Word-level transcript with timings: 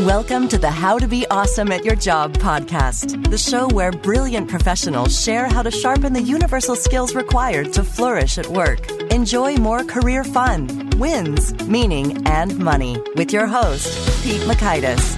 Welcome 0.00 0.48
to 0.48 0.58
the 0.58 0.72
How 0.72 0.98
to 0.98 1.06
Be 1.06 1.24
Awesome 1.28 1.70
at 1.70 1.84
Your 1.84 1.94
Job 1.94 2.32
podcast, 2.38 3.30
the 3.30 3.38
show 3.38 3.68
where 3.68 3.92
brilliant 3.92 4.50
professionals 4.50 5.22
share 5.22 5.46
how 5.46 5.62
to 5.62 5.70
sharpen 5.70 6.12
the 6.12 6.20
universal 6.20 6.74
skills 6.74 7.14
required 7.14 7.72
to 7.74 7.84
flourish 7.84 8.36
at 8.36 8.48
work. 8.48 8.90
Enjoy 9.12 9.54
more 9.54 9.84
career 9.84 10.24
fun, 10.24 10.90
wins, 10.96 11.54
meaning, 11.68 12.26
and 12.26 12.58
money 12.58 13.00
with 13.14 13.32
your 13.32 13.46
host, 13.46 13.86
Pete 14.24 14.40
Mockaitis. 14.42 15.14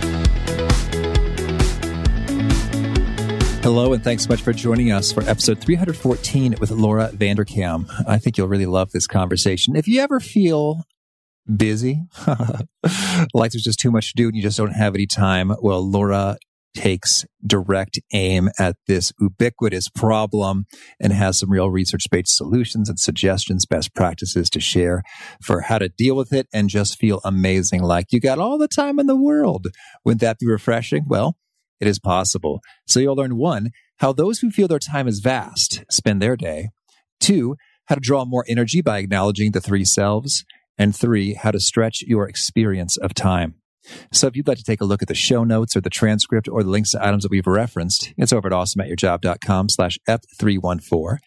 Hello, 3.62 3.95
and 3.95 4.04
thanks 4.04 4.24
so 4.24 4.29
much 4.29 4.43
for 4.43 4.52
joining 4.52 4.93
us 4.93 5.11
for 5.11 5.22
episode 5.22 5.58
314 5.58 6.56
with 6.61 6.70
Laura 6.70 7.08
Vanderkam. 7.14 7.90
I 8.06 8.18
think 8.18 8.36
you'll 8.36 8.48
really 8.48 8.66
love 8.66 8.93
this 8.93 9.06
conversation. 9.06 9.74
If 9.74 9.88
you 9.88 10.02
ever 10.02 10.20
feel 10.20 10.84
busy, 11.55 12.03
like 13.35 13.53
there's 13.53 13.65
just 13.65 13.81
too 13.81 13.91
much 13.91 14.09
to 14.09 14.15
do 14.17 14.27
and 14.27 14.37
you 14.37 14.43
just 14.43 14.59
don't 14.59 14.73
have 14.73 14.95
any 14.95 15.07
time, 15.07 15.53
well, 15.61 15.89
Laura 15.89 16.37
takes 16.77 17.25
direct 17.45 17.99
aim 18.13 18.50
at 18.59 18.77
this 18.87 19.13
ubiquitous 19.18 19.89
problem 19.89 20.67
and 21.01 21.13
has 21.13 21.39
some 21.39 21.51
real 21.51 21.71
research 21.71 22.07
based 22.11 22.37
solutions 22.37 22.89
and 22.89 23.01
suggestions, 23.01 23.67
best 23.67 23.95
practices 23.95 24.51
to 24.51 24.61
share 24.61 25.03
for 25.43 25.63
how 25.63 25.79
to 25.79 25.89
deal 25.89 26.14
with 26.14 26.32
it 26.32 26.46
and 26.53 26.68
just 26.68 26.99
feel 26.99 27.21
amazing 27.25 27.82
like 27.82 28.13
you 28.13 28.21
got 28.21 28.39
all 28.39 28.59
the 28.59 28.68
time 28.68 28.99
in 28.99 29.07
the 29.07 29.17
world. 29.17 29.68
Wouldn't 30.04 30.21
that 30.21 30.39
be 30.39 30.46
refreshing? 30.46 31.04
Well, 31.09 31.37
it 31.81 31.89
is 31.89 31.99
possible. 31.99 32.61
So 32.87 33.01
you'll 33.01 33.17
learn 33.17 33.37
one, 33.37 33.70
how 33.98 34.12
those 34.12 34.41
who 34.41 34.51
feel 34.51 34.69
their 34.69 34.78
time 34.78 35.09
is 35.09 35.20
vast 35.20 35.84
spend 35.91 36.20
their 36.20 36.37
day. 36.37 36.69
Two, 37.20 37.56
how 37.87 37.95
to 37.95 38.01
draw 38.01 38.25
more 38.25 38.45
energy 38.48 38.83
by 38.83 38.98
acknowledging 38.98 39.53
the 39.53 39.61
three 39.61 39.84
selves. 39.84 40.45
And 40.78 40.94
three, 40.94 41.34
how 41.34 41.50
to 41.50 41.61
stretch 41.61 42.03
your 42.03 42.28
experience 42.28 42.97
of 42.97 43.14
time. 43.14 43.55
So 44.12 44.27
if 44.27 44.36
you'd 44.36 44.48
like 44.48 44.58
to 44.58 44.64
take 44.64 44.80
a 44.80 44.84
look 44.84 45.03
at 45.03 45.08
the 45.08 45.14
show 45.14 45.44
notes 45.44 45.77
or 45.77 45.80
the 45.80 45.91
transcript 45.91 46.48
or 46.48 46.62
the 46.62 46.70
links 46.70 46.91
to 46.91 47.05
items 47.05 47.22
that 47.22 47.30
we've 47.30 47.47
referenced, 47.47 48.12
it's 48.17 48.33
over 48.33 48.48
at 48.48 48.53
awesomeatyourjob.com 48.53 49.69
slash 49.69 49.98
EP314. 50.09 51.19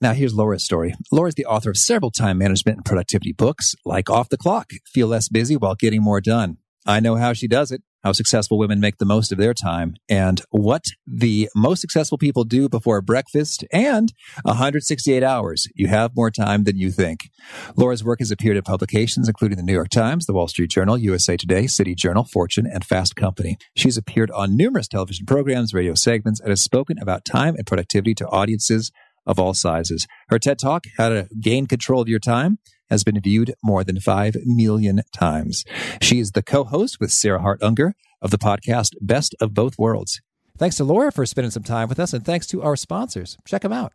Now 0.00 0.12
here's 0.12 0.34
Laura's 0.34 0.64
story. 0.64 0.94
Laura's 1.12 1.36
the 1.36 1.46
author 1.46 1.70
of 1.70 1.76
several 1.76 2.10
time 2.10 2.38
management 2.38 2.78
and 2.78 2.84
productivity 2.84 3.32
books, 3.32 3.76
like 3.84 4.10
Off 4.10 4.28
the 4.28 4.36
Clock, 4.36 4.72
Feel 4.84 5.06
Less 5.06 5.28
Busy 5.28 5.56
While 5.56 5.76
Getting 5.76 6.02
More 6.02 6.20
Done. 6.20 6.56
I 6.84 6.98
know 6.98 7.14
how 7.14 7.32
she 7.32 7.46
does 7.46 7.70
it 7.70 7.82
how 8.02 8.12
successful 8.12 8.58
women 8.58 8.80
make 8.80 8.98
the 8.98 9.04
most 9.04 9.32
of 9.32 9.38
their 9.38 9.54
time 9.54 9.94
and 10.08 10.42
what 10.50 10.84
the 11.06 11.48
most 11.54 11.80
successful 11.80 12.18
people 12.18 12.44
do 12.44 12.68
before 12.68 13.00
breakfast 13.00 13.64
and 13.72 14.12
168 14.42 15.22
hours. 15.22 15.68
You 15.74 15.88
have 15.88 16.16
more 16.16 16.30
time 16.30 16.64
than 16.64 16.76
you 16.76 16.90
think. 16.90 17.30
Laura's 17.76 18.04
work 18.04 18.18
has 18.20 18.30
appeared 18.30 18.56
in 18.56 18.62
publications 18.62 19.28
including 19.28 19.56
the 19.56 19.64
New 19.64 19.72
York 19.72 19.88
Times, 19.88 20.26
the 20.26 20.32
Wall 20.32 20.48
Street 20.48 20.70
Journal, 20.70 20.98
USA 20.98 21.36
Today, 21.36 21.66
City 21.66 21.94
Journal, 21.94 22.24
Fortune, 22.24 22.66
and 22.66 22.84
Fast 22.84 23.16
Company. 23.16 23.56
She's 23.76 23.96
appeared 23.96 24.30
on 24.30 24.56
numerous 24.56 24.88
television 24.88 25.26
programs, 25.26 25.74
radio 25.74 25.94
segments, 25.94 26.40
and 26.40 26.50
has 26.50 26.60
spoken 26.60 26.98
about 26.98 27.24
time 27.24 27.54
and 27.56 27.66
productivity 27.66 28.14
to 28.16 28.26
audiences 28.28 28.90
of 29.26 29.38
all 29.38 29.54
sizes. 29.54 30.06
Her 30.28 30.38
TED 30.38 30.58
Talk, 30.58 30.84
How 30.96 31.08
to 31.08 31.28
Gain 31.40 31.66
Control 31.66 32.02
of 32.02 32.08
Your 32.08 32.18
Time, 32.18 32.58
has 32.92 33.04
been 33.04 33.18
viewed 33.18 33.54
more 33.64 33.82
than 33.82 33.98
5 33.98 34.36
million 34.44 35.00
times. 35.14 35.64
She 36.02 36.20
is 36.20 36.32
the 36.32 36.42
co 36.42 36.62
host 36.62 37.00
with 37.00 37.10
Sarah 37.10 37.40
Hart 37.40 37.62
Unger 37.62 37.94
of 38.20 38.30
the 38.30 38.38
podcast 38.38 38.92
Best 39.00 39.34
of 39.40 39.54
Both 39.54 39.78
Worlds. 39.78 40.20
Thanks 40.58 40.76
to 40.76 40.84
Laura 40.84 41.10
for 41.10 41.24
spending 41.24 41.50
some 41.50 41.62
time 41.62 41.88
with 41.88 41.98
us, 41.98 42.12
and 42.12 42.22
thanks 42.22 42.46
to 42.48 42.62
our 42.62 42.76
sponsors. 42.76 43.38
Check 43.46 43.62
them 43.62 43.72
out. 43.72 43.94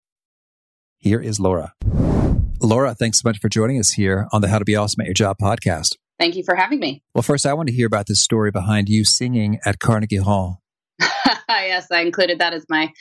Here 1.01 1.19
is 1.19 1.39
Laura. 1.39 1.73
Laura, 2.61 2.93
thanks 2.93 3.21
so 3.21 3.27
much 3.27 3.39
for 3.39 3.49
joining 3.49 3.79
us 3.79 3.89
here 3.89 4.27
on 4.31 4.41
the 4.41 4.49
How 4.49 4.59
to 4.59 4.65
Be 4.65 4.75
Awesome 4.75 5.01
at 5.01 5.07
Your 5.07 5.15
Job 5.15 5.37
podcast. 5.41 5.95
Thank 6.19 6.35
you 6.35 6.43
for 6.43 6.53
having 6.53 6.79
me. 6.79 7.01
Well, 7.15 7.23
first, 7.23 7.47
I 7.47 7.55
want 7.55 7.69
to 7.69 7.73
hear 7.73 7.87
about 7.87 8.05
this 8.05 8.21
story 8.21 8.51
behind 8.51 8.87
you 8.87 9.03
singing 9.03 9.57
at 9.65 9.79
Carnegie 9.79 10.17
Hall. 10.17 10.60
yes, 11.49 11.87
I 11.91 12.01
included 12.01 12.39
that 12.39 12.53
as 12.53 12.65
my 12.69 12.91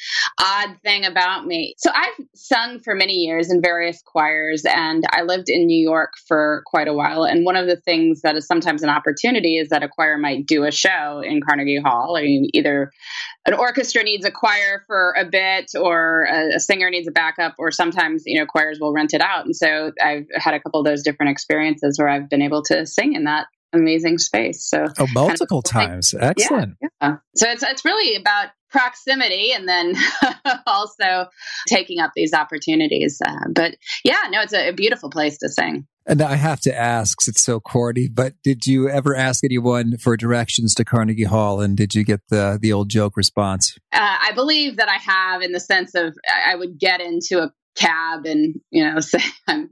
odd 0.40 0.76
thing 0.82 1.04
about 1.04 1.46
me. 1.46 1.74
So 1.78 1.90
I've 1.94 2.14
sung 2.34 2.80
for 2.80 2.94
many 2.94 3.14
years 3.14 3.50
in 3.50 3.60
various 3.62 4.02
choirs, 4.02 4.64
and 4.64 5.04
I 5.10 5.22
lived 5.22 5.48
in 5.48 5.66
New 5.66 5.80
York 5.80 6.12
for 6.26 6.62
quite 6.66 6.88
a 6.88 6.94
while. 6.94 7.24
And 7.24 7.44
one 7.44 7.56
of 7.56 7.66
the 7.66 7.76
things 7.76 8.22
that 8.22 8.36
is 8.36 8.46
sometimes 8.46 8.82
an 8.82 8.90
opportunity 8.90 9.58
is 9.58 9.68
that 9.68 9.82
a 9.82 9.88
choir 9.88 10.18
might 10.18 10.46
do 10.46 10.64
a 10.64 10.70
show 10.70 11.22
in 11.24 11.40
Carnegie 11.40 11.80
Hall. 11.80 12.16
I 12.16 12.22
mean, 12.22 12.50
either 12.54 12.90
an 13.46 13.54
orchestra 13.54 14.02
needs 14.02 14.24
a 14.24 14.30
choir 14.30 14.84
for 14.86 15.14
a 15.16 15.24
bit, 15.24 15.70
or 15.78 16.24
a, 16.24 16.56
a 16.56 16.60
singer 16.60 16.90
needs 16.90 17.08
a 17.08 17.12
backup, 17.12 17.54
or 17.58 17.70
sometimes 17.70 18.22
you 18.26 18.38
know 18.38 18.46
choirs 18.46 18.78
will 18.80 18.92
rent 18.92 19.14
it 19.14 19.20
out. 19.20 19.44
And 19.44 19.56
so 19.56 19.92
I've 20.02 20.26
had 20.34 20.54
a 20.54 20.60
couple 20.60 20.80
of 20.80 20.86
those 20.86 21.02
different 21.02 21.32
experiences 21.32 21.98
where 21.98 22.08
I've 22.08 22.28
been 22.28 22.42
able 22.42 22.62
to 22.64 22.86
sing 22.86 23.14
in 23.14 23.24
that 23.24 23.46
amazing 23.72 24.18
space. 24.18 24.64
So 24.64 24.86
oh, 24.98 25.06
multiple 25.14 25.62
kind 25.62 25.84
of, 25.84 25.90
times, 25.90 26.14
excellent. 26.18 26.76
Yeah, 26.80 26.88
yeah. 27.02 27.16
So 27.36 27.50
it's 27.50 27.62
it's 27.62 27.84
really 27.84 28.16
about 28.16 28.50
proximity 28.70 29.52
and 29.52 29.68
then 29.68 29.94
also 30.66 31.26
taking 31.68 32.00
up 32.00 32.12
these 32.14 32.32
opportunities. 32.32 33.20
Uh, 33.24 33.48
but 33.52 33.76
yeah, 34.04 34.22
no, 34.30 34.40
it's 34.42 34.52
a, 34.52 34.68
a 34.68 34.72
beautiful 34.72 35.10
place 35.10 35.38
to 35.38 35.48
sing. 35.48 35.86
And 36.06 36.22
I 36.22 36.36
have 36.36 36.60
to 36.62 36.76
ask, 36.76 37.18
it's 37.28 37.42
so 37.42 37.60
corny, 37.60 38.08
but 38.08 38.34
did 38.42 38.66
you 38.66 38.88
ever 38.88 39.14
ask 39.14 39.44
anyone 39.44 39.96
for 39.98 40.16
directions 40.16 40.74
to 40.76 40.84
Carnegie 40.84 41.24
Hall 41.24 41.60
and 41.60 41.76
did 41.76 41.94
you 41.94 42.04
get 42.04 42.20
the, 42.30 42.58
the 42.60 42.72
old 42.72 42.88
joke 42.88 43.16
response? 43.16 43.76
Uh, 43.92 43.98
I 44.00 44.32
believe 44.34 44.78
that 44.78 44.88
I 44.88 44.96
have 44.96 45.42
in 45.42 45.52
the 45.52 45.60
sense 45.60 45.94
of 45.94 46.16
I 46.46 46.56
would 46.56 46.78
get 46.78 47.00
into 47.00 47.42
a 47.42 47.52
cab 47.76 48.26
and 48.26 48.60
you 48.70 48.84
know 48.84 49.00
say 49.00 49.20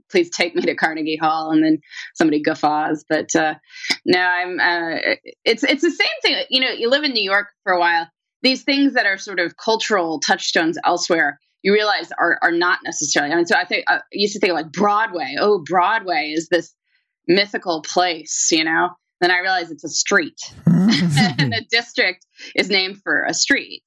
please 0.09 0.29
take 0.29 0.55
me 0.55 0.61
to 0.61 0.75
carnegie 0.75 1.17
hall 1.17 1.51
and 1.51 1.63
then 1.63 1.79
somebody 2.15 2.41
guffaws. 2.41 3.05
But 3.09 3.35
uh, 3.35 3.55
no 4.05 4.19
i'm 4.19 4.59
uh, 4.59 5.15
it's 5.45 5.63
it's 5.63 5.81
the 5.81 5.91
same 5.91 6.07
thing. 6.21 6.43
You 6.49 6.61
know 6.61 6.71
you 6.71 6.89
live 6.89 7.03
in 7.03 7.11
new 7.11 7.23
york 7.23 7.47
for 7.63 7.73
a 7.73 7.79
while. 7.79 8.07
These 8.41 8.63
things 8.63 8.93
that 8.93 9.05
are 9.05 9.17
sort 9.17 9.39
of 9.39 9.57
cultural 9.57 10.19
touchstones 10.19 10.77
elsewhere 10.85 11.39
you 11.61 11.73
realize 11.73 12.09
are 12.17 12.39
are 12.41 12.51
not 12.51 12.79
necessarily 12.85 13.33
i 13.33 13.35
mean 13.35 13.45
so 13.45 13.55
i 13.55 13.65
think 13.65 13.83
uh, 13.87 13.97
i 13.97 14.01
used 14.11 14.33
to 14.33 14.39
think 14.39 14.53
like 14.53 14.71
broadway. 14.71 15.35
Oh 15.39 15.63
broadway 15.65 16.33
is 16.33 16.47
this 16.49 16.73
mythical 17.27 17.81
place 17.81 18.49
you 18.51 18.63
know? 18.63 18.89
Then 19.21 19.31
i 19.31 19.39
realized 19.39 19.71
it's 19.71 19.83
a 19.83 19.89
street. 19.89 20.39
And 21.39 21.53
the 21.53 21.65
district 21.69 22.25
is 22.55 22.69
named 22.69 22.97
for 23.03 23.23
a 23.23 23.33
street 23.33 23.83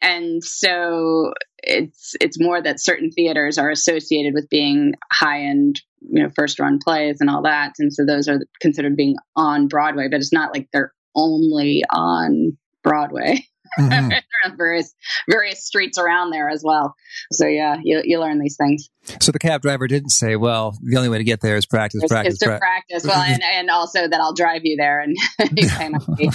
and 0.00 0.44
so 0.44 1.32
it's 1.58 2.14
it's 2.20 2.40
more 2.40 2.60
that 2.62 2.80
certain 2.80 3.10
theaters 3.10 3.58
are 3.58 3.70
associated 3.70 4.34
with 4.34 4.48
being 4.48 4.94
high 5.12 5.42
end 5.42 5.80
you 6.00 6.22
know 6.22 6.30
first 6.36 6.58
run 6.58 6.78
plays 6.82 7.18
and 7.20 7.30
all 7.30 7.42
that. 7.42 7.72
And 7.78 7.92
so 7.92 8.04
those 8.04 8.28
are 8.28 8.40
considered 8.60 8.96
being 8.96 9.16
on 9.34 9.68
broadway 9.68 10.08
but 10.10 10.18
it's 10.18 10.32
not 10.32 10.52
like 10.54 10.68
they're 10.72 10.92
only 11.14 11.82
on 11.90 12.56
broadway. 12.82 13.44
Mm-hmm. 13.78 14.10
various 14.56 14.94
various 15.28 15.66
streets 15.66 15.98
around 15.98 16.30
there 16.30 16.48
as 16.48 16.62
well. 16.64 16.94
So 17.32 17.46
yeah 17.46 17.78
you, 17.82 18.00
you 18.04 18.20
learn 18.20 18.38
these 18.38 18.56
things. 18.56 18.88
So 19.20 19.32
the 19.32 19.38
cab 19.38 19.62
driver 19.62 19.88
didn't 19.88 20.10
say 20.10 20.36
well 20.36 20.76
the 20.82 20.96
only 20.96 21.08
way 21.08 21.18
to 21.18 21.24
get 21.24 21.40
there 21.40 21.56
is 21.56 21.66
practice 21.66 22.02
it's, 22.02 22.12
practice 22.12 22.34
it's 22.34 22.44
pra- 22.44 22.58
practice. 22.58 23.04
Well 23.04 23.20
and, 23.20 23.42
and 23.54 23.70
also 23.70 24.06
that 24.06 24.20
i'll 24.20 24.34
drive 24.34 24.60
you 24.64 24.76
there 24.76 25.00
and 25.00 25.16
you 25.56 25.68
pay 25.68 25.88
my 25.88 25.98
fee 26.16 26.30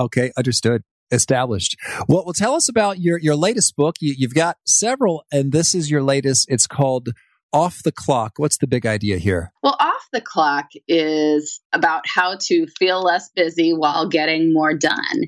okay 0.00 0.32
understood 0.36 0.82
established. 1.10 1.76
Well, 2.08 2.24
well, 2.24 2.32
tell 2.32 2.54
us 2.54 2.68
about 2.68 2.98
your 2.98 3.18
your 3.18 3.36
latest 3.36 3.76
book. 3.76 3.96
You, 4.00 4.14
you've 4.16 4.34
got 4.34 4.58
several, 4.64 5.24
and 5.32 5.52
this 5.52 5.74
is 5.74 5.90
your 5.90 6.02
latest. 6.02 6.46
It's 6.50 6.66
called 6.66 7.10
off 7.52 7.82
the 7.82 7.92
clock, 7.92 8.34
what's 8.36 8.58
the 8.58 8.66
big 8.66 8.84
idea 8.84 9.16
here? 9.16 9.52
Well, 9.62 9.76
off 9.80 10.06
the 10.12 10.20
clock 10.20 10.66
is 10.88 11.60
about 11.72 12.06
how 12.06 12.36
to 12.42 12.66
feel 12.78 13.02
less 13.02 13.30
busy 13.30 13.72
while 13.72 14.06
getting 14.08 14.52
more 14.52 14.74
done. 14.74 15.22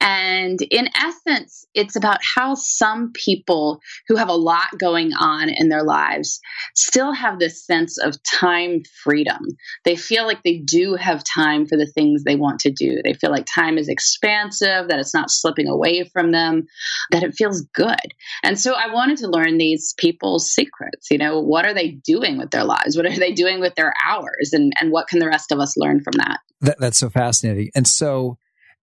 And 0.00 0.60
in 0.70 0.88
essence, 0.94 1.66
it's 1.74 1.96
about 1.96 2.18
how 2.22 2.54
some 2.54 3.12
people 3.12 3.80
who 4.08 4.16
have 4.16 4.28
a 4.28 4.34
lot 4.34 4.78
going 4.78 5.12
on 5.14 5.48
in 5.48 5.68
their 5.68 5.82
lives 5.82 6.40
still 6.76 7.12
have 7.12 7.38
this 7.38 7.64
sense 7.64 7.98
of 7.98 8.16
time 8.22 8.82
freedom. 9.02 9.40
They 9.84 9.96
feel 9.96 10.26
like 10.26 10.42
they 10.42 10.58
do 10.58 10.94
have 10.94 11.24
time 11.24 11.66
for 11.66 11.76
the 11.76 11.86
things 11.86 12.24
they 12.24 12.36
want 12.36 12.60
to 12.60 12.70
do. 12.70 13.00
They 13.02 13.14
feel 13.14 13.30
like 13.30 13.46
time 13.46 13.78
is 13.78 13.88
expansive, 13.88 14.88
that 14.88 14.98
it's 14.98 15.14
not 15.14 15.30
slipping 15.30 15.68
away 15.68 16.04
from 16.12 16.30
them, 16.30 16.66
that 17.10 17.22
it 17.22 17.34
feels 17.34 17.62
good. 17.74 17.96
And 18.42 18.58
so 18.60 18.74
I 18.74 18.92
wanted 18.92 19.18
to 19.18 19.28
learn 19.28 19.58
these 19.58 19.94
people's 19.96 20.52
secrets. 20.52 21.10
You 21.10 21.18
know, 21.18 21.40
what 21.40 21.66
are 21.66 21.74
they 21.74 21.92
doing 22.04 22.38
with 22.38 22.50
their 22.50 22.64
lives? 22.64 22.96
What 22.96 23.06
are 23.06 23.18
they 23.18 23.32
doing 23.32 23.60
with 23.60 23.74
their 23.76 23.94
hours? 24.06 24.50
And, 24.52 24.72
and 24.80 24.90
what 24.90 25.08
can 25.08 25.18
the 25.20 25.28
rest 25.28 25.52
of 25.52 25.58
us 25.58 25.76
learn 25.76 26.00
from 26.02 26.18
that? 26.18 26.40
that 26.60 26.78
that's 26.78 26.98
so 26.98 27.10
fascinating. 27.10 27.70
And 27.74 27.86
so, 27.86 28.38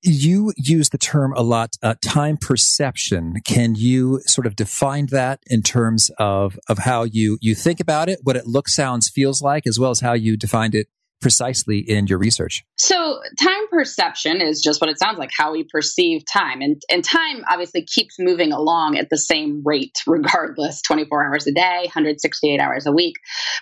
you 0.01 0.53
use 0.57 0.89
the 0.89 0.97
term 0.97 1.33
a 1.35 1.41
lot, 1.41 1.75
uh, 1.81 1.95
time 2.01 2.37
perception. 2.37 3.41
Can 3.45 3.75
you 3.75 4.21
sort 4.25 4.47
of 4.47 4.55
define 4.55 5.07
that 5.07 5.39
in 5.47 5.61
terms 5.61 6.09
of, 6.17 6.57
of 6.67 6.79
how 6.79 7.03
you, 7.03 7.37
you 7.41 7.55
think 7.55 7.79
about 7.79 8.09
it, 8.09 8.19
what 8.23 8.35
it 8.35 8.47
looks, 8.47 8.75
sounds, 8.75 9.09
feels 9.09 9.41
like, 9.41 9.67
as 9.67 9.79
well 9.79 9.91
as 9.91 9.99
how 9.99 10.13
you 10.13 10.37
defined 10.37 10.75
it 10.75 10.87
precisely 11.21 11.79
in 11.79 12.07
your 12.07 12.17
research? 12.17 12.63
So, 12.77 13.19
time 13.39 13.67
perception 13.69 14.41
is 14.41 14.61
just 14.61 14.81
what 14.81 14.89
it 14.89 14.99
sounds 14.99 15.17
like, 15.17 15.31
how 15.35 15.51
we 15.51 15.63
perceive 15.63 16.23
time. 16.25 16.61
And, 16.61 16.81
and 16.91 17.03
time 17.03 17.43
obviously 17.49 17.83
keeps 17.83 18.15
moving 18.19 18.51
along 18.51 18.97
at 18.97 19.09
the 19.09 19.17
same 19.17 19.61
rate, 19.65 19.97
regardless 20.07 20.81
24 20.81 21.27
hours 21.27 21.47
a 21.47 21.51
day, 21.51 21.81
168 21.83 22.59
hours 22.59 22.85
a 22.85 22.91
week. 22.91 23.15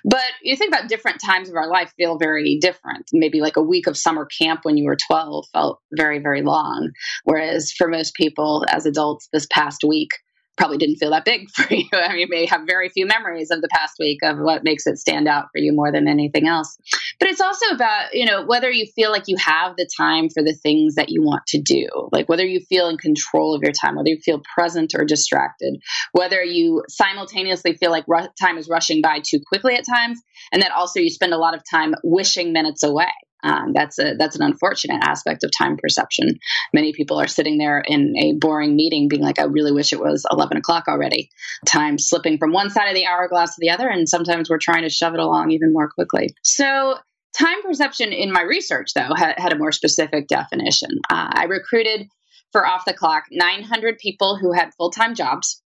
But 0.03 0.23
you 0.41 0.55
think 0.55 0.73
about 0.73 0.89
different 0.89 1.21
times 1.21 1.49
of 1.49 1.55
our 1.55 1.69
life 1.69 1.91
feel 1.97 2.17
very 2.17 2.57
different. 2.59 3.05
Maybe 3.13 3.41
like 3.41 3.57
a 3.57 3.63
week 3.63 3.87
of 3.87 3.97
summer 3.97 4.27
camp 4.39 4.61
when 4.63 4.77
you 4.77 4.85
were 4.85 4.97
12 5.07 5.45
felt 5.53 5.79
very, 5.95 6.19
very 6.19 6.41
long. 6.41 6.91
Whereas 7.23 7.71
for 7.71 7.87
most 7.87 8.13
people 8.15 8.65
as 8.69 8.85
adults, 8.85 9.27
this 9.33 9.47
past 9.51 9.83
week 9.87 10.09
probably 10.57 10.77
didn't 10.77 10.97
feel 10.97 11.11
that 11.11 11.25
big 11.25 11.49
for 11.55 11.73
you. 11.73 11.87
I 11.93 12.09
mean, 12.09 12.19
you 12.19 12.27
may 12.29 12.45
have 12.45 12.61
very 12.65 12.89
few 12.89 13.05
memories 13.05 13.51
of 13.51 13.61
the 13.61 13.69
past 13.69 13.95
week 13.99 14.19
of 14.23 14.37
what 14.39 14.63
makes 14.63 14.87
it 14.87 14.97
stand 14.97 15.27
out 15.27 15.45
for 15.51 15.59
you 15.59 15.73
more 15.73 15.91
than 15.91 16.07
anything 16.07 16.47
else. 16.47 16.77
But 17.19 17.29
it's 17.29 17.41
also 17.41 17.67
about, 17.73 18.13
you 18.13 18.25
know, 18.25 18.45
whether 18.45 18.69
you 18.69 18.85
feel 18.95 19.11
like 19.11 19.27
you 19.27 19.37
have 19.37 19.75
the 19.77 19.89
time 19.97 20.29
for 20.29 20.43
the 20.43 20.53
things 20.53 20.95
that 20.95 21.09
you 21.09 21.23
want 21.23 21.45
to 21.47 21.61
do, 21.61 21.87
like 22.11 22.27
whether 22.27 22.45
you 22.45 22.59
feel 22.59 22.89
in 22.89 22.97
control 22.97 23.55
of 23.55 23.61
your 23.63 23.71
time, 23.71 23.95
whether 23.95 24.09
you 24.09 24.19
feel 24.19 24.41
present 24.55 24.93
or 24.95 25.05
distracted, 25.05 25.79
whether 26.11 26.43
you 26.43 26.83
simultaneously 26.89 27.73
feel 27.75 27.91
like 27.91 28.05
ru- 28.07 28.27
time 28.39 28.57
is 28.57 28.69
rushing 28.69 29.01
by 29.01 29.19
too 29.19 29.39
quickly 29.47 29.75
at 29.75 29.85
times, 29.85 30.19
and 30.51 30.61
that 30.61 30.71
also 30.71 30.99
you 30.99 31.09
spend 31.09 31.33
a 31.33 31.37
lot 31.37 31.55
of 31.55 31.61
time 31.69 31.95
wishing 32.03 32.53
minutes 32.53 32.83
away. 32.83 33.07
Um, 33.43 33.73
that's 33.73 33.99
a 33.99 34.15
that's 34.17 34.35
an 34.35 34.43
unfortunate 34.43 35.01
aspect 35.03 35.43
of 35.43 35.51
time 35.57 35.77
perception. 35.77 36.39
Many 36.73 36.93
people 36.93 37.19
are 37.19 37.27
sitting 37.27 37.57
there 37.57 37.79
in 37.79 38.13
a 38.17 38.33
boring 38.33 38.75
meeting, 38.75 39.07
being 39.07 39.21
like, 39.21 39.39
"I 39.39 39.43
really 39.43 39.71
wish 39.71 39.93
it 39.93 39.99
was 39.99 40.25
eleven 40.31 40.57
o'clock 40.57 40.85
already." 40.87 41.29
Time 41.65 41.97
slipping 41.97 42.37
from 42.37 42.51
one 42.51 42.69
side 42.69 42.87
of 42.87 42.95
the 42.95 43.05
hourglass 43.05 43.55
to 43.55 43.61
the 43.61 43.69
other, 43.69 43.87
and 43.87 44.09
sometimes 44.09 44.49
we're 44.49 44.57
trying 44.57 44.83
to 44.83 44.89
shove 44.89 45.13
it 45.13 45.19
along 45.19 45.51
even 45.51 45.73
more 45.73 45.89
quickly. 45.89 46.29
So. 46.43 46.97
Time 47.37 47.61
perception 47.61 48.13
in 48.13 48.31
my 48.31 48.41
research, 48.41 48.93
though, 48.95 49.13
had, 49.15 49.53
a 49.53 49.57
more 49.57 49.71
specific 49.71 50.27
definition. 50.27 50.89
Uh, 51.07 51.29
I 51.31 51.43
recruited 51.43 52.07
for 52.51 52.65
off 52.65 52.85
the 52.85 52.95
clock 52.95 53.25
900 53.29 53.99
people 53.99 54.37
who 54.37 54.53
had 54.53 54.73
full 54.73 54.89
time 54.89 55.13
jobs 55.13 55.61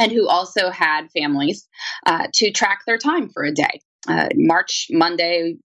and 0.00 0.10
who 0.10 0.28
also 0.28 0.70
had 0.70 1.10
families 1.12 1.68
uh, 2.06 2.26
to 2.34 2.50
track 2.50 2.80
their 2.86 2.98
time 2.98 3.28
for 3.28 3.44
a 3.44 3.52
day. 3.52 3.80
Uh, 4.08 4.28
March, 4.34 4.86
Monday, 4.90 5.56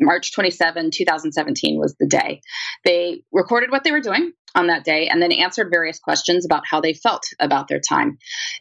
March 0.00 0.32
27, 0.32 0.90
2017 0.92 1.78
was 1.78 1.94
the 1.98 2.06
day. 2.06 2.40
They 2.84 3.22
recorded 3.32 3.70
what 3.70 3.84
they 3.84 3.92
were 3.92 4.00
doing 4.00 4.32
on 4.54 4.68
that 4.68 4.84
day 4.84 5.08
and 5.08 5.20
then 5.20 5.32
answered 5.32 5.68
various 5.70 5.98
questions 5.98 6.44
about 6.44 6.62
how 6.68 6.80
they 6.80 6.94
felt 6.94 7.24
about 7.40 7.68
their 7.68 7.80
time. 7.80 8.18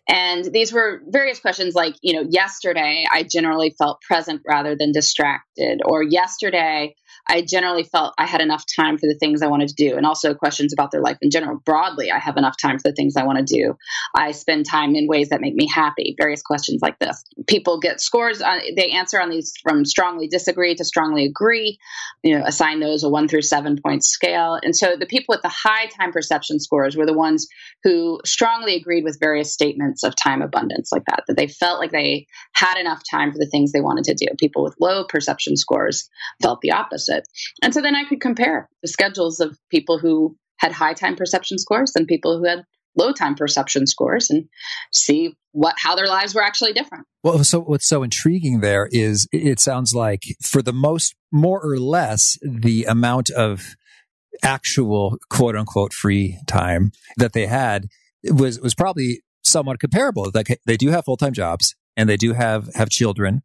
And 0.07 0.44
these 0.44 0.74
were 0.74 1.01
various 1.07 1.39
questions 1.39 1.75
like, 1.75 1.95
you 2.01 2.13
know, 2.13 2.27
yesterday 2.30 3.06
I 3.12 3.24
generally 3.24 3.75
felt 3.77 4.01
present 4.01 4.41
rather 4.47 4.75
than 4.75 4.91
distracted, 4.91 5.81
or 5.85 6.03
yesterday 6.03 6.95
I 7.27 7.41
generally 7.41 7.83
felt 7.83 8.13
I 8.17 8.25
had 8.25 8.41
enough 8.41 8.65
time 8.75 8.97
for 8.97 9.07
the 9.07 9.17
things 9.17 9.41
I 9.41 9.47
wanted 9.47 9.69
to 9.69 9.75
do, 9.75 9.95
and 9.95 10.05
also 10.05 10.33
questions 10.33 10.73
about 10.73 10.91
their 10.91 11.01
life 11.01 11.17
in 11.21 11.29
general. 11.29 11.57
Broadly, 11.57 12.11
I 12.11 12.19
have 12.19 12.37
enough 12.37 12.55
time 12.61 12.79
for 12.79 12.89
the 12.89 12.95
things 12.95 13.15
I 13.15 13.23
want 13.23 13.39
to 13.39 13.55
do. 13.55 13.77
I 14.15 14.31
spend 14.31 14.65
time 14.65 14.95
in 14.95 15.07
ways 15.07 15.29
that 15.29 15.41
make 15.41 15.55
me 15.55 15.67
happy. 15.67 16.15
Various 16.17 16.41
questions 16.41 16.81
like 16.81 16.99
this. 16.99 17.23
People 17.47 17.79
get 17.79 18.01
scores. 18.01 18.41
On, 18.41 18.59
they 18.75 18.89
answer 18.89 19.21
on 19.21 19.29
these 19.29 19.53
from 19.63 19.85
strongly 19.85 20.27
disagree 20.27 20.75
to 20.75 20.83
strongly 20.83 21.25
agree. 21.25 21.79
You 22.23 22.37
know, 22.37 22.45
assign 22.45 22.79
those 22.79 23.03
a 23.03 23.09
one 23.09 23.27
through 23.27 23.43
seven 23.43 23.79
point 23.81 24.03
scale. 24.03 24.59
And 24.61 24.75
so 24.75 24.95
the 24.97 25.05
people 25.05 25.33
with 25.33 25.41
the 25.41 25.49
high 25.49 25.87
time 25.87 26.11
perception 26.11 26.59
scores 26.59 26.95
were 26.95 27.05
the 27.05 27.13
ones 27.13 27.47
who 27.83 28.19
strongly 28.25 28.75
agreed 28.75 29.03
with 29.03 29.19
various 29.19 29.53
statements 29.53 30.03
of 30.03 30.13
time 30.21 30.41
abundance, 30.41 30.91
like 30.91 31.05
that. 31.05 31.23
That 31.27 31.37
they 31.37 31.47
felt 31.47 31.79
like 31.79 31.91
they 31.91 32.27
had 32.53 32.79
enough 32.79 33.01
time 33.09 33.31
for 33.31 33.37
the 33.37 33.49
things 33.49 33.71
they 33.71 33.81
wanted 33.81 34.05
to 34.05 34.13
do. 34.13 34.27
People 34.39 34.63
with 34.63 34.75
low 34.79 35.05
perception 35.05 35.55
scores 35.55 36.09
felt 36.41 36.61
the 36.61 36.71
opposite 36.71 37.12
it. 37.13 37.27
And 37.62 37.74
so 37.74 37.81
then 37.81 37.95
I 37.95 38.04
could 38.06 38.21
compare 38.21 38.69
the 38.81 38.88
schedules 38.88 39.39
of 39.39 39.57
people 39.69 40.00
who 40.00 40.36
had 40.57 40.71
high 40.71 40.94
time 40.94 41.15
perception 41.15 41.57
scores 41.57 41.95
and 41.95 42.07
people 42.07 42.38
who 42.38 42.45
had 42.45 42.63
low 42.95 43.12
time 43.12 43.36
perception 43.36 43.88
scores 43.88 44.30
and 44.30 44.48
see 44.92 45.36
what 45.51 45.75
how 45.77 45.95
their 45.95 46.07
lives 46.07 46.33
were 46.36 46.44
actually 46.44 46.74
different. 46.74 47.06
Well, 47.24 47.44
so 47.44 47.62
what's 47.62 47.88
so 47.88 48.04
intriguing 48.04 48.60
there 48.60 48.88
is 48.92 49.27
it 49.31 49.60
sounds 49.60 49.95
like 49.95 50.24
for 50.42 50.62
the 50.62 50.74
most 50.74 51.15
more 51.31 51.62
or 51.62 51.77
less 51.77 52.38
the 52.42 52.86
amount 52.86 53.30
of 53.30 53.75
actual 54.44 55.18
quote 55.30 55.56
unquote 55.56 55.94
free 55.94 56.39
time 56.48 56.92
that 57.18 57.33
they 57.33 57.45
had 57.45 57.88
was 58.24 58.60
was 58.60 58.75
probably 58.75 59.21
somewhat 59.44 59.80
comparable. 59.80 60.31
Like 60.33 60.60
they 60.65 60.77
do 60.77 60.89
have 60.89 61.06
full 61.06 61.18
time 61.18 61.33
jobs 61.33 61.75
and 61.95 62.10
they 62.10 62.18
do 62.18 62.33
have 62.33 62.69
have 62.75 62.89
children 62.89 63.44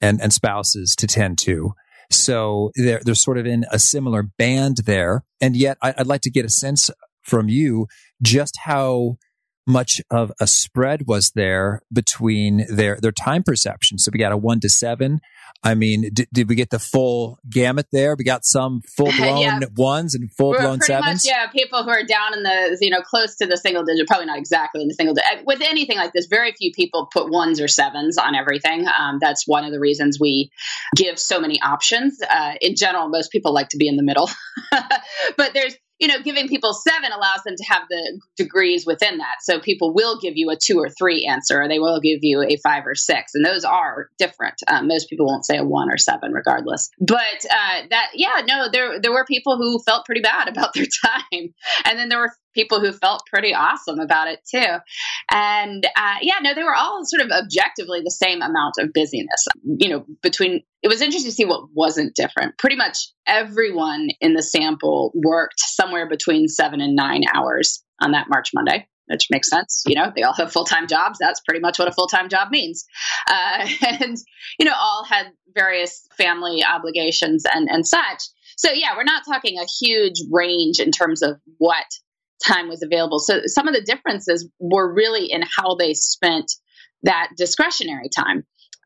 and 0.00 0.20
and 0.20 0.32
spouses 0.32 0.94
to 0.96 1.06
tend 1.06 1.38
to. 1.38 1.74
So 2.14 2.70
they're, 2.76 3.00
they're 3.04 3.14
sort 3.14 3.38
of 3.38 3.46
in 3.46 3.64
a 3.70 3.78
similar 3.78 4.22
band 4.22 4.78
there. 4.84 5.24
And 5.40 5.56
yet 5.56 5.78
I, 5.82 5.94
I'd 5.98 6.06
like 6.06 6.22
to 6.22 6.30
get 6.30 6.44
a 6.44 6.50
sense 6.50 6.90
from 7.22 7.48
you 7.48 7.86
just 8.22 8.56
how 8.64 9.16
much 9.66 10.00
of 10.10 10.32
a 10.40 10.46
spread 10.46 11.06
was 11.06 11.32
there 11.32 11.82
between 11.92 12.66
their, 12.68 12.98
their 13.00 13.12
time 13.12 13.42
perception. 13.42 13.98
So 13.98 14.10
we 14.12 14.18
got 14.18 14.32
a 14.32 14.36
one 14.36 14.60
to 14.60 14.68
seven 14.68 15.20
I 15.64 15.74
mean, 15.74 16.10
did, 16.12 16.28
did 16.30 16.48
we 16.50 16.56
get 16.56 16.68
the 16.68 16.78
full 16.78 17.38
gamut 17.48 17.86
there? 17.90 18.14
We 18.16 18.24
got 18.24 18.44
some 18.44 18.82
full 18.82 19.10
blown 19.16 19.40
yeah. 19.40 19.60
ones 19.74 20.14
and 20.14 20.30
full 20.30 20.52
blown 20.52 20.82
sevens. 20.82 21.24
Much, 21.24 21.26
yeah, 21.26 21.46
people 21.46 21.82
who 21.82 21.88
are 21.88 22.04
down 22.04 22.36
in 22.36 22.42
the 22.42 22.76
you 22.82 22.90
know 22.90 23.00
close 23.00 23.34
to 23.36 23.46
the 23.46 23.56
single 23.56 23.82
digit, 23.82 24.06
probably 24.06 24.26
not 24.26 24.38
exactly 24.38 24.82
in 24.82 24.88
the 24.88 24.94
single 24.94 25.14
digit. 25.14 25.46
With 25.46 25.62
anything 25.62 25.96
like 25.96 26.12
this, 26.12 26.26
very 26.26 26.52
few 26.52 26.70
people 26.72 27.08
put 27.10 27.30
ones 27.30 27.60
or 27.60 27.68
sevens 27.68 28.18
on 28.18 28.34
everything. 28.34 28.86
Um, 28.86 29.18
that's 29.20 29.48
one 29.48 29.64
of 29.64 29.72
the 29.72 29.80
reasons 29.80 30.20
we 30.20 30.50
give 30.96 31.18
so 31.18 31.40
many 31.40 31.58
options. 31.62 32.20
Uh, 32.22 32.54
in 32.60 32.76
general, 32.76 33.08
most 33.08 33.32
people 33.32 33.54
like 33.54 33.70
to 33.70 33.78
be 33.78 33.88
in 33.88 33.96
the 33.96 34.02
middle, 34.02 34.28
but 35.38 35.54
there's 35.54 35.74
you 35.98 36.08
know, 36.08 36.20
giving 36.22 36.48
people 36.48 36.74
seven 36.74 37.12
allows 37.12 37.42
them 37.44 37.54
to 37.56 37.64
have 37.64 37.82
the 37.88 38.20
degrees 38.36 38.84
within 38.84 39.18
that. 39.18 39.36
So 39.42 39.60
people 39.60 39.94
will 39.94 40.18
give 40.18 40.34
you 40.36 40.50
a 40.50 40.56
two 40.56 40.78
or 40.78 40.88
three 40.88 41.26
answer, 41.26 41.62
or 41.62 41.68
they 41.68 41.78
will 41.78 42.00
give 42.00 42.18
you 42.22 42.42
a 42.42 42.56
five 42.62 42.86
or 42.86 42.94
six, 42.94 43.34
and 43.34 43.44
those 43.44 43.64
are 43.64 44.08
different. 44.18 44.54
Um, 44.66 44.88
most 44.88 45.08
people 45.08 45.26
won't 45.26 45.46
say 45.46 45.56
a 45.56 45.64
one 45.64 45.90
or 45.90 45.98
seven, 45.98 46.32
regardless. 46.32 46.90
But 46.98 47.44
uh, 47.48 47.82
that, 47.90 48.10
yeah, 48.14 48.42
no, 48.46 48.68
there 48.72 49.00
there 49.00 49.12
were 49.12 49.24
people 49.24 49.56
who 49.56 49.78
felt 49.84 50.04
pretty 50.04 50.20
bad 50.20 50.48
about 50.54 50.74
their 50.74 50.86
time, 51.04 51.54
and 51.84 51.98
then 51.98 52.08
there 52.08 52.18
were 52.18 52.32
people 52.54 52.80
who 52.80 52.92
felt 52.92 53.22
pretty 53.26 53.52
awesome 53.52 53.98
about 53.98 54.28
it 54.28 54.40
too. 54.48 54.78
And 55.30 55.84
uh, 55.84 56.16
yeah, 56.22 56.38
no, 56.40 56.54
they 56.54 56.62
were 56.62 56.74
all 56.74 57.04
sort 57.04 57.22
of 57.22 57.30
objectively 57.30 58.00
the 58.02 58.10
same 58.10 58.42
amount 58.42 58.74
of 58.78 58.92
busyness. 58.92 59.46
You 59.62 59.88
know, 59.88 60.06
between 60.22 60.62
it 60.84 60.88
was 60.88 61.00
interesting 61.00 61.30
to 61.30 61.34
see 61.34 61.46
what 61.46 61.64
wasn't 61.72 62.14
different. 62.14 62.58
Pretty 62.58 62.76
much 62.76 63.08
everyone 63.26 64.08
in 64.20 64.34
the 64.34 64.42
sample 64.42 65.12
worked 65.14 65.58
somewhere 65.58 66.08
between 66.08 66.46
seven 66.46 66.80
and 66.80 66.94
nine 66.94 67.22
hours 67.34 67.82
on 68.00 68.12
that 68.12 68.28
March 68.28 68.50
Monday 68.54 68.86
which 69.06 69.26
makes 69.30 69.50
sense. 69.50 69.82
You 69.86 69.94
know, 69.96 70.12
they 70.14 70.22
all 70.22 70.34
have 70.34 70.52
full 70.52 70.64
time 70.64 70.86
jobs. 70.86 71.18
That's 71.20 71.40
pretty 71.40 71.60
much 71.60 71.78
what 71.78 71.88
a 71.88 71.92
full 71.92 72.06
time 72.06 72.28
job 72.28 72.50
means. 72.50 72.86
Uh, 73.28 73.68
and, 74.00 74.16
you 74.58 74.64
know, 74.64 74.74
all 74.74 75.04
had 75.04 75.26
various 75.54 76.06
family 76.16 76.64
obligations 76.64 77.44
and, 77.52 77.68
and 77.70 77.86
such. 77.86 78.22
So, 78.56 78.70
yeah, 78.72 78.96
we're 78.96 79.04
not 79.04 79.24
talking 79.26 79.58
a 79.58 79.66
huge 79.84 80.14
range 80.30 80.78
in 80.78 80.90
terms 80.90 81.22
of 81.22 81.38
what 81.58 81.84
time 82.46 82.68
was 82.68 82.82
available. 82.82 83.18
So 83.18 83.42
some 83.46 83.68
of 83.68 83.74
the 83.74 83.82
differences 83.82 84.48
were 84.58 84.92
really 84.92 85.26
in 85.26 85.42
how 85.42 85.74
they 85.76 85.94
spent 85.94 86.50
that 87.02 87.30
discretionary 87.36 88.08
time. 88.14 88.44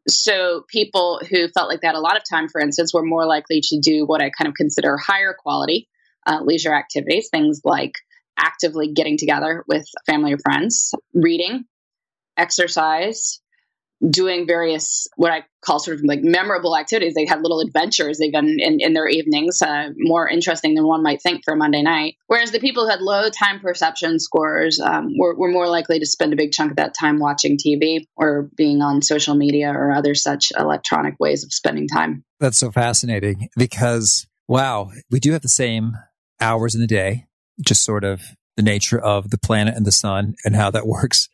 So 0.08 0.64
people 0.68 1.20
who 1.28 1.48
felt 1.48 1.68
like 1.68 1.80
had 1.82 1.94
a 1.94 2.00
lot 2.00 2.16
of 2.16 2.22
time, 2.28 2.48
for 2.48 2.60
instance, 2.60 2.94
were 2.94 3.04
more 3.04 3.26
likely 3.26 3.60
to 3.62 3.78
do 3.80 4.04
what 4.06 4.22
I 4.22 4.30
kind 4.30 4.48
of 4.48 4.54
consider 4.54 4.96
higher 4.96 5.34
quality 5.38 5.88
uh, 6.26 6.40
leisure 6.42 6.74
activities, 6.74 7.28
things 7.30 7.60
like 7.64 7.92
actively 8.38 8.92
getting 8.92 9.16
together 9.18 9.64
with 9.68 9.86
family 10.06 10.32
or 10.32 10.38
friends, 10.38 10.92
reading, 11.14 11.64
exercise, 12.36 13.40
doing 14.06 14.46
various 14.46 15.08
what 15.16 15.32
I 15.32 15.44
call 15.60 15.80
sort 15.80 15.98
of 15.98 16.04
like 16.04 16.20
memorable 16.22 16.76
activities. 16.76 17.14
They 17.14 17.26
had 17.26 17.42
little 17.42 17.60
adventures 17.60 18.18
they've 18.18 18.32
done 18.32 18.56
in, 18.58 18.78
in 18.80 18.92
their 18.92 19.08
evenings, 19.08 19.60
uh, 19.60 19.90
more 19.96 20.28
interesting 20.28 20.74
than 20.74 20.86
one 20.86 21.02
might 21.02 21.20
think 21.20 21.42
for 21.44 21.54
a 21.54 21.56
Monday 21.56 21.82
night. 21.82 22.16
Whereas 22.26 22.52
the 22.52 22.60
people 22.60 22.84
who 22.84 22.90
had 22.90 23.00
low 23.00 23.28
time 23.28 23.60
perception 23.60 24.20
scores 24.20 24.80
um, 24.80 25.14
were, 25.18 25.36
were 25.36 25.50
more 25.50 25.68
likely 25.68 25.98
to 25.98 26.06
spend 26.06 26.32
a 26.32 26.36
big 26.36 26.52
chunk 26.52 26.70
of 26.70 26.76
that 26.76 26.94
time 26.98 27.18
watching 27.18 27.58
TV 27.58 28.06
or 28.16 28.48
being 28.56 28.82
on 28.82 29.02
social 29.02 29.34
media 29.34 29.70
or 29.70 29.92
other 29.92 30.14
such 30.14 30.52
electronic 30.56 31.14
ways 31.18 31.44
of 31.44 31.52
spending 31.52 31.88
time. 31.88 32.24
That's 32.38 32.58
so 32.58 32.70
fascinating 32.70 33.48
because, 33.56 34.26
wow, 34.46 34.92
we 35.10 35.18
do 35.18 35.32
have 35.32 35.42
the 35.42 35.48
same 35.48 35.92
hours 36.40 36.74
in 36.74 36.80
the 36.80 36.86
day, 36.86 37.26
just 37.60 37.84
sort 37.84 38.04
of 38.04 38.22
the 38.56 38.62
nature 38.62 38.98
of 38.98 39.30
the 39.30 39.38
planet 39.38 39.74
and 39.76 39.86
the 39.86 39.92
sun 39.92 40.34
and 40.44 40.54
how 40.54 40.70
that 40.70 40.86
works. 40.86 41.28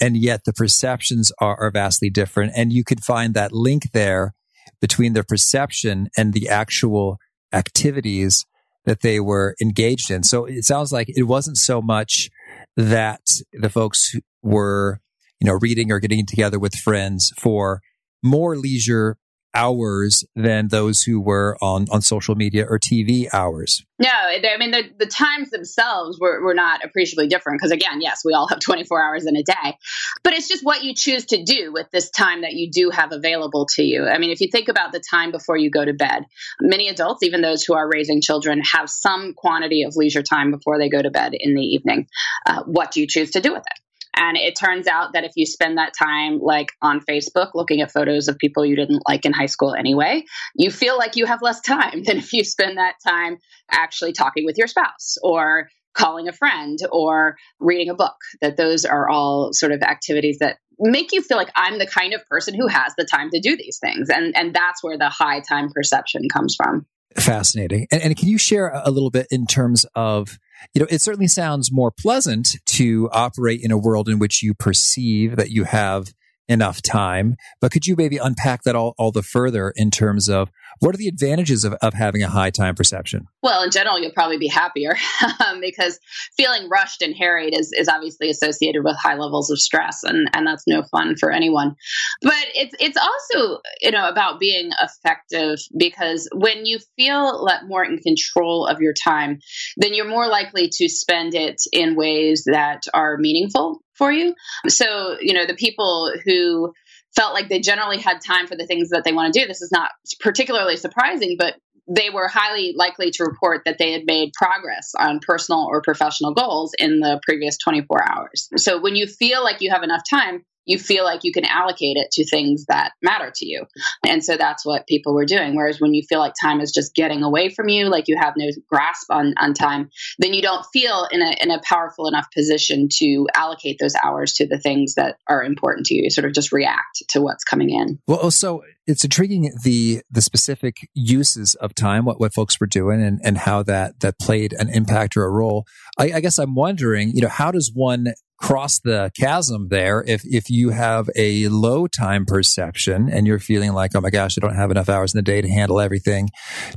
And 0.00 0.16
yet 0.16 0.44
the 0.44 0.52
perceptions 0.52 1.32
are, 1.40 1.58
are 1.60 1.70
vastly 1.70 2.10
different. 2.10 2.52
And 2.56 2.72
you 2.72 2.84
could 2.84 3.04
find 3.04 3.34
that 3.34 3.52
link 3.52 3.92
there 3.92 4.34
between 4.80 5.12
the 5.12 5.24
perception 5.24 6.08
and 6.16 6.32
the 6.32 6.48
actual 6.48 7.18
activities 7.52 8.46
that 8.84 9.02
they 9.02 9.20
were 9.20 9.54
engaged 9.60 10.10
in. 10.10 10.22
So 10.22 10.46
it 10.46 10.64
sounds 10.64 10.92
like 10.92 11.08
it 11.08 11.24
wasn't 11.24 11.58
so 11.58 11.82
much 11.82 12.30
that 12.76 13.20
the 13.52 13.68
folks 13.68 14.14
were, 14.42 15.00
you 15.38 15.46
know, 15.46 15.58
reading 15.60 15.92
or 15.92 16.00
getting 16.00 16.24
together 16.26 16.58
with 16.58 16.74
friends 16.74 17.32
for 17.36 17.80
more 18.22 18.56
leisure 18.56 19.16
hours 19.54 20.24
than 20.36 20.68
those 20.68 21.02
who 21.02 21.20
were 21.20 21.56
on, 21.60 21.86
on 21.90 22.02
social 22.02 22.34
media 22.34 22.66
or 22.68 22.78
TV 22.78 23.26
hours. 23.32 23.84
No, 23.98 24.08
I 24.08 24.56
mean, 24.58 24.70
the, 24.70 24.84
the 24.98 25.06
times 25.06 25.50
themselves 25.50 26.18
were, 26.18 26.42
were 26.42 26.54
not 26.54 26.84
appreciably 26.84 27.26
different 27.26 27.58
because, 27.60 27.70
again, 27.70 28.00
yes, 28.00 28.22
we 28.24 28.32
all 28.32 28.48
have 28.48 28.60
24 28.70 29.02
hours 29.02 29.26
in 29.26 29.36
a 29.36 29.42
day, 29.42 29.76
but 30.22 30.32
it's 30.32 30.48
just 30.48 30.64
what 30.64 30.82
you 30.82 30.94
choose 30.94 31.26
to 31.26 31.42
do 31.44 31.72
with 31.72 31.90
this 31.90 32.10
time 32.10 32.42
that 32.42 32.54
you 32.54 32.70
do 32.70 32.90
have 32.90 33.12
available 33.12 33.66
to 33.74 33.82
you. 33.82 34.06
I 34.06 34.18
mean, 34.18 34.30
if 34.30 34.40
you 34.40 34.48
think 34.50 34.68
about 34.68 34.92
the 34.92 35.02
time 35.10 35.32
before 35.32 35.56
you 35.56 35.70
go 35.70 35.84
to 35.84 35.92
bed, 35.92 36.24
many 36.60 36.88
adults, 36.88 37.22
even 37.22 37.42
those 37.42 37.62
who 37.62 37.74
are 37.74 37.88
raising 37.88 38.22
children, 38.22 38.62
have 38.62 38.88
some 38.88 39.34
quantity 39.34 39.82
of 39.82 39.96
leisure 39.96 40.22
time 40.22 40.50
before 40.50 40.78
they 40.78 40.88
go 40.88 41.02
to 41.02 41.10
bed 41.10 41.32
in 41.34 41.54
the 41.54 41.62
evening. 41.62 42.06
Uh, 42.46 42.62
what 42.64 42.92
do 42.92 43.00
you 43.00 43.06
choose 43.06 43.32
to 43.32 43.40
do 43.40 43.52
with 43.52 43.62
it? 43.62 43.89
And 44.20 44.36
it 44.36 44.54
turns 44.54 44.86
out 44.86 45.14
that 45.14 45.24
if 45.24 45.32
you 45.34 45.46
spend 45.46 45.78
that 45.78 45.94
time 45.98 46.40
like 46.40 46.72
on 46.82 47.00
Facebook 47.00 47.52
looking 47.54 47.80
at 47.80 47.90
photos 47.90 48.28
of 48.28 48.36
people 48.36 48.66
you 48.66 48.76
didn't 48.76 49.02
like 49.08 49.24
in 49.24 49.32
high 49.32 49.46
school 49.46 49.74
anyway, 49.74 50.24
you 50.54 50.70
feel 50.70 50.98
like 50.98 51.16
you 51.16 51.24
have 51.24 51.40
less 51.40 51.60
time 51.62 52.02
than 52.04 52.18
if 52.18 52.32
you 52.34 52.44
spend 52.44 52.76
that 52.76 52.96
time 53.04 53.38
actually 53.70 54.12
talking 54.12 54.44
with 54.44 54.58
your 54.58 54.66
spouse 54.66 55.16
or 55.22 55.70
calling 55.94 56.28
a 56.28 56.32
friend 56.32 56.78
or 56.92 57.36
reading 57.58 57.88
a 57.88 57.94
book. 57.94 58.16
That 58.42 58.58
those 58.58 58.84
are 58.84 59.08
all 59.08 59.54
sort 59.54 59.72
of 59.72 59.80
activities 59.80 60.38
that 60.40 60.58
make 60.78 61.12
you 61.12 61.22
feel 61.22 61.38
like 61.38 61.50
I'm 61.56 61.78
the 61.78 61.86
kind 61.86 62.12
of 62.12 62.24
person 62.26 62.54
who 62.54 62.66
has 62.66 62.92
the 62.98 63.06
time 63.06 63.30
to 63.30 63.40
do 63.40 63.56
these 63.56 63.78
things. 63.78 64.10
And 64.10 64.36
and 64.36 64.54
that's 64.54 64.84
where 64.84 64.98
the 64.98 65.08
high 65.08 65.40
time 65.40 65.70
perception 65.72 66.28
comes 66.30 66.54
from. 66.54 66.84
Fascinating. 67.16 67.86
And, 67.90 68.02
and 68.02 68.16
can 68.16 68.28
you 68.28 68.38
share 68.38 68.70
a 68.84 68.90
little 68.90 69.10
bit 69.10 69.26
in 69.30 69.46
terms 69.46 69.86
of 69.94 70.38
you 70.74 70.80
know, 70.80 70.86
it 70.90 71.00
certainly 71.00 71.28
sounds 71.28 71.72
more 71.72 71.90
pleasant 71.90 72.48
to 72.66 73.08
operate 73.12 73.60
in 73.62 73.70
a 73.70 73.78
world 73.78 74.08
in 74.08 74.18
which 74.18 74.42
you 74.42 74.54
perceive 74.54 75.36
that 75.36 75.50
you 75.50 75.64
have 75.64 76.12
enough 76.50 76.82
time. 76.82 77.36
But 77.60 77.72
could 77.72 77.86
you 77.86 77.94
maybe 77.96 78.16
unpack 78.16 78.64
that 78.64 78.74
all, 78.74 78.94
all 78.98 79.12
the 79.12 79.22
further 79.22 79.72
in 79.76 79.90
terms 79.90 80.28
of 80.28 80.50
what 80.80 80.94
are 80.94 80.98
the 80.98 81.08
advantages 81.08 81.64
of, 81.64 81.74
of 81.74 81.94
having 81.94 82.22
a 82.22 82.28
high 82.28 82.50
time 82.50 82.74
perception? 82.74 83.26
Well, 83.42 83.62
in 83.62 83.70
general, 83.70 83.98
you'll 83.98 84.12
probably 84.12 84.38
be 84.38 84.48
happier 84.48 84.96
because 85.60 85.98
feeling 86.36 86.68
rushed 86.68 87.02
and 87.02 87.14
harried 87.14 87.56
is, 87.56 87.72
is 87.72 87.88
obviously 87.88 88.30
associated 88.30 88.82
with 88.84 88.96
high 88.96 89.16
levels 89.16 89.50
of 89.50 89.58
stress, 89.60 90.02
and, 90.02 90.28
and 90.32 90.46
that's 90.46 90.64
no 90.66 90.82
fun 90.90 91.16
for 91.16 91.30
anyone. 91.30 91.76
But 92.22 92.46
it's 92.54 92.74
it's 92.80 92.96
also 92.96 93.60
you 93.80 93.90
know 93.90 94.08
about 94.08 94.40
being 94.40 94.70
effective 94.82 95.58
because 95.76 96.28
when 96.34 96.66
you 96.66 96.78
feel 96.96 97.46
more 97.66 97.84
in 97.84 97.98
control 97.98 98.66
of 98.66 98.80
your 98.80 98.94
time, 98.94 99.38
then 99.76 99.94
you're 99.94 100.08
more 100.08 100.28
likely 100.28 100.68
to 100.72 100.88
spend 100.88 101.34
it 101.34 101.60
in 101.72 101.94
ways 101.94 102.44
that 102.46 102.82
are 102.94 103.16
meaningful 103.18 103.82
for 104.00 104.10
you. 104.10 104.34
So, 104.66 105.18
you 105.20 105.34
know, 105.34 105.44
the 105.46 105.54
people 105.54 106.10
who 106.24 106.72
felt 107.14 107.34
like 107.34 107.50
they 107.50 107.60
generally 107.60 107.98
had 107.98 108.22
time 108.26 108.46
for 108.46 108.56
the 108.56 108.66
things 108.66 108.88
that 108.88 109.02
they 109.04 109.12
want 109.12 109.32
to 109.32 109.40
do, 109.40 109.46
this 109.46 109.60
is 109.60 109.70
not 109.70 109.90
particularly 110.20 110.78
surprising, 110.78 111.36
but 111.38 111.56
they 111.86 112.08
were 112.08 112.28
highly 112.28 112.72
likely 112.74 113.10
to 113.10 113.24
report 113.24 113.62
that 113.66 113.76
they 113.78 113.92
had 113.92 114.06
made 114.06 114.32
progress 114.32 114.92
on 114.98 115.20
personal 115.20 115.66
or 115.68 115.82
professional 115.82 116.32
goals 116.32 116.72
in 116.78 117.00
the 117.00 117.20
previous 117.26 117.58
24 117.58 118.08
hours. 118.10 118.48
So 118.56 118.80
when 118.80 118.96
you 118.96 119.06
feel 119.06 119.42
like 119.42 119.60
you 119.60 119.70
have 119.70 119.82
enough 119.82 120.02
time, 120.08 120.44
you 120.66 120.78
feel 120.78 121.04
like 121.04 121.24
you 121.24 121.32
can 121.32 121.44
allocate 121.44 121.96
it 121.96 122.10
to 122.12 122.24
things 122.24 122.66
that 122.66 122.92
matter 123.02 123.32
to 123.34 123.46
you. 123.46 123.66
And 124.06 124.24
so 124.24 124.36
that's 124.36 124.64
what 124.64 124.86
people 124.86 125.14
were 125.14 125.24
doing. 125.24 125.56
Whereas 125.56 125.80
when 125.80 125.94
you 125.94 126.02
feel 126.08 126.18
like 126.18 126.34
time 126.40 126.60
is 126.60 126.72
just 126.72 126.94
getting 126.94 127.22
away 127.22 127.48
from 127.48 127.68
you, 127.68 127.86
like 127.86 128.08
you 128.08 128.16
have 128.20 128.34
no 128.36 128.50
grasp 128.68 129.10
on, 129.10 129.34
on 129.38 129.54
time, 129.54 129.90
then 130.18 130.34
you 130.34 130.42
don't 130.42 130.64
feel 130.72 131.08
in 131.10 131.22
a, 131.22 131.34
in 131.42 131.50
a 131.50 131.60
powerful 131.64 132.06
enough 132.06 132.26
position 132.34 132.88
to 132.98 133.26
allocate 133.34 133.78
those 133.80 133.94
hours 134.02 134.32
to 134.34 134.46
the 134.46 134.58
things 134.58 134.94
that 134.94 135.16
are 135.28 135.42
important 135.42 135.86
to 135.86 135.94
you. 135.94 136.04
you 136.04 136.10
sort 136.10 136.24
of 136.24 136.32
just 136.32 136.52
react 136.52 137.02
to 137.08 137.20
what's 137.20 137.44
coming 137.44 137.70
in. 137.70 137.98
Well, 138.06 138.20
oh, 138.22 138.30
so 138.30 138.62
it's 138.86 139.04
intriguing 139.04 139.52
the 139.62 140.02
the 140.10 140.22
specific 140.22 140.88
uses 140.94 141.54
of 141.56 141.74
time, 141.74 142.04
what 142.04 142.20
what 142.20 142.34
folks 142.34 142.58
were 142.60 142.66
doing, 142.66 143.02
and 143.02 143.20
and 143.22 143.38
how 143.38 143.62
that 143.64 144.00
that 144.00 144.18
played 144.18 144.52
an 144.54 144.68
impact 144.68 145.16
or 145.16 145.24
a 145.24 145.30
role. 145.30 145.66
I, 145.98 146.12
I 146.14 146.20
guess 146.20 146.38
I'm 146.38 146.54
wondering, 146.54 147.10
you 147.14 147.22
know, 147.22 147.28
how 147.28 147.50
does 147.50 147.70
one 147.72 148.08
cross 148.40 148.80
the 148.80 149.10
chasm 149.18 149.68
there 149.68 150.02
if 150.06 150.22
if 150.24 150.48
you 150.48 150.70
have 150.70 151.10
a 151.14 151.46
low 151.48 151.86
time 151.86 152.24
perception 152.24 153.08
and 153.10 153.26
you're 153.26 153.38
feeling 153.38 153.72
like 153.72 153.90
oh 153.94 154.00
my 154.00 154.10
gosh 154.10 154.36
i 154.38 154.40
don't 154.40 154.56
have 154.56 154.70
enough 154.70 154.88
hours 154.88 155.14
in 155.14 155.18
the 155.18 155.22
day 155.22 155.42
to 155.42 155.48
handle 155.48 155.78
everything 155.78 156.28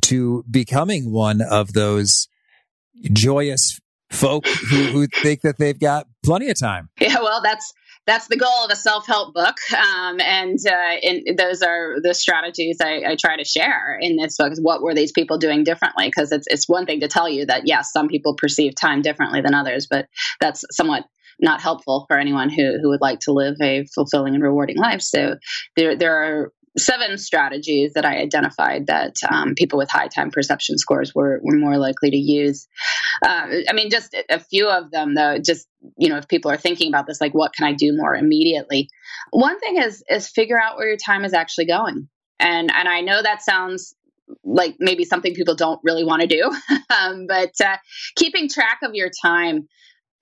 to 0.02 0.44
becoming 0.52 1.12
one 1.12 1.42
of 1.42 1.74
those 1.74 2.28
joyous 3.12 3.80
folk 4.12 4.46
who, 4.48 4.84
who 4.84 5.08
think 5.08 5.42
that 5.42 5.58
they've 5.58 5.80
got 5.80 6.06
plenty 6.24 6.50
of 6.50 6.60
time. 6.60 6.90
Yeah 7.02 7.20
well 7.22 7.42
that's 7.42 7.74
that's 8.06 8.28
the 8.28 8.36
goal 8.36 8.66
of 8.66 8.70
a 8.70 8.76
self-help 8.76 9.34
book. 9.34 9.56
Um, 9.74 10.20
and, 10.20 10.60
uh, 10.68 11.34
those 11.38 11.62
are 11.62 12.02
the 12.02 12.14
strategies 12.14 12.80
I, 12.82 13.02
I, 13.08 13.16
try 13.16 13.38
to 13.38 13.46
share 13.46 13.98
in 13.98 14.18
this 14.18 14.36
book 14.36 14.52
is 14.52 14.60
what 14.62 14.82
were 14.82 14.94
these 14.94 15.14
people 15.14 15.38
doing 15.38 15.64
differently? 15.64 16.08
Because 16.08 16.34
it's, 16.34 16.46
it's 16.50 16.68
one 16.68 16.86
thing 16.86 17.00
to 17.00 17.08
tell 17.08 17.30
you 17.30 17.46
that 17.46 17.66
yes 17.66 17.94
some 17.94 18.10
people 18.10 18.36
perceive 18.36 18.76
time 18.76 19.02
differently 19.02 19.40
than 19.40 19.54
others 19.54 19.88
but 19.90 20.08
that's 20.42 20.66
somewhat 20.72 21.06
not 21.40 21.62
helpful 21.62 22.06
for 22.08 22.18
anyone 22.18 22.50
who, 22.50 22.78
who 22.82 22.90
would 22.90 23.02
like 23.02 23.20
to 23.22 23.32
live 23.32 23.56
a 23.62 23.86
fulfilling 23.94 24.36
and 24.36 24.44
rewarding 24.44 24.78
life. 24.78 25.02
So 25.02 25.36
there, 25.76 25.96
there 25.96 26.16
are 26.24 26.52
seven 26.78 27.18
strategies 27.18 27.94
that 27.94 28.06
I 28.06 28.18
identified 28.18 28.88
that 28.88 29.16
um, 29.30 29.54
people 29.56 29.78
with 29.78 29.92
high 29.92 30.08
time 30.08 30.32
perception 30.32 30.78
scores 30.78 31.14
were, 31.14 31.40
were 31.44 31.58
more 31.58 31.78
likely 31.78 32.10
to 32.10 32.18
use. 32.18 32.68
Uh, 33.24 33.48
I 33.70 33.74
mean, 33.74 33.90
just 33.90 34.16
a 34.30 34.40
few 34.40 34.70
of 34.70 34.92
them, 34.92 35.14
though, 35.14 35.38
just, 35.38 35.68
you 35.98 36.10
know, 36.10 36.18
if 36.18 36.28
people 36.28 36.50
are 36.50 36.58
thinking 36.58 36.88
about 36.88 37.06
this, 37.06 37.22
like, 37.22 37.34
what 37.34 37.54
can 37.54 37.68
I 37.68 37.74
do 37.74 37.96
more 37.96 38.16
immediately? 38.16 38.90
One 39.32 39.60
thing 39.60 39.78
is, 39.78 40.04
is 40.10 40.28
figure 40.28 40.60
out 40.60 40.78
where 40.78 40.88
your 40.88 40.98
time 40.98 41.26
is 41.26 41.34
actually 41.34 41.68
going. 41.68 42.08
And, 42.40 42.72
and 42.74 42.88
I 42.90 43.02
know 43.02 43.22
that 43.22 43.44
sounds 43.44 43.94
like 44.44 44.76
maybe 44.80 45.04
something 45.04 45.36
people 45.36 45.56
don't 45.56 45.80
really 45.84 46.04
want 46.04 46.22
to 46.22 46.28
do, 46.28 46.52
um, 46.90 47.28
but 47.28 47.54
uh, 47.64 47.78
keeping 48.16 48.50
track 48.50 48.80
of 48.82 48.96
your 48.96 49.12
time 49.24 49.68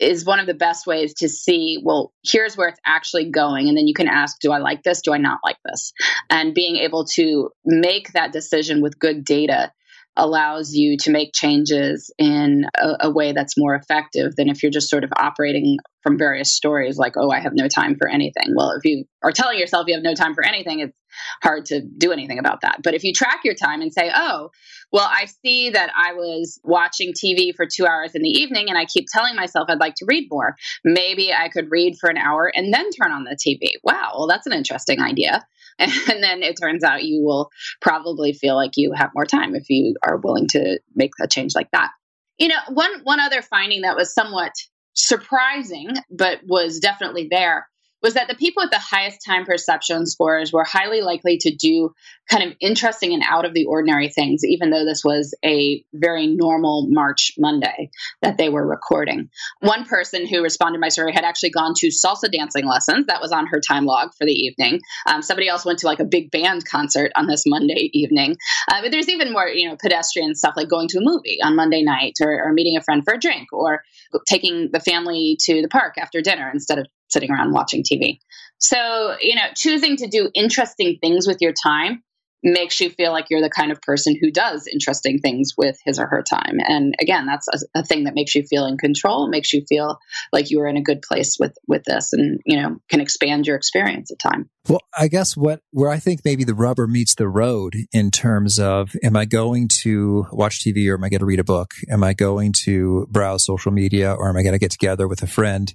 is 0.01 0.25
one 0.25 0.39
of 0.39 0.48
the 0.48 0.53
best 0.53 0.88
ways 0.88 1.13
to 1.13 1.29
see, 1.29 1.79
well, 1.84 2.12
here's 2.25 2.58
where 2.58 2.67
it's 2.67 2.79
actually 2.86 3.29
going. 3.29 3.70
And 3.70 3.77
then 3.77 3.88
you 3.88 3.93
can 3.93 4.08
ask, 4.08 4.39
do 4.39 4.51
I 4.51 4.58
like 4.58 4.81
this? 4.84 5.01
Do 5.01 5.13
I 5.13 5.17
not 5.17 5.39
like 5.43 5.58
this? 5.63 5.93
And 6.29 6.55
being 6.55 6.77
able 6.77 7.05
to 7.13 7.51
make 7.63 8.12
that 8.13 8.34
decision 8.34 8.81
with 8.81 9.00
good 9.00 9.24
data 9.24 9.72
allows 10.21 10.73
you 10.75 10.97
to 10.97 11.09
make 11.09 11.33
changes 11.33 12.13
in 12.19 12.65
a, 12.79 13.07
a, 13.07 13.09
way 13.09 13.31
that's 13.31 13.57
more 13.57 13.73
effective 13.73 14.35
than 14.35 14.49
if 14.49 14.61
you're 14.61 14.71
just 14.71 14.87
sort 14.87 15.03
of 15.03 15.11
operating 15.17 15.79
from 16.03 16.15
various 16.15 16.53
stories 16.53 16.97
like, 16.97 17.17
oh, 17.17 17.31
I 17.31 17.39
have 17.39 17.53
no 17.55 17.67
time 17.67 17.95
for 17.95 18.07
anything. 18.07 18.53
Well, 18.55 18.71
if 18.71 18.85
you 18.85 19.05
are 19.23 19.31
telling 19.31 19.57
yourself 19.57 19.87
you 19.87 19.95
have 19.95 20.03
no 20.03 20.13
time 20.13 20.35
for 20.35 20.45
anything, 20.45 20.79
it's 20.79 20.95
hard 21.41 21.65
to 21.65 21.81
do 21.81 22.11
anything 22.11 22.37
about 22.37 22.61
that. 22.61 22.81
But 22.83 22.93
if 22.93 23.03
you 23.03 23.13
track 23.13 23.41
your 23.43 23.55
time 23.55 23.81
and 23.81 23.91
say, 23.91 24.11
oh, 24.13 24.51
well, 24.91 25.09
I 25.09 25.25
see 25.43 25.71
that 25.71 25.91
I 25.95 26.13
was 26.13 26.59
watching 26.63 27.13
TV 27.13 27.55
for 27.55 27.65
two 27.65 27.87
hours 27.87 28.13
in 28.13 28.21
the 28.21 28.29
evening 28.29 28.69
and 28.69 28.77
I 28.77 28.85
keep 28.85 29.07
telling 29.11 29.35
myself 29.35 29.69
I'd 29.69 29.79
like 29.79 29.95
to 29.95 30.05
read 30.07 30.27
more. 30.29 30.55
Maybe 30.83 31.33
I 31.33 31.49
could 31.49 31.71
read 31.71 31.97
for 31.99 32.11
an 32.11 32.17
hour 32.17 32.51
and 32.53 32.71
then 32.71 32.91
turn 32.91 33.11
on 33.11 33.23
the 33.23 33.35
TV. 33.35 33.71
Wow, 33.83 34.13
well, 34.17 34.27
that's 34.27 34.45
an 34.45 34.53
interesting 34.53 35.01
idea. 35.01 35.45
And 36.11 36.23
then 36.23 36.43
it 36.43 36.57
turns 36.61 36.83
out 36.83 37.03
you 37.03 37.23
will 37.23 37.50
probably 37.81 38.33
feel 38.33 38.55
like 38.55 38.71
you 38.75 38.93
have 38.95 39.11
more 39.15 39.25
time 39.25 39.55
if 39.55 39.69
you 39.69 39.95
are 40.03 40.17
willing 40.17 40.47
to 40.50 40.79
make 40.95 41.11
a 41.21 41.27
change 41.27 41.53
like 41.55 41.69
that. 41.71 41.89
You 42.38 42.50
know, 42.50 42.59
one 42.69 43.01
one 43.03 43.19
other 43.19 43.41
finding 43.41 43.81
that 43.81 43.95
was 43.95 44.13
somewhat 44.13 44.51
surprising, 44.93 45.89
but 46.09 46.39
was 46.45 46.79
definitely 46.79 47.27
there 47.29 47.67
was 48.01 48.13
that 48.15 48.27
the 48.27 48.36
people 48.36 48.63
with 48.63 48.72
the 48.72 48.79
highest 48.79 49.24
time 49.25 49.46
perception 49.46 50.05
scores 50.05 50.51
were 50.51 50.63
highly 50.63 51.01
likely 51.01 51.38
to 51.38 51.53
do 51.53 51.93
kind 52.29 52.43
of 52.43 52.55
interesting 52.60 53.13
and 53.13 53.24
out 53.27 53.46
of 53.46 53.53
the 53.53 53.65
ordinary 53.65 54.10
things, 54.10 54.43
even 54.43 54.70
though 54.70 54.86
this 54.86 55.03
was 55.03 55.36
a 55.43 55.84
very 55.93 56.27
normal 56.27 56.88
March 56.89 57.34
Monday 57.38 57.89
that 58.22 58.38
they 58.38 58.50
were 58.50 58.65
recording. 58.65 59.29
One 59.60 59.86
person 59.86 60.25
who 60.25 60.41
responded 60.41 60.77
to 60.77 60.81
my 60.81 60.89
survey 60.89 61.12
had 61.12 61.25
actually 61.25 61.51
gone 61.51 61.74
to 61.77 61.88
salsa 61.88 62.31
dancing 62.31 62.65
lessons. 62.65 63.08
That 63.08 63.22
was 63.22 63.31
on 63.31 63.48
her 63.48 63.60
time 63.60 63.86
log 63.86 64.13
for 64.17 64.25
the 64.25 64.34
evening. 64.34 64.79
Um, 65.08 65.22
somebody 65.22 65.48
else 65.48 65.65
went 65.65 65.79
to 65.79 65.88
like 65.88 66.00
a 66.00 66.05
big 66.05 66.31
band 66.31 66.65
concert 66.65 67.12
on 67.15 67.27
this 67.27 67.43
Monday 67.46 67.89
evening. 67.93 68.38
Uh, 68.70 68.81
but 68.81 68.91
there's 68.91 69.10
even 69.10 69.34
more, 69.34 69.48
you 69.48 69.67
know, 69.67 69.75
pedestrian 69.75 70.36
stuff 70.36 70.53
like 70.55 70.70
going 70.70 70.88
to 70.89 71.00
a 71.00 71.03
movie 71.03 71.39
on 71.43 71.55
Monday 71.55 71.84
night 71.84 72.13
or, 72.22 72.43
or 72.43 72.53
meeting 72.53 72.77
a 72.77 72.81
friend 72.81 73.03
for 73.03 73.13
a 73.13 73.20
drink 73.20 73.51
or 73.51 73.84
taking 74.27 74.70
the 74.72 74.79
family 74.79 75.38
to 75.41 75.62
the 75.62 75.67
park 75.67 75.96
after 75.98 76.22
dinner 76.22 76.50
instead 76.53 76.79
of 76.79 76.88
sitting 77.12 77.32
around 77.32 77.53
watching 77.53 77.84
TV. 77.84 78.20
So, 78.60 79.15
you 79.20 79.36
know, 79.36 79.48
choosing 79.56 79.98
to 79.98 80.08
do 80.08 80.30
interesting 80.36 80.98
things 81.01 81.27
with 81.27 81.38
your 81.41 81.53
time 81.53 82.03
makes 82.44 82.80
you 82.80 82.89
feel 82.89 83.12
like 83.12 83.27
you're 83.30 83.41
the 83.41 83.50
kind 83.50 83.72
of 83.72 83.82
person 83.82 84.18
who 84.20 84.32
does 84.32 84.68
interesting 84.68 85.20
things 85.20 85.53
with 85.58 85.77
his 85.86 86.00
or 86.00 86.08
her 86.08 86.24
time. 86.27 86.58
And 86.60 86.96
again, 87.00 87.25
that's 87.25 87.48
a, 87.48 87.80
a, 87.80 87.84
thing 87.84 88.06
that 88.06 88.15
makes 88.15 88.34
you 88.34 88.44
feel 88.44 88.65
in 88.65 88.77
control, 88.77 89.30
makes 89.30 89.53
you 89.53 89.63
feel 89.68 90.00
like 90.32 90.50
you 90.50 90.60
are 90.62 90.68
in 90.68 90.77
a 90.77 90.82
good 90.82 91.01
place 91.01 91.38
with 91.39 91.56
with 91.68 91.84
this 91.84 92.13
and, 92.13 92.39
you 92.46 92.60
know, 92.60 92.77
can 92.89 93.01
expand 93.01 93.46
your 93.46 93.56
experience 93.56 94.12
of 94.12 94.18
time. 94.18 94.50
Well, 94.68 94.82
I 94.98 95.08
guess 95.08 95.38
what 95.38 95.62
where 95.72 95.89
I 95.89 95.98
think 95.98 96.22
maybe 96.25 96.44
the 96.44 96.56
rubber 96.56 96.88
meets 96.88 97.15
the 97.15 97.27
road 97.27 97.75
in 97.91 98.12
terms 98.12 98.60
of 98.60 98.96
am 99.03 99.15
I 99.15 99.25
going 99.25 99.68
to 99.82 100.27
watch 100.32 100.60
TV 100.63 100.89
or 100.89 100.96
am 100.96 101.03
I 101.03 101.10
going 101.10 101.20
to 101.20 101.25
read 101.25 101.39
a 101.39 101.44
book? 101.44 101.74
Am 101.89 102.03
I 102.03 102.13
going 102.13 102.53
to 102.63 103.08
browse 103.10 103.46
social 103.46 103.72
media 103.72 104.13
or 104.13 104.30
am 104.30 104.38
I 104.38 104.44
going 104.44 104.53
to 104.53 104.60
get 104.60 104.72
together 104.72 105.08
with 105.08 105.22
a 105.22 105.27
friend? 105.27 105.74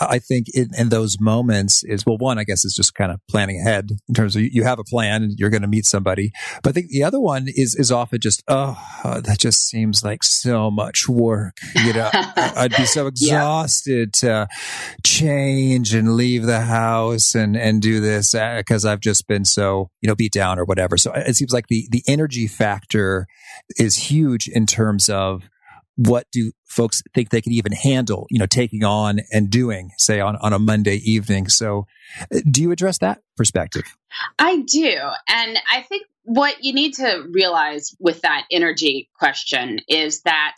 I 0.00 0.18
think 0.18 0.46
in, 0.54 0.70
in, 0.76 0.88
those 0.88 1.20
moments 1.20 1.84
is, 1.84 2.04
well, 2.06 2.18
one, 2.18 2.38
I 2.38 2.44
guess 2.44 2.64
is 2.64 2.74
just 2.74 2.94
kind 2.94 3.12
of 3.12 3.20
planning 3.28 3.60
ahead 3.60 3.90
in 4.08 4.14
terms 4.14 4.36
of 4.36 4.42
you 4.42 4.64
have 4.64 4.78
a 4.78 4.84
plan 4.84 5.22
and 5.22 5.38
you're 5.38 5.50
going 5.50 5.62
to 5.62 5.68
meet 5.68 5.84
somebody. 5.84 6.32
But 6.62 6.70
I 6.70 6.72
think 6.72 6.88
the 6.88 7.04
other 7.04 7.20
one 7.20 7.46
is, 7.48 7.74
is 7.74 7.92
often 7.92 8.20
just, 8.20 8.42
oh, 8.48 8.76
that 9.04 9.38
just 9.38 9.68
seems 9.68 10.04
like 10.04 10.24
so 10.24 10.70
much 10.70 11.08
work. 11.08 11.58
You 11.74 11.92
know, 11.92 12.10
I'd 12.12 12.76
be 12.76 12.86
so 12.86 13.06
exhausted 13.06 14.10
yeah. 14.22 14.46
to 14.46 14.48
change 15.04 15.94
and 15.94 16.14
leave 16.14 16.44
the 16.44 16.60
house 16.60 17.34
and, 17.34 17.56
and 17.56 17.82
do 17.82 18.00
this 18.00 18.32
because 18.32 18.84
uh, 18.84 18.92
I've 18.92 19.00
just 19.00 19.26
been 19.26 19.44
so, 19.44 19.90
you 20.00 20.08
know, 20.08 20.14
beat 20.14 20.32
down 20.32 20.58
or 20.58 20.64
whatever. 20.64 20.96
So 20.96 21.12
it 21.12 21.36
seems 21.36 21.52
like 21.52 21.68
the, 21.68 21.88
the 21.90 22.02
energy 22.06 22.46
factor 22.46 23.26
is 23.76 23.96
huge 23.96 24.48
in 24.48 24.66
terms 24.66 25.08
of, 25.08 25.48
what 25.98 26.26
do 26.30 26.52
folks 26.64 27.02
think 27.12 27.30
they 27.30 27.40
can 27.40 27.52
even 27.52 27.72
handle, 27.72 28.26
you 28.30 28.38
know, 28.38 28.46
taking 28.46 28.84
on 28.84 29.20
and 29.32 29.50
doing, 29.50 29.90
say, 29.98 30.20
on, 30.20 30.36
on 30.36 30.52
a 30.52 30.58
Monday 30.58 30.96
evening? 30.96 31.48
So, 31.48 31.86
uh, 32.32 32.38
do 32.48 32.62
you 32.62 32.70
address 32.70 32.98
that 32.98 33.20
perspective? 33.36 33.82
I 34.38 34.62
do. 34.62 34.96
And 35.28 35.58
I 35.70 35.82
think 35.82 36.04
what 36.22 36.62
you 36.62 36.72
need 36.72 36.94
to 36.94 37.24
realize 37.32 37.96
with 37.98 38.20
that 38.20 38.44
energy 38.52 39.10
question 39.18 39.80
is 39.88 40.22
that 40.22 40.54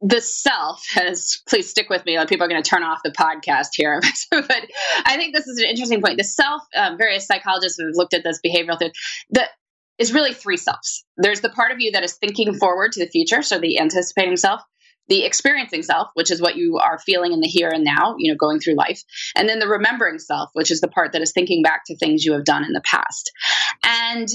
the 0.00 0.20
self 0.20 0.84
has 0.94 1.40
please 1.48 1.70
stick 1.70 1.88
with 1.88 2.04
me 2.04 2.18
people 2.26 2.44
are 2.44 2.48
going 2.48 2.62
to 2.62 2.68
turn 2.68 2.82
off 2.82 3.00
the 3.02 3.10
podcast 3.10 3.68
here 3.72 3.98
but 4.30 4.66
i 5.06 5.16
think 5.16 5.34
this 5.34 5.46
is 5.46 5.58
an 5.58 5.64
interesting 5.70 6.02
point 6.02 6.18
the 6.18 6.24
self 6.24 6.60
um, 6.76 6.98
various 6.98 7.26
psychologists 7.26 7.80
have 7.80 7.88
looked 7.94 8.12
at 8.12 8.22
this 8.22 8.38
behavioral 8.44 8.78
thing 8.78 8.90
that 9.30 9.48
is 9.98 10.12
really 10.12 10.34
three 10.34 10.56
selves. 10.56 11.04
There's 11.16 11.40
the 11.40 11.48
part 11.48 11.72
of 11.72 11.80
you 11.80 11.92
that 11.92 12.04
is 12.04 12.14
thinking 12.14 12.54
forward 12.54 12.92
to 12.92 13.00
the 13.04 13.10
future, 13.10 13.42
so 13.42 13.58
the 13.58 13.78
anticipating 13.78 14.36
self, 14.36 14.60
the 15.08 15.24
experiencing 15.24 15.82
self, 15.82 16.08
which 16.14 16.30
is 16.30 16.40
what 16.40 16.56
you 16.56 16.78
are 16.78 16.98
feeling 16.98 17.32
in 17.32 17.40
the 17.40 17.46
here 17.46 17.70
and 17.70 17.84
now, 17.84 18.16
you 18.18 18.32
know, 18.32 18.36
going 18.36 18.58
through 18.58 18.74
life, 18.74 19.02
and 19.36 19.48
then 19.48 19.58
the 19.58 19.68
remembering 19.68 20.18
self, 20.18 20.50
which 20.52 20.70
is 20.70 20.80
the 20.80 20.88
part 20.88 21.12
that 21.12 21.22
is 21.22 21.32
thinking 21.32 21.62
back 21.62 21.82
to 21.86 21.96
things 21.96 22.24
you 22.24 22.32
have 22.32 22.44
done 22.44 22.64
in 22.64 22.72
the 22.72 22.82
past. 22.84 23.30
And 23.84 24.28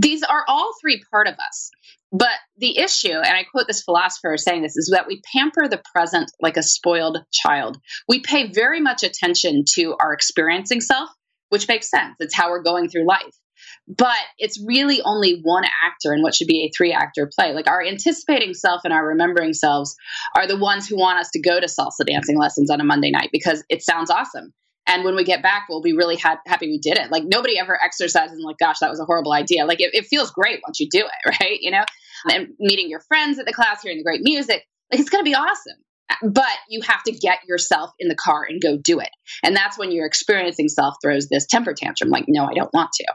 these 0.00 0.22
are 0.22 0.44
all 0.48 0.72
three 0.80 1.02
part 1.10 1.28
of 1.28 1.34
us. 1.34 1.70
But 2.12 2.38
the 2.56 2.76
issue, 2.78 3.12
and 3.12 3.36
I 3.36 3.44
quote 3.44 3.68
this 3.68 3.82
philosopher 3.82 4.36
saying 4.36 4.62
this, 4.62 4.76
is 4.76 4.90
that 4.92 5.06
we 5.06 5.22
pamper 5.32 5.68
the 5.68 5.82
present 5.94 6.32
like 6.40 6.56
a 6.56 6.62
spoiled 6.62 7.18
child. 7.32 7.78
We 8.08 8.20
pay 8.20 8.50
very 8.50 8.80
much 8.80 9.04
attention 9.04 9.64
to 9.74 9.94
our 10.00 10.12
experiencing 10.12 10.80
self, 10.80 11.08
which 11.50 11.68
makes 11.68 11.88
sense. 11.88 12.16
It's 12.18 12.34
how 12.34 12.50
we're 12.50 12.64
going 12.64 12.88
through 12.88 13.06
life 13.06 13.36
but 13.96 14.18
it's 14.38 14.62
really 14.64 15.02
only 15.02 15.40
one 15.42 15.64
actor 15.64 16.14
in 16.14 16.22
what 16.22 16.34
should 16.34 16.46
be 16.46 16.64
a 16.64 16.70
three 16.76 16.92
actor 16.92 17.28
play. 17.34 17.52
Like 17.52 17.68
our 17.68 17.82
anticipating 17.82 18.54
self 18.54 18.82
and 18.84 18.92
our 18.92 19.06
remembering 19.06 19.52
selves 19.52 19.96
are 20.36 20.46
the 20.46 20.56
ones 20.56 20.86
who 20.86 20.96
want 20.96 21.18
us 21.18 21.30
to 21.30 21.40
go 21.40 21.58
to 21.58 21.66
salsa 21.66 22.06
dancing 22.06 22.38
lessons 22.38 22.70
on 22.70 22.80
a 22.80 22.84
Monday 22.84 23.10
night 23.10 23.30
because 23.32 23.64
it 23.68 23.82
sounds 23.82 24.10
awesome. 24.10 24.52
And 24.86 25.04
when 25.04 25.16
we 25.16 25.24
get 25.24 25.42
back, 25.42 25.66
we'll 25.68 25.82
be 25.82 25.92
really 25.92 26.16
ha- 26.16 26.40
happy 26.46 26.68
we 26.68 26.78
did 26.78 26.98
it. 26.98 27.10
Like 27.10 27.24
nobody 27.24 27.58
ever 27.58 27.78
exercises 27.82 28.36
and 28.36 28.44
like, 28.44 28.58
gosh, 28.58 28.78
that 28.80 28.90
was 28.90 29.00
a 29.00 29.04
horrible 29.04 29.32
idea. 29.32 29.64
Like 29.64 29.80
it, 29.80 29.90
it 29.92 30.06
feels 30.06 30.30
great 30.30 30.60
once 30.66 30.78
you 30.78 30.88
do 30.88 31.00
it, 31.00 31.36
right? 31.40 31.58
You 31.60 31.72
know, 31.72 31.84
and 32.30 32.48
meeting 32.60 32.88
your 32.88 33.00
friends 33.00 33.38
at 33.38 33.46
the 33.46 33.52
class, 33.52 33.82
hearing 33.82 33.98
the 33.98 34.04
great 34.04 34.22
music, 34.22 34.66
like 34.90 35.00
it's 35.00 35.10
going 35.10 35.24
to 35.24 35.28
be 35.28 35.34
awesome 35.34 35.76
but 36.22 36.52
you 36.68 36.80
have 36.82 37.02
to 37.04 37.12
get 37.12 37.44
yourself 37.46 37.90
in 37.98 38.08
the 38.08 38.14
car 38.14 38.44
and 38.48 38.60
go 38.60 38.76
do 38.76 39.00
it. 39.00 39.10
And 39.42 39.54
that's 39.54 39.78
when 39.78 39.92
your 39.92 40.06
experiencing 40.06 40.68
self 40.68 40.94
throws 41.02 41.28
this 41.28 41.46
temper 41.46 41.74
tantrum 41.74 42.10
like, 42.10 42.24
no, 42.28 42.44
I 42.44 42.54
don't 42.54 42.72
want 42.72 42.90
to. 42.92 43.06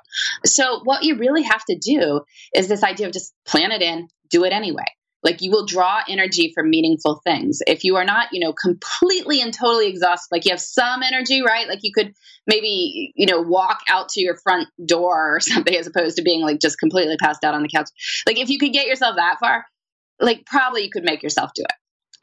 So, 0.45 0.81
what 0.83 1.03
you 1.03 1.17
really 1.17 1.43
have 1.43 1.63
to 1.65 1.77
do 1.77 2.21
is 2.53 2.67
this 2.67 2.83
idea 2.83 3.07
of 3.07 3.13
just 3.13 3.33
plan 3.45 3.71
it 3.71 3.81
in, 3.81 4.07
do 4.29 4.43
it 4.43 4.53
anyway. 4.53 4.85
Like 5.23 5.41
you 5.41 5.49
will 5.49 5.65
draw 5.65 6.01
energy 6.07 6.51
from 6.53 6.69
meaningful 6.69 7.19
things. 7.25 7.59
If 7.65 7.83
you 7.83 7.95
are 7.95 8.05
not, 8.05 8.27
you 8.31 8.39
know, 8.39 8.53
completely 8.53 9.41
and 9.41 9.51
totally 9.51 9.87
exhausted, 9.87 10.27
like 10.31 10.45
you 10.45 10.51
have 10.51 10.61
some 10.61 11.01
energy, 11.01 11.41
right? 11.41 11.67
Like 11.67 11.79
you 11.81 11.91
could 11.91 12.13
maybe, 12.45 13.11
you 13.15 13.25
know, 13.25 13.41
walk 13.41 13.79
out 13.89 14.09
to 14.09 14.21
your 14.21 14.37
front 14.37 14.67
door 14.85 15.35
or 15.35 15.39
something 15.39 15.75
as 15.75 15.87
opposed 15.87 16.17
to 16.17 16.21
being 16.21 16.41
like 16.41 16.61
just 16.61 16.77
completely 16.77 17.17
passed 17.17 17.43
out 17.43 17.55
on 17.55 17.63
the 17.63 17.69
couch. 17.69 17.89
Like 18.27 18.37
if 18.37 18.49
you 18.49 18.59
could 18.59 18.71
get 18.71 18.85
yourself 18.85 19.15
that 19.15 19.37
far, 19.39 19.65
like 20.19 20.45
probably 20.45 20.83
you 20.83 20.91
could 20.91 21.03
make 21.03 21.23
yourself 21.23 21.49
do 21.55 21.63
it. 21.63 21.73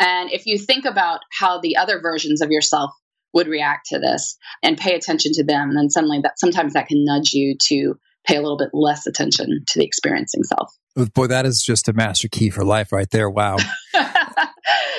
And 0.03 0.33
if 0.33 0.47
you 0.47 0.59
think 0.59 0.85
about 0.85 1.21
how 1.31 1.61
the 1.61 1.77
other 1.77 2.01
versions 2.01 2.41
of 2.43 2.51
yourself 2.51 2.91
would 3.33 3.47
react 3.47 3.87
to 3.87 4.01
this 4.01 4.37
and 4.63 4.77
pay 4.77 4.97
attention 4.97 5.31
to 5.35 5.45
them, 5.45 5.75
then 5.75 5.91
suddenly 5.91 6.19
that 6.25 6.41
sometimes 6.41 6.73
that 6.73 6.89
can 6.89 7.05
nudge 7.05 7.33
you 7.33 7.57
to 7.69 7.95
pay 8.27 8.37
a 8.37 8.41
little 8.41 8.59
bit 8.59 8.71
less 8.73 9.07
attention 9.07 9.65
to 9.69 9.79
the 9.79 9.85
experiencing 9.85 10.43
self. 10.43 10.77
Boy, 11.15 11.29
that 11.29 11.47
is 11.47 11.63
just 11.63 11.89
a 11.89 11.93
master 11.93 12.29
key 12.29 12.51
for 12.51 12.65
life 12.65 12.91
right 12.91 13.09
there. 13.11 13.31
Wow. 13.31 13.59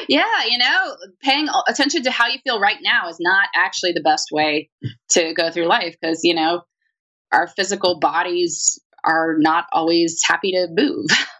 yeah, 0.07 0.45
you 0.49 0.57
know, 0.57 0.95
paying 1.21 1.47
attention 1.67 2.03
to 2.03 2.11
how 2.11 2.27
you 2.27 2.39
feel 2.43 2.59
right 2.59 2.79
now 2.81 3.09
is 3.09 3.17
not 3.19 3.49
actually 3.55 3.91
the 3.91 4.01
best 4.01 4.29
way 4.31 4.69
to 5.09 5.33
go 5.33 5.51
through 5.51 5.67
life 5.67 5.95
because, 6.01 6.21
you 6.23 6.33
know, 6.33 6.61
our 7.33 7.47
physical 7.47 7.99
bodies 7.99 8.79
are 9.03 9.35
not 9.37 9.65
always 9.73 10.21
happy 10.25 10.51
to 10.51 10.67
move. 10.71 11.05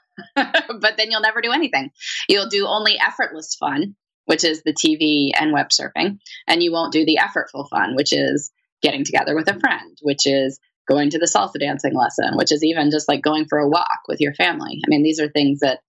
but 0.84 0.98
then 0.98 1.10
you'll 1.10 1.22
never 1.22 1.42
do 1.42 1.52
anything. 1.52 1.90
You'll 2.30 2.50
do 2.50 2.68
only 2.68 3.00
effortless 3.00 3.56
fun, 3.56 3.96
which 4.26 4.44
is 4.44 4.62
the 4.62 4.74
TV 4.74 5.32
and 5.34 5.52
web 5.52 5.70
surfing, 5.70 6.20
and 6.48 6.62
you 6.62 6.72
won't 6.72 6.94
do 6.94 7.06
the 7.06 7.18
effortful 7.20 7.68
fun, 7.70 7.96
which 7.96 8.14
is 8.14 8.52
getting 8.84 9.04
together 9.04 9.34
with 9.36 9.50
a 9.50 9.60
friend, 9.60 9.98
which 10.04 10.28
is 10.28 10.60
going 10.88 11.10
to 11.10 11.18
the 11.18 11.26
salsa 11.34 11.60
dancing 11.60 11.96
lesson, 11.96 12.36
which 12.36 12.52
is 12.52 12.64
even 12.64 12.92
just 12.92 13.08
like 13.08 13.24
going 13.24 13.46
for 13.50 13.58
a 13.58 13.68
walk 13.68 14.02
with 14.08 14.20
your 14.20 14.34
family. 14.34 14.82
I 14.86 14.90
mean, 14.90 15.02
these 15.02 15.20
are 15.20 15.30
things 15.30 15.62
that 15.62 15.80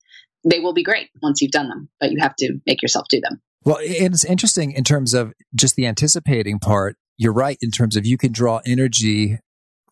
they 0.45 0.61
will 0.61 0.73
be 0.73 0.85
great 0.85 1.09
once 1.23 1.43
you've 1.43 1.51
done 1.51 1.69
them, 1.69 1.89
but 2.01 2.13
you 2.13 2.19
have 2.21 2.37
to 2.37 2.61
make 2.67 2.81
yourself 2.81 3.07
do 3.11 3.21
them. 3.21 3.43
Well, 3.65 3.79
it's 3.81 4.25
interesting 4.25 4.73
in 4.73 4.85
terms 4.85 5.15
of 5.15 5.33
just 5.55 5.75
the 5.75 5.87
anticipating 5.87 6.59
part. 6.59 6.97
You're 7.17 7.33
right 7.33 7.59
in 7.61 7.71
terms 7.71 7.97
of 7.97 8.07
you 8.07 8.17
can 8.17 8.31
draw 8.31 8.61
energy 8.67 9.39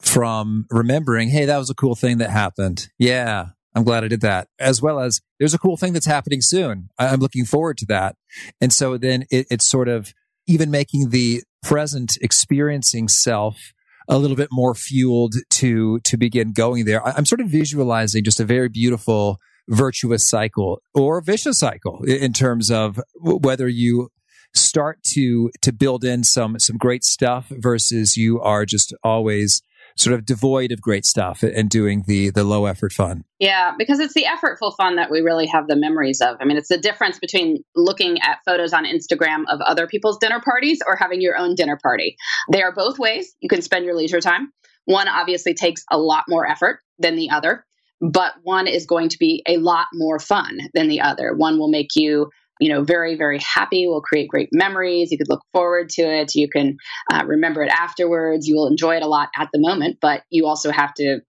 from 0.01 0.67
remembering, 0.71 1.29
hey, 1.31 1.47
that 1.47 1.59
was 1.59 1.71
a 1.71 1.75
cool 1.75 1.95
thing 1.95 2.19
that 2.19 2.31
happened. 2.31 2.89
Yeah, 2.99 3.51
I'm 3.75 3.85
glad 3.85 4.05
I 4.05 4.09
did 4.09 4.21
that. 4.21 4.49
As 4.59 4.83
well 4.83 5.01
as 5.01 5.21
there's 5.39 5.55
a 5.55 5.59
cool 5.59 5.77
thing 5.77 5.93
that's 5.93 6.07
happening 6.07 6.41
soon. 6.43 6.91
I'm 6.99 7.21
looking 7.21 7.45
forward 7.45 7.79
to 7.79 7.87
that. 7.87 8.17
And 8.61 8.73
so 8.73 8.99
then 8.99 9.25
it, 9.31 9.47
it's 9.51 9.67
sort 9.67 9.89
of 9.89 10.13
even 10.47 10.71
making 10.71 11.11
the 11.11 11.43
present 11.63 12.19
experiencing 12.21 13.09
self 13.09 13.73
a 14.09 14.19
little 14.19 14.37
bit 14.37 14.49
more 14.51 14.75
fueled 14.75 15.35
to 15.49 16.01
to 16.01 16.17
begin 16.17 16.53
going 16.53 16.85
there. 16.85 17.07
I'm 17.07 17.25
sort 17.25 17.41
of 17.41 17.49
visualizing 17.49 18.25
just 18.25 18.41
a 18.41 18.45
very 18.45 18.69
beautiful 18.69 19.39
virtuous 19.69 20.27
cycle 20.27 20.83
or 20.93 21.21
vicious 21.21 21.59
cycle 21.59 22.03
in 22.05 22.33
terms 22.33 22.71
of 22.71 23.01
whether 23.15 23.69
you 23.69 24.09
start 24.55 25.03
to 25.03 25.51
to 25.63 25.73
build 25.73 26.05
in 26.05 26.25
some 26.25 26.59
some 26.59 26.77
great 26.77 27.05
stuff 27.05 27.47
versus 27.49 28.17
you 28.17 28.41
are 28.41 28.67
just 28.67 28.93
always 29.03 29.63
sort 29.97 30.15
of 30.15 30.25
devoid 30.25 30.73
of 30.73 30.81
great 30.81 31.05
stuff 31.05 31.43
and 31.43 31.69
doing 31.69 32.05
the 32.07 32.31
the 32.31 32.45
low 32.45 32.67
effort 32.67 32.93
fun. 32.93 33.25
Yeah, 33.39 33.73
because 33.77 34.01
it's 34.01 34.15
the 34.15 34.25
effortful 34.25 34.75
fun 34.77 34.97
that 34.97 35.11
we 35.11 35.21
really 35.21 35.47
have 35.47 35.67
the 35.67 35.77
memories 35.77 36.21
of. 36.21 36.37
I 36.41 36.45
mean, 36.45 36.57
it's 36.57 36.69
the 36.69 36.79
difference 36.79 37.19
between 37.19 37.65
looking 37.75 38.21
at 38.21 38.39
photos 38.45 38.73
on 38.73 38.85
Instagram 38.85 39.45
of 39.49 39.61
other 39.61 39.87
people's 39.87 40.19
dinner 40.19 40.41
parties 40.41 40.81
or 40.87 40.97
having 40.97 41.21
your 41.21 41.37
own 41.37 41.55
dinner 41.55 41.79
party. 41.83 42.17
They 42.53 42.63
are 42.63 42.73
both 42.73 42.99
ways 42.99 43.35
you 43.41 43.49
can 43.49 43.63
spend 43.63 43.85
your 43.85 43.97
leisure 43.97 44.21
time. 44.21 44.53
One 44.85 45.09
obviously 45.09 45.55
takes 45.55 45.85
a 45.91 45.99
lot 45.99 46.25
more 46.29 46.47
effort 46.47 46.81
than 46.99 47.17
the 47.17 47.31
other, 47.31 47.65
but 48.01 48.35
one 48.43 48.67
is 48.67 48.87
going 48.87 49.09
to 49.11 49.19
be 49.19 49.43
a 49.47 49.59
lot 49.59 49.87
more 49.93 50.19
fun 50.19 50.59
than 50.75 50.89
the 50.89 51.01
other. 51.01 51.35
One 51.35 51.59
will 51.59 51.71
make 51.71 51.91
you 51.95 52.31
you 52.63 52.73
know, 52.73 52.83
very, 52.83 53.17
very 53.17 53.39
happy, 53.41 53.87
will 53.87 54.01
create 54.01 54.29
great 54.29 54.49
memories. 54.53 55.11
You 55.11 55.19
could 55.19 55.29
look 55.29 55.43
forward 55.53 55.89
to 55.91 56.03
it. 56.03 56.35
You 56.35 56.49
can 56.49 56.77
uh, 57.13 57.25
remember 57.27 57.63
it 57.63 57.71
afterwards. 57.71 58.47
You 58.47 58.57
will 58.57 58.69
enjoy 58.69 58.97
it 58.97 59.03
a 59.03 59.09
lot 59.09 59.29
at 59.37 59.49
the 59.53 59.59
moment, 59.61 59.99
but 60.01 60.23
you 60.31 60.47
also 60.47 60.71
have 60.71 60.95
to 60.95 61.21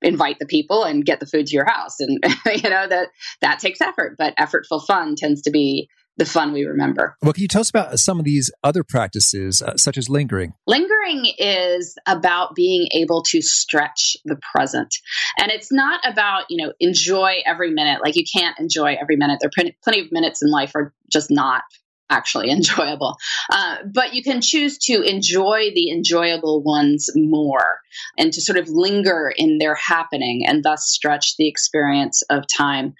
invite 0.00 0.38
the 0.38 0.46
people 0.46 0.84
and 0.84 1.04
get 1.04 1.20
the 1.20 1.26
food 1.26 1.46
to 1.46 1.54
your 1.54 1.68
house 1.68 1.98
and 1.98 2.22
you 2.46 2.70
know 2.70 2.86
that 2.86 3.08
that 3.40 3.58
takes 3.58 3.80
effort 3.80 4.14
but 4.16 4.32
effortful 4.36 4.80
fun 4.86 5.16
tends 5.16 5.42
to 5.42 5.50
be 5.50 5.88
the 6.18 6.26
fun 6.26 6.52
we 6.52 6.64
remember. 6.64 7.16
Well, 7.22 7.32
can 7.32 7.42
you 7.42 7.48
tell 7.48 7.60
us 7.60 7.70
about 7.70 7.98
some 7.98 8.18
of 8.18 8.24
these 8.24 8.50
other 8.62 8.84
practices, 8.84 9.62
uh, 9.62 9.76
such 9.76 9.96
as 9.96 10.10
lingering? 10.10 10.52
Lingering 10.66 11.32
is 11.38 11.96
about 12.06 12.54
being 12.54 12.88
able 12.92 13.22
to 13.22 13.40
stretch 13.40 14.16
the 14.24 14.36
present. 14.52 14.94
And 15.38 15.50
it's 15.50 15.72
not 15.72 16.00
about, 16.04 16.44
you 16.50 16.64
know, 16.64 16.72
enjoy 16.80 17.36
every 17.46 17.70
minute. 17.70 18.00
Like 18.04 18.16
you 18.16 18.24
can't 18.30 18.58
enjoy 18.58 18.96
every 19.00 19.16
minute. 19.16 19.38
There 19.40 19.48
are 19.48 19.72
plenty 19.82 20.00
of 20.00 20.12
minutes 20.12 20.42
in 20.42 20.50
life 20.50 20.72
are 20.74 20.92
just 21.10 21.30
not 21.30 21.62
actually 22.10 22.50
enjoyable. 22.58 23.16
Uh, 23.50 23.76
but 23.92 24.14
you 24.14 24.22
can 24.22 24.40
choose 24.40 24.78
to 24.78 25.02
enjoy 25.02 25.70
the 25.74 25.90
enjoyable 25.90 26.62
ones 26.62 27.10
more 27.14 27.80
and 28.16 28.32
to 28.32 28.40
sort 28.40 28.58
of 28.58 28.68
linger 28.68 29.32
in 29.36 29.58
their 29.58 29.74
happening 29.74 30.44
and 30.46 30.62
thus 30.62 30.86
stretch 30.88 31.36
the 31.36 31.48
experience 31.48 32.22
of 32.30 32.44
time. 32.46 32.94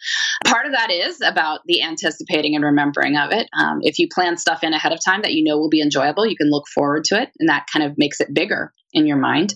Part 0.44 0.66
of 0.66 0.72
that 0.72 0.90
is 0.90 1.20
about 1.20 1.60
the 1.66 1.82
anticipating 1.82 2.54
and 2.54 2.64
remembering 2.64 3.16
of 3.16 3.32
it. 3.32 3.48
Um, 3.58 3.80
if 3.82 3.98
you 3.98 4.08
plan 4.08 4.36
stuff 4.36 4.62
in 4.62 4.72
ahead 4.72 4.92
of 4.92 5.04
time 5.04 5.22
that 5.22 5.32
you 5.32 5.44
know 5.44 5.58
will 5.58 5.68
be 5.68 5.82
enjoyable, 5.82 6.26
you 6.26 6.36
can 6.36 6.50
look 6.50 6.66
forward 6.68 7.04
to 7.04 7.20
it, 7.20 7.30
and 7.38 7.48
that 7.48 7.66
kind 7.72 7.84
of 7.84 7.98
makes 7.98 8.20
it 8.20 8.32
bigger 8.32 8.72
in 8.92 9.06
your 9.06 9.16
mind. 9.16 9.54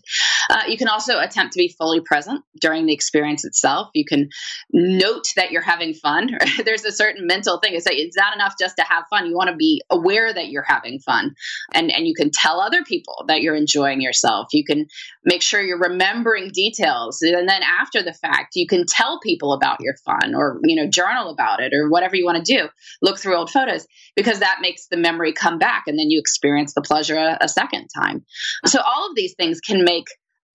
Uh, 0.51 0.63
you 0.69 0.77
can 0.77 0.89
also 0.89 1.19
attempt 1.19 1.55
to 1.55 1.59
be 1.59 1.75
fully 1.79 2.01
present 2.01 2.45
during 2.61 2.87
the 2.87 2.93
experience 2.93 3.45
itself. 3.45 3.89
You 3.95 4.05
can 4.05 4.29
note 4.73 5.29
that 5.37 5.51
you're 5.51 5.63
having 5.63 5.95
fun. 5.95 6.31
There's 6.65 6.85
a 6.85 6.93
certain 6.93 7.27
mental 7.27 7.59
thing. 7.59 7.75
It's, 7.75 7.87
like, 7.87 7.99
it's 7.99 8.17
not 8.17 8.35
enough 8.35 8.55
just 8.59 8.77
to 8.77 8.85
have 8.85 9.05
fun. 9.09 9.27
You 9.27 9.37
want 9.37 9.51
to 9.51 9.57
be 9.57 9.83
aware 9.91 10.33
that 10.33 10.49
you're 10.49 10.65
having 10.67 10.99
fun. 10.99 11.35
And, 11.73 11.91
and 11.91 12.07
you 12.07 12.15
can 12.15 12.31
tell 12.33 12.61
other 12.61 12.83
people 12.85 13.25
that 13.29 13.41
you're 13.41 13.55
enjoying 13.55 14.01
yourself. 14.01 14.49
You 14.53 14.65
can 14.65 14.87
make 15.25 15.43
sure 15.43 15.63
you're 15.63 15.79
remembering 15.79 16.51
details. 16.53 17.23
And 17.23 17.49
then 17.49 17.63
after 17.63 18.03
the 18.03 18.13
fact, 18.13 18.57
you 18.57 18.67
can 18.67 18.85
tell 18.87 19.21
people 19.21 19.53
about 19.53 19.79
your 19.81 19.95
fun 20.05 20.35
or, 20.35 20.61
you 20.65 20.77
know, 20.77 20.91
journal 20.91 21.31
about 21.31 21.61
it 21.61 21.73
or 21.75 21.89
whatever 21.89 22.17
you 22.17 22.25
want 22.25 22.45
to 22.45 22.57
do. 22.57 22.69
Look 23.01 23.19
through 23.19 23.37
old 23.37 23.51
photos 23.51 23.87
because 24.17 24.41
that 24.41 24.59
makes 24.61 24.87
the 24.89 24.97
memory 24.97 25.33
come 25.33 25.59
back 25.59 25.85
and 25.87 25.99
then 25.99 26.11
you 26.11 26.19
experience 26.19 26.75
the 26.75 26.83
pleasure 26.83 27.17
a, 27.17 27.39
a 27.41 27.49
second 27.49 27.89
time. 27.89 28.25
So 28.67 28.81
all 28.81 29.09
of 29.09 29.17
these 29.17 29.22
things 29.29 29.61
can 29.61 29.85
make 29.85 30.07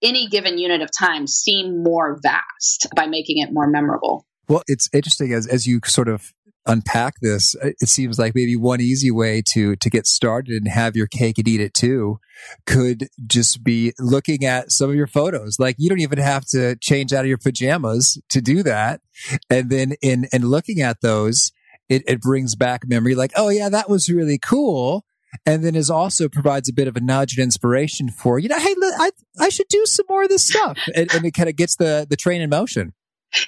any 0.01 0.27
given 0.27 0.57
unit 0.57 0.81
of 0.81 0.89
time 0.97 1.27
seem 1.27 1.83
more 1.83 2.19
vast 2.21 2.87
by 2.95 3.07
making 3.07 3.39
it 3.39 3.51
more 3.51 3.67
memorable. 3.67 4.25
Well, 4.47 4.63
it's 4.67 4.89
interesting 4.93 5.33
as, 5.33 5.47
as 5.47 5.65
you 5.65 5.81
sort 5.85 6.07
of 6.07 6.33
unpack 6.67 7.15
this, 7.21 7.55
it 7.61 7.87
seems 7.87 8.19
like 8.19 8.35
maybe 8.35 8.55
one 8.55 8.81
easy 8.81 9.09
way 9.09 9.41
to 9.53 9.75
to 9.77 9.89
get 9.89 10.05
started 10.05 10.55
and 10.55 10.67
have 10.67 10.95
your 10.95 11.07
cake 11.07 11.37
and 11.37 11.47
eat 11.47 11.61
it 11.61 11.73
too 11.73 12.19
could 12.65 13.07
just 13.25 13.63
be 13.63 13.93
looking 13.97 14.45
at 14.45 14.71
some 14.71 14.89
of 14.89 14.95
your 14.95 15.07
photos. 15.07 15.59
Like 15.59 15.75
you 15.79 15.89
don't 15.89 16.01
even 16.01 16.19
have 16.19 16.45
to 16.47 16.75
change 16.75 17.13
out 17.13 17.21
of 17.21 17.29
your 17.29 17.37
pajamas 17.37 18.21
to 18.29 18.41
do 18.41 18.63
that. 18.63 19.01
And 19.49 19.69
then 19.69 19.93
in 20.01 20.27
in 20.31 20.43
looking 20.43 20.81
at 20.81 21.01
those, 21.01 21.51
it, 21.89 22.03
it 22.05 22.21
brings 22.21 22.55
back 22.55 22.81
memory 22.85 23.15
like, 23.15 23.31
oh 23.35 23.49
yeah, 23.49 23.69
that 23.69 23.89
was 23.89 24.09
really 24.09 24.37
cool. 24.37 25.05
And 25.45 25.63
then 25.63 25.75
is 25.75 25.89
also 25.89 26.29
provides 26.29 26.69
a 26.69 26.73
bit 26.73 26.87
of 26.87 26.95
a 26.95 26.99
nudge 26.99 27.37
and 27.37 27.43
inspiration 27.43 28.09
for, 28.09 28.39
you 28.39 28.49
know, 28.49 28.59
hey, 28.59 28.75
I, 28.79 29.11
I 29.39 29.49
should 29.49 29.67
do 29.69 29.85
some 29.85 30.05
more 30.09 30.23
of 30.23 30.29
this 30.29 30.45
stuff. 30.45 30.77
and, 30.95 31.13
and 31.13 31.25
it 31.25 31.31
kind 31.31 31.49
of 31.49 31.55
gets 31.55 31.75
the, 31.75 32.07
the 32.09 32.15
train 32.15 32.41
in 32.41 32.49
motion. 32.49 32.93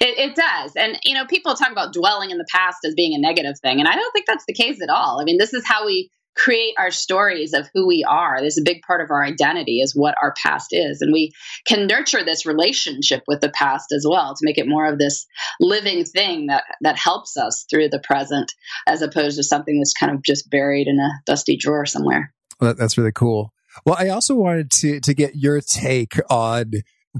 It, 0.00 0.18
it, 0.18 0.36
does. 0.36 0.72
And, 0.76 0.98
you 1.04 1.14
know, 1.14 1.26
people 1.26 1.54
talk 1.54 1.72
about 1.72 1.92
dwelling 1.92 2.30
in 2.30 2.38
the 2.38 2.46
past 2.52 2.78
as 2.84 2.94
being 2.94 3.14
a 3.14 3.18
negative 3.18 3.54
thing. 3.60 3.80
And 3.80 3.88
I 3.88 3.94
don't 3.94 4.12
think 4.12 4.26
that's 4.26 4.44
the 4.46 4.52
case 4.52 4.80
at 4.82 4.90
all. 4.90 5.20
I 5.20 5.24
mean, 5.24 5.38
this 5.38 5.54
is 5.54 5.66
how 5.66 5.86
we 5.86 6.10
create 6.36 6.74
our 6.78 6.90
stories 6.90 7.52
of 7.52 7.68
who 7.74 7.86
we 7.86 8.04
are. 8.08 8.40
There's 8.40 8.58
a 8.58 8.64
big 8.64 8.82
part 8.82 9.00
of 9.00 9.10
our 9.10 9.24
identity 9.24 9.80
is 9.80 9.94
what 9.94 10.14
our 10.22 10.34
past 10.42 10.68
is. 10.70 11.00
And 11.00 11.12
we 11.12 11.32
can 11.66 11.86
nurture 11.86 12.24
this 12.24 12.46
relationship 12.46 13.22
with 13.26 13.40
the 13.40 13.50
past 13.50 13.92
as 13.92 14.06
well 14.08 14.34
to 14.34 14.40
make 14.42 14.58
it 14.58 14.68
more 14.68 14.86
of 14.86 14.98
this 14.98 15.26
living 15.60 16.04
thing 16.04 16.46
that, 16.46 16.64
that 16.80 16.98
helps 16.98 17.36
us 17.36 17.66
through 17.68 17.88
the 17.88 18.00
present 18.00 18.52
as 18.86 19.02
opposed 19.02 19.36
to 19.36 19.42
something 19.42 19.78
that's 19.78 19.92
kind 19.92 20.14
of 20.14 20.22
just 20.22 20.48
buried 20.50 20.86
in 20.86 20.98
a 20.98 21.10
dusty 21.26 21.56
drawer 21.56 21.86
somewhere. 21.86 22.32
Well, 22.60 22.74
that's 22.74 22.96
really 22.96 23.12
cool. 23.12 23.52
Well, 23.84 23.96
I 23.98 24.08
also 24.08 24.34
wanted 24.34 24.70
to, 24.72 25.00
to 25.00 25.14
get 25.14 25.36
your 25.36 25.60
take 25.60 26.18
on 26.28 26.72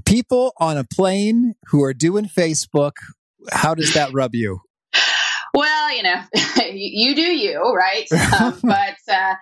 people 0.05 0.53
on 0.57 0.77
a 0.77 0.83
plane 0.83 1.55
who 1.67 1.83
are 1.83 1.93
doing 1.93 2.25
Facebook. 2.25 2.93
How 3.51 3.73
does 3.73 3.93
that 3.93 4.13
rub 4.13 4.35
you? 4.35 4.61
You 6.01 6.09
know, 6.09 6.21
you 6.73 7.15
do 7.15 7.21
you, 7.21 7.61
right? 7.61 8.07
Um, 8.41 8.57
but 8.63 8.95
uh, 9.11 9.35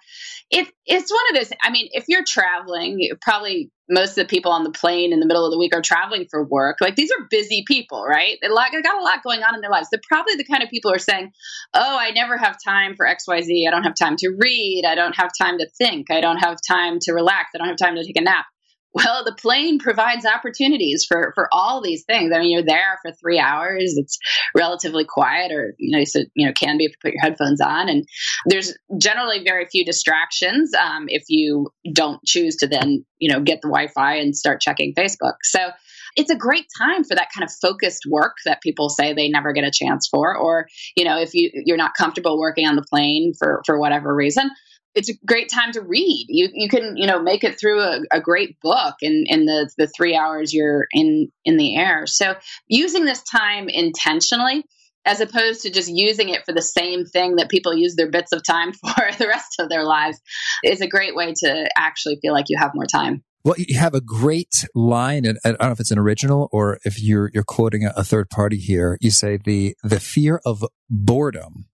it, 0.49 0.67
it's 0.85 1.11
one 1.11 1.21
of 1.29 1.35
those. 1.35 1.51
I 1.63 1.69
mean, 1.69 1.89
if 1.91 2.05
you're 2.07 2.23
traveling, 2.27 3.07
probably 3.21 3.71
most 3.87 4.11
of 4.11 4.15
the 4.15 4.25
people 4.25 4.51
on 4.51 4.63
the 4.63 4.71
plane 4.71 5.13
in 5.13 5.19
the 5.19 5.25
middle 5.25 5.45
of 5.45 5.51
the 5.51 5.59
week 5.59 5.75
are 5.75 5.81
traveling 5.81 6.25
for 6.29 6.43
work. 6.43 6.77
Like 6.81 6.95
these 6.95 7.11
are 7.11 7.27
busy 7.29 7.63
people, 7.67 8.03
right? 8.03 8.37
They, 8.41 8.49
like, 8.49 8.71
they 8.71 8.81
got 8.81 8.99
a 8.99 9.03
lot 9.03 9.23
going 9.23 9.43
on 9.43 9.53
in 9.55 9.61
their 9.61 9.69
lives. 9.69 9.89
They're 9.91 10.01
probably 10.07 10.35
the 10.35 10.43
kind 10.43 10.63
of 10.63 10.69
people 10.69 10.91
who 10.91 10.95
are 10.95 10.99
saying, 10.99 11.31
"Oh, 11.73 11.97
I 11.99 12.11
never 12.11 12.35
have 12.35 12.57
time 12.65 12.95
for 12.95 13.05
X, 13.05 13.25
Y, 13.27 13.41
Z. 13.41 13.65
I 13.67 13.71
don't 13.71 13.83
have 13.83 13.95
time 13.95 14.15
to 14.17 14.35
read. 14.37 14.83
I 14.87 14.95
don't 14.95 15.15
have 15.15 15.29
time 15.39 15.59
to 15.59 15.69
think. 15.77 16.11
I 16.11 16.19
don't 16.19 16.39
have 16.39 16.57
time 16.67 16.97
to 17.01 17.13
relax. 17.13 17.49
I 17.53 17.59
don't 17.59 17.67
have 17.67 17.77
time 17.77 17.95
to 17.95 18.03
take 18.03 18.17
a 18.17 18.21
nap." 18.21 18.45
Well, 18.91 19.23
the 19.23 19.35
plane 19.35 19.77
provides 19.77 20.25
opportunities 20.25 21.05
for 21.07 21.31
for 21.35 21.47
all 21.51 21.81
these 21.81 22.05
things. 22.05 22.31
I 22.33 22.39
mean, 22.39 22.51
you're 22.51 22.65
there 22.65 22.97
for 23.03 23.11
three 23.11 23.39
hours. 23.39 23.93
It's 23.97 24.17
relatively 24.55 25.05
quiet, 25.05 25.51
or 25.51 25.75
you 25.77 25.95
know, 25.95 26.03
so, 26.05 26.21
you 26.33 26.47
know, 26.47 26.53
can 26.53 26.77
be 26.77 26.85
if 26.85 26.91
you 26.91 26.97
put 27.01 27.13
your 27.13 27.21
headphones 27.21 27.61
on. 27.61 27.87
And 27.87 28.07
there's 28.47 28.75
generally 28.99 29.43
very 29.43 29.67
few 29.67 29.85
distractions 29.85 30.71
um, 30.73 31.05
if 31.07 31.23
you 31.27 31.67
don't 31.93 32.23
choose 32.25 32.55
to 32.57 32.67
then 32.67 33.05
you 33.19 33.31
know 33.31 33.41
get 33.41 33.61
the 33.61 33.67
Wi-Fi 33.67 34.15
and 34.15 34.35
start 34.35 34.59
checking 34.59 34.95
Facebook. 34.95 35.35
So 35.43 35.69
it's 36.15 36.31
a 36.31 36.35
great 36.35 36.65
time 36.77 37.03
for 37.03 37.15
that 37.15 37.29
kind 37.33 37.43
of 37.43 37.51
focused 37.61 38.03
work 38.09 38.37
that 38.45 38.61
people 38.61 38.89
say 38.89 39.13
they 39.13 39.29
never 39.29 39.53
get 39.53 39.63
a 39.63 39.71
chance 39.71 40.07
for 40.07 40.35
or 40.35 40.67
you 40.95 41.05
know 41.05 41.19
if 41.19 41.33
you 41.33 41.51
you're 41.53 41.77
not 41.77 41.93
comfortable 41.93 42.39
working 42.39 42.67
on 42.67 42.75
the 42.75 42.85
plane 42.89 43.33
for 43.37 43.61
for 43.65 43.79
whatever 43.79 44.13
reason 44.13 44.49
it's 44.95 45.09
a 45.09 45.13
great 45.25 45.49
time 45.49 45.71
to 45.73 45.81
read. 45.81 46.25
You 46.29 46.49
you 46.53 46.69
can 46.69 46.97
you 46.97 47.07
know 47.07 47.21
make 47.21 47.43
it 47.43 47.59
through 47.59 47.81
a, 47.81 48.01
a, 48.11 48.21
great 48.21 48.59
book 48.59 48.95
in 49.01 49.25
in 49.27 49.45
the 49.45 49.69
the 49.77 49.87
three 49.87 50.15
hours 50.15 50.53
you're 50.53 50.87
in 50.91 51.31
in 51.45 51.57
the 51.57 51.75
air. 51.75 52.07
So 52.07 52.35
using 52.67 53.05
this 53.05 53.21
time 53.23 53.69
intentionally, 53.69 54.63
as 55.05 55.21
opposed 55.21 55.61
to 55.61 55.71
just 55.71 55.89
using 55.89 56.29
it 56.29 56.43
for 56.45 56.53
the 56.53 56.61
same 56.61 57.05
thing 57.05 57.37
that 57.37 57.49
people 57.49 57.75
use 57.75 57.95
their 57.95 58.09
bits 58.09 58.31
of 58.31 58.43
time 58.43 58.73
for 58.73 59.11
the 59.17 59.27
rest 59.27 59.59
of 59.59 59.69
their 59.69 59.83
lives, 59.83 60.19
is 60.63 60.81
a 60.81 60.87
great 60.87 61.15
way 61.15 61.33
to 61.37 61.69
actually 61.77 62.17
feel 62.21 62.33
like 62.33 62.45
you 62.49 62.57
have 62.59 62.71
more 62.73 62.85
time. 62.85 63.23
Well, 63.45 63.55
you 63.57 63.79
have 63.79 63.93
a 63.93 64.01
great 64.01 64.65
line, 64.75 65.25
and 65.25 65.39
I 65.45 65.51
don't 65.51 65.61
know 65.61 65.71
if 65.71 65.79
it's 65.79 65.91
an 65.91 65.99
original 65.99 66.49
or 66.51 66.79
if 66.83 67.01
you're 67.01 67.31
you're 67.33 67.43
quoting 67.43 67.85
a, 67.85 67.93
a 67.95 68.03
third 68.03 68.29
party 68.29 68.57
here. 68.57 68.97
You 68.99 69.11
say 69.11 69.37
the 69.37 69.75
the 69.83 69.99
fear 69.99 70.41
of 70.45 70.65
boredom 70.89 71.68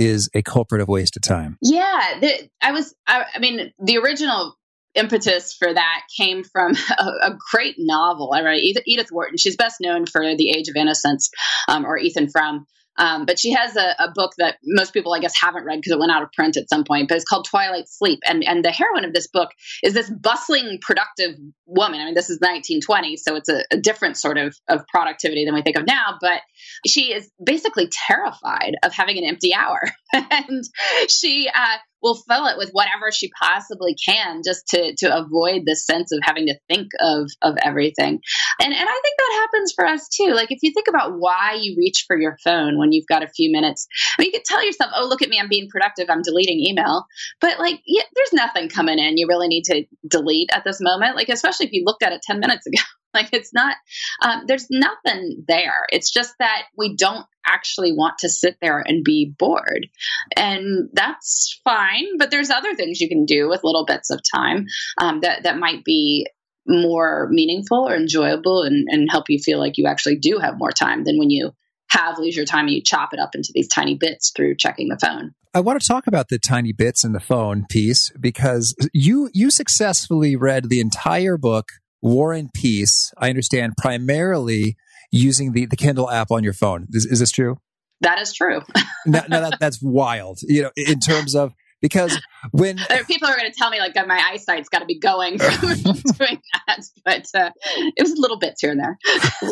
is 0.00 0.30
a 0.34 0.42
culprit 0.42 0.80
of 0.80 0.88
waste 0.88 1.16
of 1.16 1.22
time. 1.22 1.58
Yeah, 1.62 2.18
the, 2.20 2.48
I 2.62 2.72
was. 2.72 2.94
I, 3.06 3.26
I, 3.34 3.38
mean, 3.38 3.72
the 3.78 3.98
original 3.98 4.56
impetus 4.94 5.54
for 5.54 5.72
that 5.72 6.00
came 6.18 6.42
from 6.42 6.72
a, 6.98 7.04
a 7.04 7.38
great 7.52 7.76
novel 7.78 8.32
I 8.32 8.42
read. 8.42 8.60
Edith 8.86 9.12
Wharton. 9.12 9.36
She's 9.36 9.56
best 9.56 9.76
known 9.80 10.06
for 10.06 10.22
*The 10.22 10.50
Age 10.50 10.68
of 10.68 10.76
Innocence* 10.76 11.30
um, 11.68 11.84
or 11.84 11.98
Ethan 11.98 12.30
Frome. 12.30 12.66
Um, 13.00 13.24
but 13.24 13.38
she 13.38 13.52
has 13.52 13.76
a, 13.76 13.94
a, 13.98 14.10
book 14.14 14.32
that 14.36 14.58
most 14.62 14.92
people, 14.92 15.14
I 15.14 15.20
guess, 15.20 15.32
haven't 15.40 15.64
read 15.64 15.76
because 15.76 15.92
it 15.92 15.98
went 15.98 16.12
out 16.12 16.22
of 16.22 16.30
print 16.32 16.58
at 16.58 16.68
some 16.68 16.84
point. 16.84 17.08
But 17.08 17.16
it's 17.16 17.24
called 17.24 17.46
Twilight 17.48 17.88
Sleep, 17.88 18.20
and 18.26 18.44
and 18.44 18.62
the 18.62 18.70
heroine 18.70 19.06
of 19.06 19.14
this 19.14 19.26
book 19.26 19.48
is 19.82 19.94
this 19.94 20.10
bustling, 20.10 20.78
productive 20.82 21.34
woman. 21.64 22.00
I 22.00 22.04
mean, 22.04 22.14
this 22.14 22.28
is 22.28 22.38
1920, 22.40 23.16
so 23.16 23.36
it's 23.36 23.48
a, 23.48 23.64
a 23.72 23.78
different 23.78 24.18
sort 24.18 24.36
of 24.36 24.54
of 24.68 24.86
productivity 24.88 25.46
than 25.46 25.54
we 25.54 25.62
think 25.62 25.76
of 25.76 25.86
now. 25.86 26.18
But 26.20 26.42
she 26.86 27.14
is 27.14 27.30
basically 27.42 27.88
terrified 27.90 28.74
of 28.82 28.92
having 28.92 29.16
an 29.16 29.24
empty 29.24 29.54
hour, 29.54 29.80
and 30.30 30.64
she 31.08 31.48
uh, 31.54 31.76
will 32.02 32.16
fill 32.28 32.46
it 32.46 32.58
with 32.58 32.70
whatever 32.72 33.10
she 33.12 33.30
possibly 33.40 33.94
can 33.94 34.42
just 34.44 34.66
to 34.68 34.94
to 34.98 35.16
avoid 35.16 35.62
the 35.66 35.76
sense 35.76 36.12
of 36.12 36.20
having 36.22 36.46
to 36.46 36.58
think 36.68 36.88
of 37.00 37.30
of 37.42 37.56
everything. 37.62 38.20
And 38.60 38.72
and 38.72 38.88
I 38.88 39.00
think 39.02 39.16
that 39.18 39.40
happens 39.40 39.72
for 39.74 39.86
us 39.86 40.08
too. 40.08 40.32
Like 40.34 40.50
if 40.50 40.60
you 40.62 40.72
think 40.72 40.88
about 40.88 41.18
why 41.18 41.58
you 41.60 41.76
reach 41.78 42.04
for 42.06 42.18
your 42.18 42.36
phone 42.42 42.78
when 42.78 42.92
you've 42.92 43.06
got 43.08 43.22
a 43.22 43.28
few 43.28 43.52
minutes, 43.52 43.86
I 44.18 44.22
mean, 44.22 44.26
you 44.32 44.38
could 44.38 44.44
tell 44.44 44.64
yourself, 44.64 44.92
"Oh, 44.94 45.06
look 45.06 45.22
at 45.22 45.28
me, 45.28 45.38
I'm 45.40 45.48
being 45.48 45.68
productive. 45.70 46.08
I'm 46.08 46.22
deleting 46.22 46.60
email." 46.60 47.04
But 47.40 47.58
like, 47.58 47.80
yeah, 47.86 48.04
there's 48.14 48.32
nothing 48.32 48.68
coming 48.68 48.98
in. 48.98 49.16
You 49.16 49.26
really 49.28 49.48
need 49.48 49.64
to 49.64 49.84
delete 50.08 50.50
at 50.52 50.64
this 50.64 50.78
moment. 50.80 51.16
Like 51.16 51.28
especially 51.28 51.66
if 51.66 51.72
you 51.72 51.84
looked 51.84 52.02
at 52.02 52.12
it 52.12 52.22
10 52.22 52.40
minutes 52.40 52.66
ago. 52.66 52.82
Like 53.14 53.30
it's 53.32 53.52
not, 53.52 53.76
um, 54.22 54.44
there's 54.46 54.68
nothing 54.70 55.44
there. 55.48 55.84
It's 55.90 56.10
just 56.10 56.32
that 56.38 56.62
we 56.76 56.96
don't 56.96 57.26
actually 57.46 57.92
want 57.92 58.18
to 58.18 58.28
sit 58.28 58.56
there 58.62 58.78
and 58.78 59.02
be 59.02 59.34
bored. 59.36 59.88
And 60.36 60.88
that's 60.92 61.60
fine, 61.64 62.18
but 62.18 62.30
there's 62.30 62.50
other 62.50 62.74
things 62.74 63.00
you 63.00 63.08
can 63.08 63.24
do 63.24 63.48
with 63.48 63.64
little 63.64 63.84
bits 63.84 64.10
of 64.10 64.20
time 64.34 64.66
um, 64.98 65.20
that, 65.20 65.42
that 65.42 65.58
might 65.58 65.84
be 65.84 66.28
more 66.66 67.28
meaningful 67.30 67.88
or 67.88 67.96
enjoyable 67.96 68.62
and, 68.62 68.86
and 68.90 69.10
help 69.10 69.28
you 69.28 69.38
feel 69.38 69.58
like 69.58 69.76
you 69.76 69.86
actually 69.86 70.16
do 70.16 70.38
have 70.38 70.58
more 70.58 70.72
time 70.72 71.04
than 71.04 71.18
when 71.18 71.30
you 71.30 71.52
have 71.90 72.18
leisure 72.18 72.44
time 72.44 72.66
and 72.66 72.74
you 72.74 72.82
chop 72.82 73.12
it 73.12 73.18
up 73.18 73.34
into 73.34 73.50
these 73.54 73.68
tiny 73.68 73.96
bits 73.96 74.30
through 74.34 74.54
checking 74.56 74.88
the 74.88 74.98
phone. 74.98 75.34
I 75.52 75.60
want 75.60 75.80
to 75.80 75.86
talk 75.86 76.06
about 76.06 76.28
the 76.28 76.38
tiny 76.38 76.72
bits 76.72 77.02
in 77.02 77.12
the 77.12 77.20
phone 77.20 77.66
piece 77.68 78.12
because 78.20 78.74
you 78.92 79.28
you 79.34 79.50
successfully 79.50 80.36
read 80.36 80.68
the 80.68 80.78
entire 80.78 81.36
book 81.36 81.72
War 82.02 82.32
and 82.32 82.52
Peace. 82.52 83.12
I 83.18 83.28
understand 83.28 83.74
primarily 83.76 84.76
using 85.10 85.52
the 85.52 85.66
the 85.66 85.76
Kindle 85.76 86.10
app 86.10 86.30
on 86.30 86.44
your 86.44 86.52
phone. 86.52 86.86
Is, 86.90 87.06
is 87.06 87.20
this 87.20 87.30
true? 87.30 87.56
That 88.00 88.18
is 88.18 88.32
true. 88.32 88.60
no, 89.06 89.20
no 89.28 89.40
that, 89.42 89.58
that's 89.60 89.82
wild. 89.82 90.40
You 90.42 90.62
know, 90.62 90.70
in 90.76 91.00
terms 91.00 91.34
of 91.34 91.52
because 91.80 92.18
when 92.52 92.76
people 93.06 93.28
are 93.28 93.36
going 93.36 93.50
to 93.50 93.56
tell 93.56 93.70
me 93.70 93.78
like 93.78 93.94
my 93.94 94.30
eyesight's 94.32 94.68
got 94.68 94.80
to 94.80 94.86
be 94.86 94.98
going 94.98 95.38
from 95.38 95.74
doing 95.82 96.40
that, 96.66 96.82
but 97.04 97.26
uh, 97.34 97.50
it 97.76 98.02
was 98.02 98.14
little 98.16 98.38
bits 98.38 98.60
here 98.60 98.70
and 98.70 98.80
there. 98.80 98.98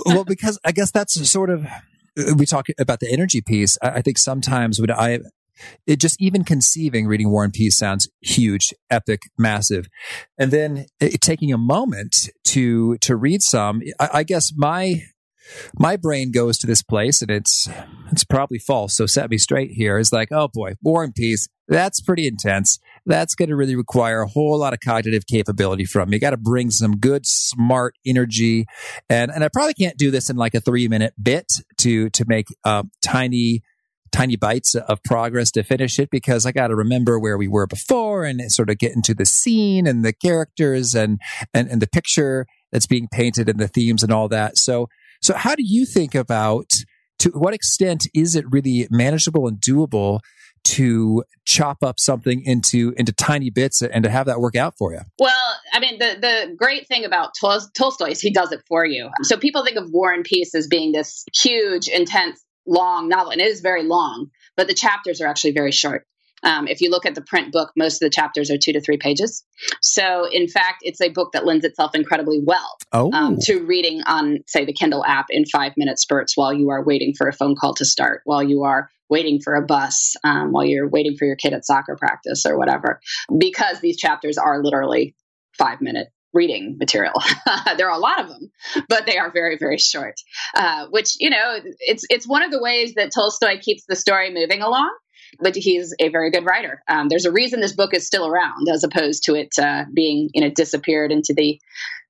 well, 0.06 0.24
because 0.24 0.58
I 0.64 0.72
guess 0.72 0.90
that's 0.90 1.28
sort 1.28 1.50
of 1.50 1.66
we 2.36 2.46
talk 2.46 2.66
about 2.78 3.00
the 3.00 3.10
energy 3.10 3.40
piece. 3.40 3.78
I 3.82 4.02
think 4.02 4.18
sometimes 4.18 4.80
when 4.80 4.90
I 4.90 5.20
it 5.86 6.00
just 6.00 6.20
even 6.20 6.44
conceiving 6.44 7.06
reading 7.06 7.30
War 7.30 7.44
and 7.44 7.52
Peace 7.52 7.76
sounds 7.76 8.08
huge, 8.20 8.72
epic, 8.90 9.22
massive, 9.36 9.88
and 10.38 10.50
then 10.50 10.86
it, 11.00 11.20
taking 11.20 11.52
a 11.52 11.58
moment 11.58 12.30
to 12.44 12.96
to 12.98 13.16
read 13.16 13.42
some. 13.42 13.82
I, 13.98 14.08
I 14.14 14.22
guess 14.22 14.52
my 14.56 15.02
my 15.78 15.96
brain 15.96 16.30
goes 16.30 16.58
to 16.58 16.66
this 16.66 16.82
place 16.82 17.22
and 17.22 17.30
it's 17.30 17.68
it's 18.12 18.24
probably 18.24 18.58
false 18.58 18.94
so 18.94 19.06
set 19.06 19.30
me 19.30 19.38
straight 19.38 19.70
here. 19.70 19.98
Is 19.98 20.12
like 20.12 20.28
oh 20.30 20.48
boy 20.48 20.74
war 20.82 21.02
and 21.04 21.14
peace 21.14 21.48
that's 21.68 22.00
pretty 22.00 22.26
intense. 22.26 22.78
That's 23.04 23.34
going 23.34 23.50
to 23.50 23.56
really 23.56 23.76
require 23.76 24.22
a 24.22 24.26
whole 24.26 24.58
lot 24.58 24.72
of 24.72 24.80
cognitive 24.80 25.26
capability 25.26 25.84
from 25.84 26.08
you, 26.08 26.14
you 26.14 26.20
got 26.20 26.30
to 26.30 26.38
bring 26.38 26.70
some 26.70 26.96
good 26.96 27.26
smart 27.26 27.94
energy. 28.04 28.66
And 29.08 29.30
and 29.30 29.44
i 29.44 29.48
probably 29.48 29.74
can't 29.74 29.96
do 29.96 30.10
this 30.10 30.30
in 30.30 30.36
like 30.36 30.54
a 30.54 30.60
three 30.60 30.88
minute 30.88 31.14
bit 31.22 31.52
to 31.78 32.10
to 32.10 32.24
make 32.26 32.46
uh, 32.64 32.84
tiny 33.02 33.62
tiny 34.12 34.36
bites 34.36 34.74
of 34.74 35.02
progress 35.04 35.50
to 35.52 35.62
finish 35.62 35.98
it 35.98 36.10
because 36.10 36.46
I 36.46 36.52
got 36.52 36.68
to 36.68 36.76
remember 36.76 37.18
where 37.18 37.38
we 37.38 37.48
were 37.48 37.66
before 37.66 38.24
and 38.24 38.40
sort 38.50 38.70
of 38.70 38.78
get 38.78 38.94
into 38.94 39.14
the 39.14 39.24
scene 39.24 39.86
and 39.86 40.04
the 40.04 40.12
characters 40.12 40.94
and, 40.94 41.20
and, 41.54 41.68
and 41.68 41.82
the 41.82 41.86
picture 41.86 42.46
that's 42.72 42.86
being 42.86 43.08
painted 43.10 43.48
and 43.48 43.58
the 43.58 43.68
themes 43.68 44.02
and 44.02 44.12
all 44.12 44.28
that. 44.28 44.58
So 44.58 44.88
so 45.20 45.34
how 45.34 45.54
do 45.54 45.64
you 45.64 45.84
think 45.84 46.14
about 46.14 46.70
to 47.20 47.30
what 47.30 47.54
extent 47.54 48.06
is 48.14 48.36
it 48.36 48.44
really 48.50 48.86
manageable 48.90 49.48
and 49.48 49.58
doable 49.58 50.20
to 50.64 51.24
chop 51.44 51.78
up 51.82 51.98
something 51.98 52.42
into 52.44 52.92
into 52.96 53.12
tiny 53.12 53.50
bits 53.50 53.80
and 53.80 54.04
to 54.04 54.10
have 54.10 54.26
that 54.26 54.40
work 54.40 54.54
out 54.54 54.74
for 54.78 54.92
you? 54.92 55.00
Well, 55.18 55.56
I 55.72 55.80
mean, 55.80 55.98
the 55.98 56.16
the 56.20 56.54
great 56.56 56.86
thing 56.86 57.04
about 57.04 57.30
Tol- 57.40 57.68
Tolstoy 57.76 58.10
is 58.10 58.20
he 58.20 58.32
does 58.32 58.52
it 58.52 58.62
for 58.68 58.84
you. 58.84 59.10
So 59.22 59.36
people 59.36 59.64
think 59.64 59.76
of 59.76 59.90
War 59.90 60.12
and 60.12 60.24
Peace 60.24 60.54
as 60.54 60.66
being 60.66 60.92
this 60.92 61.24
huge, 61.34 61.88
intense, 61.88 62.42
long 62.68 63.08
novel, 63.08 63.32
and 63.32 63.40
it 63.40 63.46
is 63.46 63.60
very 63.60 63.82
long, 63.82 64.30
but 64.56 64.68
the 64.68 64.74
chapters 64.74 65.20
are 65.20 65.26
actually 65.26 65.52
very 65.52 65.72
short. 65.72 66.06
Um, 66.42 66.68
if 66.68 66.80
you 66.80 66.90
look 66.90 67.04
at 67.04 67.14
the 67.14 67.22
print 67.22 67.52
book, 67.52 67.72
most 67.76 67.94
of 67.94 68.06
the 68.06 68.10
chapters 68.10 68.50
are 68.50 68.58
two 68.58 68.72
to 68.72 68.80
three 68.80 68.96
pages. 68.96 69.44
So, 69.82 70.28
in 70.30 70.46
fact, 70.46 70.78
it's 70.82 71.00
a 71.00 71.08
book 71.08 71.32
that 71.32 71.44
lends 71.44 71.64
itself 71.64 71.94
incredibly 71.94 72.40
well 72.40 72.76
oh. 72.92 73.10
um, 73.12 73.38
to 73.42 73.60
reading 73.66 74.02
on, 74.06 74.38
say, 74.46 74.64
the 74.64 74.72
Kindle 74.72 75.04
app 75.04 75.26
in 75.30 75.46
five 75.46 75.72
minute 75.76 75.98
spurts 75.98 76.36
while 76.36 76.52
you 76.52 76.70
are 76.70 76.84
waiting 76.84 77.14
for 77.16 77.28
a 77.28 77.32
phone 77.32 77.56
call 77.56 77.74
to 77.74 77.84
start, 77.84 78.22
while 78.24 78.42
you 78.42 78.62
are 78.62 78.88
waiting 79.10 79.40
for 79.42 79.54
a 79.54 79.62
bus, 79.62 80.16
um, 80.22 80.52
while 80.52 80.64
you're 80.64 80.88
waiting 80.88 81.16
for 81.16 81.24
your 81.24 81.36
kid 81.36 81.54
at 81.54 81.64
soccer 81.64 81.96
practice 81.96 82.44
or 82.46 82.58
whatever, 82.58 83.00
because 83.36 83.80
these 83.80 83.96
chapters 83.96 84.38
are 84.38 84.62
literally 84.62 85.16
five 85.56 85.80
minute 85.80 86.08
reading 86.38 86.76
material. 86.78 87.14
there 87.76 87.90
are 87.90 87.96
a 87.96 88.00
lot 88.00 88.20
of 88.20 88.28
them, 88.28 88.50
but 88.88 89.04
they 89.06 89.18
are 89.18 89.30
very, 89.30 89.58
very 89.58 89.78
short. 89.78 90.14
Uh, 90.54 90.86
which 90.90 91.16
you 91.18 91.30
know, 91.30 91.58
it's 91.80 92.04
it's 92.08 92.26
one 92.26 92.44
of 92.44 92.52
the 92.52 92.62
ways 92.62 92.94
that 92.94 93.10
Tolstoy 93.12 93.58
keeps 93.60 93.84
the 93.88 93.96
story 93.96 94.32
moving 94.32 94.62
along 94.62 94.90
but 95.40 95.54
he's 95.54 95.94
a 95.98 96.08
very 96.08 96.30
good 96.30 96.46
writer. 96.46 96.82
Um, 96.88 97.08
there's 97.08 97.26
a 97.26 97.32
reason 97.32 97.60
this 97.60 97.74
book 97.74 97.92
is 97.92 98.06
still 98.06 98.26
around, 98.26 98.68
as 98.72 98.82
opposed 98.82 99.24
to 99.24 99.34
it 99.34 99.58
uh, 99.58 99.84
being 99.92 100.30
you 100.32 100.40
know 100.40 100.50
disappeared 100.50 101.12
into 101.12 101.34
the 101.36 101.60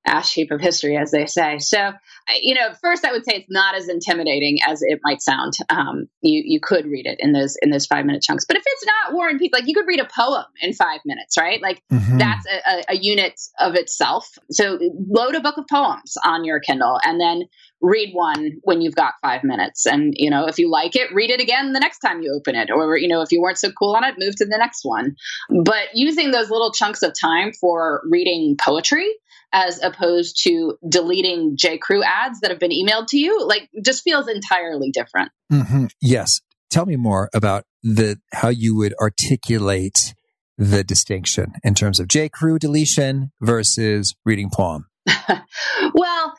ash 0.09 0.35
heap 0.35 0.51
of 0.51 0.61
history, 0.61 0.97
as 0.97 1.11
they 1.11 1.27
say. 1.27 1.59
So, 1.59 1.92
you 2.40 2.55
know, 2.55 2.73
first 2.81 3.05
I 3.05 3.12
would 3.12 3.25
say 3.25 3.37
it's 3.37 3.51
not 3.51 3.75
as 3.75 3.88
intimidating 3.88 4.59
as 4.66 4.83
it 4.83 5.01
might 5.05 5.23
sound. 5.23 5.55
Um, 5.68 6.09
you 6.23 6.42
you 6.44 6.61
could 6.61 6.87
read 6.87 7.07
it 7.07 7.18
in 7.21 7.33
those 7.33 7.57
in 7.62 7.71
those 7.71 7.87
five 7.87 8.05
minute 8.05 8.23
chunks, 8.23 8.44
but 8.44 8.57
if 8.57 8.62
it's 8.66 8.87
not 8.87 9.14
War 9.14 9.29
and 9.29 9.38
Peace, 9.38 9.51
like 9.53 9.66
you 9.66 9.75
could 9.75 9.87
read 9.87 10.01
a 10.01 10.09
poem 10.09 10.44
in 10.61 10.73
five 10.73 11.01
minutes, 11.05 11.37
right? 11.38 11.61
Like 11.62 11.83
mm-hmm. 11.92 12.18
that's 12.18 12.47
a, 12.47 12.92
a, 12.92 12.97
unit 13.01 13.40
of 13.61 13.75
itself. 13.75 14.27
So 14.51 14.79
load 15.09 15.35
a 15.35 15.40
book 15.40 15.57
of 15.57 15.66
poems 15.71 16.16
on 16.25 16.44
your 16.44 16.59
Kindle, 16.61 16.99
and 17.05 17.21
then 17.21 17.44
read 17.81 18.12
one 18.12 18.53
when 18.62 18.81
you've 18.81 18.94
got 18.94 19.14
five 19.23 19.44
minutes. 19.44 19.87
And, 19.87 20.14
you 20.16 20.31
know, 20.31 20.47
if 20.47 20.59
you 20.59 20.71
like 20.71 20.97
it, 20.97 21.12
read 21.14 21.31
it 21.31 21.40
again 21.40 21.73
the 21.73 21.81
next 21.81 22.01
time 22.01 22.23
you 22.23 22.35
open 22.35 22.55
it. 22.55 22.71
Or, 22.71 22.97
you 22.97 23.09
know, 23.09 23.21
if 23.21 23.31
you 23.31 23.40
weren't 23.40 23.59
so 23.59 23.71
cool 23.71 23.94
on 23.94 24.05
it, 24.05 24.16
move 24.18 24.37
to 24.37 24.44
the 24.44 24.59
next 24.59 24.85
one. 24.85 25.16
But 25.64 25.88
using 25.94 26.31
those 26.31 26.51
little 26.51 26.73
chunks 26.73 27.03
of 27.03 27.12
time 27.18 27.53
for 27.53 28.03
reading 28.09 28.57
poetry 28.61 29.09
as 29.53 29.83
opposed 29.83 30.43
to 30.45 30.77
deleting 30.87 31.57
J. 31.57 31.79
Crew 31.79 32.03
ads 32.03 32.41
that 32.41 32.51
have 32.51 32.61
been 32.61 32.71
emailed 32.71 33.07
to 33.09 33.19
you, 33.19 33.47
like 33.47 33.69
just 33.85 34.03
feels 34.03 34.29
entirely 34.29 34.91
different. 34.91 35.31
Mm-hmm. 35.53 35.87
Yes. 36.01 36.41
Tell 36.71 36.85
me 36.85 36.97
more 36.97 37.31
about 37.33 37.65
the 37.83 38.19
how 38.33 38.49
you 38.49 38.77
would 38.77 38.95
articulate 39.01 40.15
the 40.59 40.85
distinction 40.85 41.53
in 41.63 41.75
terms 41.75 42.01
of 42.01 42.09
J. 42.09 42.29
Crew 42.29 42.59
deletion 42.59 43.33
versus 43.41 44.15
reading 44.25 44.51
poem. 44.53 44.87
well, 45.95 46.35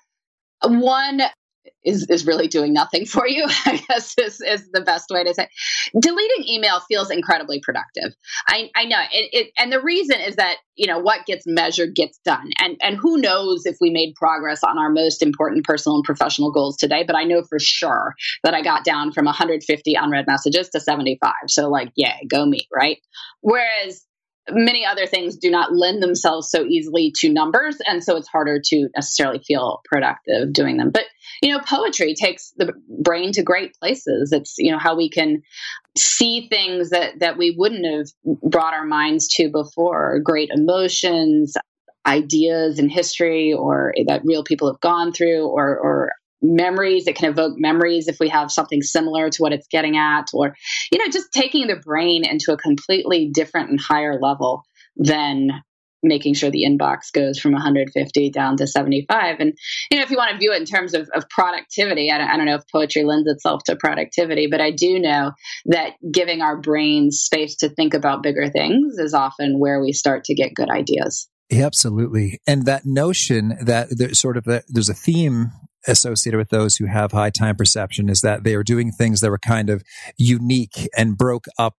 one 0.64 1.22
is, 1.84 2.06
is 2.10 2.26
really 2.26 2.48
doing 2.48 2.74
nothing 2.74 3.06
for 3.06 3.28
you, 3.28 3.46
I 3.66 3.84
guess 3.88 4.14
is, 4.18 4.42
is 4.42 4.70
the 4.72 4.82
best 4.82 5.10
way 5.10 5.24
to 5.24 5.34
say. 5.34 5.48
Deleting 6.00 6.46
email 6.48 6.82
feels 6.88 7.10
incredibly 7.10 7.60
productive. 7.60 8.14
I, 8.48 8.70
I 8.76 8.86
know. 8.86 9.00
It, 9.12 9.30
it, 9.32 9.52
and 9.58 9.72
the 9.72 9.82
reason 9.82 10.20
is 10.20 10.36
that, 10.36 10.58
you 10.76 10.88
know, 10.88 11.00
what 11.00 11.26
gets 11.26 11.46
measured 11.46 11.96
gets 11.96 12.20
done. 12.24 12.52
And, 12.60 12.78
and 12.82 12.98
who 12.98 13.18
knows 13.18 13.66
if 13.66 13.78
we 13.82 13.90
made 13.90 14.14
progress 14.16 14.64
on 14.64 14.78
our 14.78 14.90
most 14.90 15.22
important 15.22 15.66
personal 15.66 15.98
and 15.98 16.04
professional 16.04 16.52
goals 16.52 16.78
today, 16.78 17.04
but 17.06 17.16
I 17.16 17.24
know 17.24 17.44
for 17.44 17.60
sure 17.60 18.16
that 18.44 18.54
I 18.54 18.62
got 18.62 18.84
down 18.84 19.12
from 19.12 19.26
150 19.26 19.94
unread 19.96 20.26
messages 20.28 20.70
to 20.70 20.80
75. 20.80 21.34
So 21.48 21.70
like, 21.70 21.92
yeah, 21.96 22.16
go 22.30 22.46
me, 22.46 22.68
right? 22.74 22.98
Whereas 23.42 24.06
many 24.52 24.86
other 24.86 25.06
things 25.06 25.38
do 25.38 25.52
not 25.52 25.76
lend 25.76 26.02
themselves 26.02 26.50
so 26.50 26.66
easily 26.66 27.14
to 27.18 27.32
numbers 27.32 27.78
and 27.86 28.04
so 28.04 28.16
it's 28.16 28.28
harder 28.28 28.60
to 28.64 28.90
necessarily 28.96 29.40
feel 29.40 29.82
productive 29.86 30.52
doing 30.54 30.78
them. 30.78 30.92
But 30.92 31.06
you 31.42 31.52
know 31.52 31.60
poetry 31.60 32.16
takes 32.16 32.52
the 32.58 32.74
brain 33.02 33.32
to 33.34 33.44
great 33.44 33.74
places. 33.80 34.32
It's 34.32 34.56
you 34.58 34.72
know 34.72 34.80
how 34.80 34.96
we 34.96 35.10
can 35.10 35.42
see 35.98 36.48
things 36.50 36.90
that 36.90 37.20
that 37.20 37.38
we 37.38 37.56
wouldn't 37.58 37.86
have 37.86 38.08
brought 38.44 38.74
our 38.74 38.86
minds 38.86 39.28
to 39.36 39.50
before. 39.50 40.20
Great 40.20 40.50
emotions 40.54 41.56
ideas 42.06 42.80
in 42.80 42.90
history 42.90 43.54
or 43.54 43.94
that 44.08 44.22
real 44.24 44.44
people 44.44 44.72
have 44.72 44.80
gone 44.82 45.12
through 45.12 45.46
or 45.48 45.78
or 45.78 46.12
memories 46.42 47.08
it 47.08 47.16
can 47.16 47.30
evoke 47.30 47.54
memories 47.58 48.08
if 48.08 48.18
we 48.20 48.30
have 48.30 48.52
something 48.52 48.82
similar 48.82 49.30
to 49.30 49.42
what 49.42 49.54
it's 49.54 49.68
getting 49.68 49.98
at 49.98 50.28
or 50.34 50.56
you 50.92 51.00
know 51.00 51.12
just 51.12 51.32
taking 51.34 51.68
the 51.68 51.76
brain 51.76 52.26
into 52.26 52.54
a 52.54 52.58
completely 52.58 53.30
different 53.34 53.70
and 53.70 53.80
higher 53.80 54.20
level 54.20 54.64
than 54.96 55.50
making 56.02 56.34
sure 56.34 56.50
the 56.50 56.64
inbox 56.64 57.12
goes 57.14 57.38
from 57.40 57.52
150 57.52 58.30
down 58.30 58.56
to 58.56 58.68
75 58.68 59.36
and 59.40 59.54
you 59.92 59.98
know 59.98 60.04
if 60.04 60.10
you 60.10 60.18
want 60.18 60.32
to 60.32 60.38
view 60.38 60.54
it 60.54 60.60
in 60.60 60.66
terms 60.66 60.94
of, 60.94 61.10
of 61.14 61.28
productivity 61.30 62.10
I 62.10 62.18
don't, 62.18 62.30
I 62.30 62.38
don't 62.38 62.46
know 62.46 62.56
if 62.56 62.64
poetry 62.72 63.04
lends 63.04 63.28
itself 63.28 63.64
to 63.66 63.76
productivity 63.76 64.48
but 64.48 64.62
i 64.62 64.72
do 64.72 64.98
know 64.98 65.34
that 65.66 65.94
giving 66.10 66.42
our 66.42 66.56
brains 66.56 67.20
space 67.20 67.58
to 67.58 67.70
think 67.70 67.94
about 67.94 68.24
bigger 68.24 68.50
things 68.50 68.98
is 68.98 69.14
often 69.14 69.60
where 69.60 69.82
we 69.82 69.92
start 69.92 70.24
to 70.26 70.36
get 70.36 70.56
good 70.56 70.70
ideas 70.70 71.28
yeah, 71.52 71.66
absolutely. 71.66 72.40
And 72.46 72.68
that 72.68 72.86
notion 72.86 73.58
that 73.60 73.88
there's 73.90 74.20
sort 74.20 74.38
of 74.38 74.48
a, 74.48 74.62
there's 74.68 74.90
a 74.90 74.94
theme 74.94 75.52
associated 75.88 76.38
with 76.38 76.50
those 76.50 76.78
who 76.78 76.86
have 76.86 77.12
high 77.12 77.30
time 77.30 77.56
perception 77.56 78.10
is 78.10 78.22
that 78.22 78.44
they 78.44 78.56
are 78.56 78.64
doing 78.64 78.92
things 78.92 79.22
that 79.22 79.30
were 79.30 79.40
kind 79.40 79.70
of 79.70 79.84
unique 80.18 80.90
and 80.98 81.18
broke 81.18 81.46
up 81.58 81.76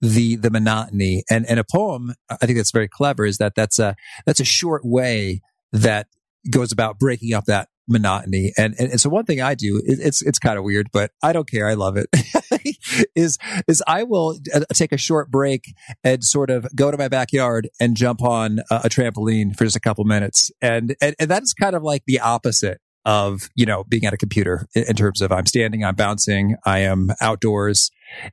the 0.00 0.36
the 0.36 0.50
monotony. 0.50 1.24
And 1.30 1.46
and 1.46 1.58
a 1.58 1.64
poem 1.64 2.14
i 2.30 2.46
think 2.46 2.58
that's 2.58 2.72
very 2.72 2.88
clever 2.88 3.24
is 3.24 3.38
that 3.38 3.54
that's 3.54 3.78
a 3.78 3.94
that's 4.26 4.40
a 4.40 4.44
short 4.44 4.82
way 4.84 5.40
that 5.72 6.08
goes 6.50 6.72
about 6.72 6.98
breaking 6.98 7.32
up 7.32 7.46
that 7.46 7.68
monotony. 7.86 8.52
And, 8.56 8.74
and, 8.78 8.90
and 8.92 9.00
so 9.00 9.10
one 9.10 9.24
thing 9.24 9.40
i 9.40 9.54
do 9.54 9.80
it's 9.84 10.22
it's 10.22 10.38
kind 10.38 10.58
of 10.58 10.64
weird 10.64 10.88
but 10.92 11.10
i 11.22 11.32
don't 11.32 11.48
care. 11.48 11.68
I 11.68 11.74
love 11.74 11.96
it. 11.96 12.08
Is 13.14 13.38
is 13.66 13.82
i 13.86 14.04
will 14.04 14.38
uh, 14.54 14.60
take 14.72 14.92
a 14.92 14.96
short 14.96 15.30
break 15.30 15.74
and 16.02 16.22
sort 16.22 16.50
of 16.50 16.66
go 16.74 16.90
to 16.90 16.96
my 16.96 17.08
backyard 17.08 17.68
and 17.80 17.96
jump 17.96 18.22
on 18.22 18.60
a, 18.70 18.82
a 18.84 18.88
trampoline 18.88 19.56
for 19.56 19.64
just 19.64 19.76
a 19.76 19.80
couple 19.80 20.04
minutes. 20.04 20.50
And, 20.62 20.94
and 21.00 21.16
and 21.18 21.30
that 21.30 21.42
is 21.42 21.54
kind 21.54 21.74
of 21.74 21.82
like 21.82 22.04
the 22.06 22.20
opposite 22.20 22.80
of, 23.04 23.48
you 23.54 23.66
know, 23.66 23.84
being 23.84 24.04
at 24.04 24.12
a 24.12 24.16
computer 24.16 24.66
in 24.74 24.96
terms 24.96 25.20
of 25.20 25.32
I'm 25.32 25.46
standing, 25.46 25.84
I'm 25.84 25.94
bouncing, 25.94 26.56
I 26.64 26.80
am 26.80 27.10
outdoors 27.20 27.90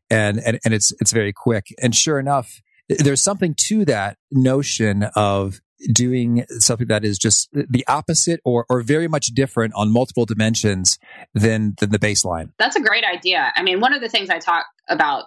and, 0.10 0.40
and, 0.40 0.60
and 0.64 0.74
it's, 0.74 0.94
it's 1.02 1.12
very 1.12 1.34
quick. 1.34 1.68
And 1.82 1.96
sure 1.96 2.20
enough, 2.20 2.62
there's 2.88 3.22
something 3.22 3.56
to 3.68 3.86
that 3.86 4.18
notion 4.32 5.04
of 5.16 5.62
doing 5.92 6.46
something 6.60 6.88
that 6.88 7.04
is 7.04 7.18
just 7.18 7.50
the 7.52 7.84
opposite 7.88 8.40
or, 8.46 8.66
or 8.70 8.82
very 8.82 9.08
much 9.08 9.28
different 9.28 9.74
on 9.76 9.92
multiple 9.92 10.26
dimensions 10.26 11.00
than, 11.34 11.74
than 11.80 11.90
the 11.90 12.00
baseline. 12.00 12.52
That's 12.60 12.76
a 12.76 12.82
great 12.82 13.04
idea. 13.04 13.52
I 13.56 13.64
mean, 13.64 13.80
one 13.80 13.94
of 13.94 14.02
the 14.02 14.10
things 14.10 14.30
I 14.30 14.40
talk 14.40 14.66
about 14.88 15.26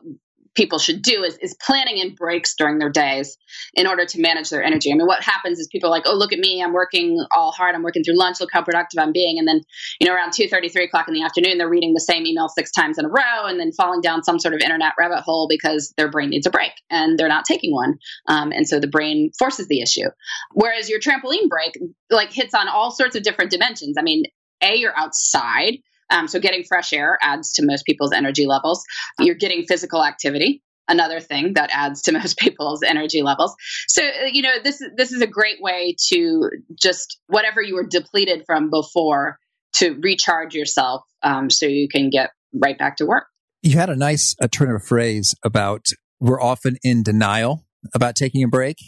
people 0.55 0.79
should 0.79 1.03
do 1.03 1.23
is, 1.25 1.37
is 1.39 1.57
planning 1.61 1.99
in 1.99 2.15
breaks 2.15 2.55
during 2.55 2.79
their 2.79 2.91
days 2.91 3.37
in 3.75 3.87
order 3.87 4.05
to 4.05 4.21
manage 4.21 4.51
their 4.51 4.63
energy. 4.63 4.91
I 4.93 4.95
mean, 4.95 5.07
what 5.07 5.23
happens 5.23 5.59
is 5.59 5.69
people 5.69 5.89
are 5.89 5.91
like, 5.91 6.05
oh, 6.07 6.15
look 6.15 6.33
at 6.33 6.39
me, 6.39 6.63
I'm 6.63 6.73
working 6.73 7.25
all 7.37 7.53
hard, 7.53 7.75
I'm 7.75 7.83
working 7.83 8.05
through 8.05 8.19
lunch, 8.19 8.41
look 8.41 8.51
how 8.53 8.63
productive 8.63 9.01
I'm 9.01 9.13
being. 9.13 9.39
And 9.39 9.47
then, 9.47 9.61
you 10.01 10.07
know, 10.07 10.15
around 10.15 10.33
2 10.33 10.49
3 10.49 10.85
o'clock 10.85 11.09
in 11.09 11.15
the 11.15 11.23
afternoon, 11.23 11.59
they're 11.59 11.69
reading 11.69 11.95
the 11.95 12.01
same 12.01 12.27
email 12.27 12.49
six 12.49 12.71
times 12.71 12.99
in 12.99 13.05
a 13.05 13.09
row 13.09 13.47
and 13.47 13.59
then 13.59 13.73
falling 13.73 14.01
down 14.01 14.23
some 14.23 14.39
sort 14.39 14.55
of 14.55 14.61
internet 14.61 14.93
rabbit 14.99 15.21
hole 15.21 15.47
because 15.49 15.93
their 15.97 16.11
brain 16.11 16.31
needs 16.31 16.47
a 16.47 16.51
break 16.51 16.73
and 16.91 17.19
they're 17.19 17.29
not 17.29 17.45
taking 17.45 17.73
one. 17.73 17.95
Um, 18.29 18.53
and 18.53 18.69
so 18.69 18.81
the 18.81 18.87
brain 18.89 19.31
forces 19.39 19.69
the 19.69 19.81
issue. 19.81 20.09
Whereas 20.53 20.89
your 20.89 21.01
trampoline 21.01 21.49
break, 21.49 21.79
like, 22.11 22.33
hits 22.33 22.55
on 22.55 22.69
all 22.69 22.91
sorts 22.91 23.17
of 23.17 23.23
different 23.23 23.51
dimensions. 23.51 23.97
I 23.99 24.03
mean, 24.03 24.25
A, 24.63 24.77
you're 24.77 24.97
outside 24.97 25.79
um, 26.11 26.29
so 26.29 26.39
getting 26.39 26.65
fresh 26.65 26.93
air 26.93 27.19
adds 27.23 27.53
to 27.55 27.65
most 27.65 27.85
people's 27.85 28.13
energy 28.13 28.47
levels. 28.47 28.85
You're 29.19 29.35
getting 29.35 29.65
physical 29.65 30.05
activity, 30.05 30.63
another 30.89 31.21
thing 31.21 31.55
that 31.55 31.71
adds 31.73 32.03
to 32.03 32.13
most 32.19 32.39
people's 32.39 32.83
energy 32.83 33.23
levels. 33.23 33.55
So 33.89 34.03
uh, 34.03 34.27
you 34.33 34.43
know 34.43 34.57
this 34.63 34.83
this 34.97 35.13
is 35.13 35.23
a 35.23 35.27
great 35.27 35.61
way 35.61 35.97
to 36.13 36.51
just 36.81 37.19
whatever 37.27 37.63
you 37.63 37.75
were 37.75 37.87
depleted 37.87 38.45
from 38.47 38.71
before 38.71 39.39
to 39.75 39.99
recharge 40.03 40.55
yourself, 40.55 41.03
um, 41.23 41.51
so 41.51 41.67
you 41.67 41.89
can 41.89 42.11
get 42.11 42.31
right 42.55 42.79
back 42.79 42.97
to 42.97 43.07
work. 43.07 43.27
You 43.63 43.79
had 43.79 43.91
a 43.91 43.97
nice 43.97 44.37
uh, 44.41 44.47
turn 44.47 44.71
of 44.71 44.85
phrase 44.85 45.35
about 45.43 45.87
we're 46.21 46.41
often 46.41 46.77
in 46.83 47.03
denial 47.03 47.67
about 47.95 48.15
taking 48.15 48.43
a 48.45 48.49
break. 48.49 48.79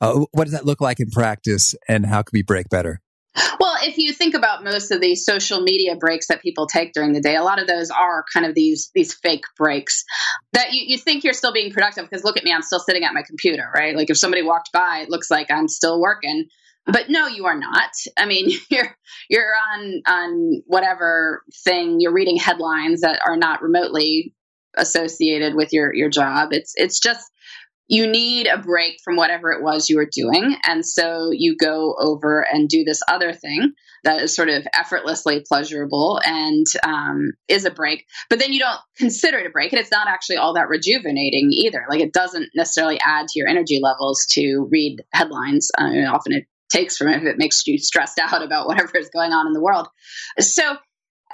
Uh, 0.00 0.26
what 0.30 0.44
does 0.44 0.52
that 0.52 0.64
look 0.64 0.80
like 0.80 1.00
in 1.00 1.10
practice, 1.10 1.74
and 1.88 2.06
how 2.06 2.22
can 2.22 2.30
we 2.32 2.42
break 2.42 2.68
better? 2.68 3.00
Well, 3.60 3.76
if 3.82 3.98
you 3.98 4.12
think 4.12 4.34
about 4.34 4.64
most 4.64 4.90
of 4.90 5.00
these 5.00 5.24
social 5.24 5.60
media 5.60 5.96
breaks 5.96 6.28
that 6.28 6.42
people 6.42 6.66
take 6.66 6.92
during 6.92 7.12
the 7.12 7.20
day, 7.20 7.36
a 7.36 7.42
lot 7.42 7.60
of 7.60 7.66
those 7.66 7.90
are 7.90 8.24
kind 8.32 8.46
of 8.46 8.54
these 8.54 8.90
these 8.94 9.14
fake 9.14 9.44
breaks 9.56 10.04
that 10.52 10.72
you, 10.72 10.82
you 10.86 10.98
think 10.98 11.24
you're 11.24 11.32
still 11.32 11.52
being 11.52 11.72
productive 11.72 12.08
because 12.08 12.24
look 12.24 12.36
at 12.36 12.44
me, 12.44 12.52
I'm 12.52 12.62
still 12.62 12.80
sitting 12.80 13.04
at 13.04 13.14
my 13.14 13.22
computer, 13.22 13.70
right? 13.74 13.96
Like 13.96 14.10
if 14.10 14.18
somebody 14.18 14.42
walked 14.42 14.70
by, 14.72 15.00
it 15.02 15.10
looks 15.10 15.30
like 15.30 15.50
I'm 15.50 15.68
still 15.68 16.00
working. 16.00 16.46
But 16.86 17.10
no, 17.10 17.26
you 17.26 17.46
are 17.46 17.58
not. 17.58 17.90
I 18.16 18.24
mean, 18.26 18.50
you're 18.70 18.96
you're 19.28 19.52
on 19.74 20.02
on 20.06 20.62
whatever 20.66 21.42
thing 21.64 21.98
you're 22.00 22.14
reading 22.14 22.36
headlines 22.36 23.02
that 23.02 23.20
are 23.26 23.36
not 23.36 23.62
remotely 23.62 24.34
associated 24.76 25.54
with 25.54 25.72
your 25.72 25.94
your 25.94 26.08
job. 26.08 26.48
It's 26.52 26.72
it's 26.76 27.00
just 27.00 27.24
you 27.88 28.06
need 28.06 28.46
a 28.46 28.58
break 28.58 28.98
from 29.02 29.16
whatever 29.16 29.50
it 29.50 29.62
was 29.62 29.88
you 29.88 29.96
were 29.96 30.08
doing. 30.10 30.56
And 30.66 30.84
so 30.86 31.30
you 31.32 31.56
go 31.56 31.96
over 31.98 32.46
and 32.52 32.68
do 32.68 32.84
this 32.84 33.00
other 33.08 33.32
thing 33.32 33.72
that 34.04 34.20
is 34.20 34.36
sort 34.36 34.50
of 34.50 34.66
effortlessly 34.74 35.42
pleasurable 35.46 36.20
and 36.24 36.66
um, 36.84 37.32
is 37.48 37.64
a 37.64 37.70
break. 37.70 38.04
But 38.28 38.38
then 38.38 38.52
you 38.52 38.60
don't 38.60 38.78
consider 38.96 39.38
it 39.38 39.46
a 39.46 39.50
break. 39.50 39.72
And 39.72 39.80
it's 39.80 39.90
not 39.90 40.06
actually 40.06 40.36
all 40.36 40.54
that 40.54 40.68
rejuvenating 40.68 41.50
either. 41.50 41.84
Like 41.88 42.00
it 42.00 42.12
doesn't 42.12 42.50
necessarily 42.54 43.00
add 43.04 43.28
to 43.28 43.38
your 43.38 43.48
energy 43.48 43.80
levels 43.82 44.26
to 44.32 44.68
read 44.70 45.02
headlines. 45.12 45.70
Uh, 45.78 46.04
often 46.12 46.34
it 46.34 46.44
takes 46.68 46.98
from 46.98 47.08
it 47.08 47.16
if 47.16 47.24
it 47.24 47.38
makes 47.38 47.66
you 47.66 47.78
stressed 47.78 48.18
out 48.22 48.42
about 48.42 48.66
whatever 48.66 48.98
is 48.98 49.08
going 49.08 49.32
on 49.32 49.46
in 49.46 49.54
the 49.54 49.62
world. 49.62 49.88
So 50.38 50.76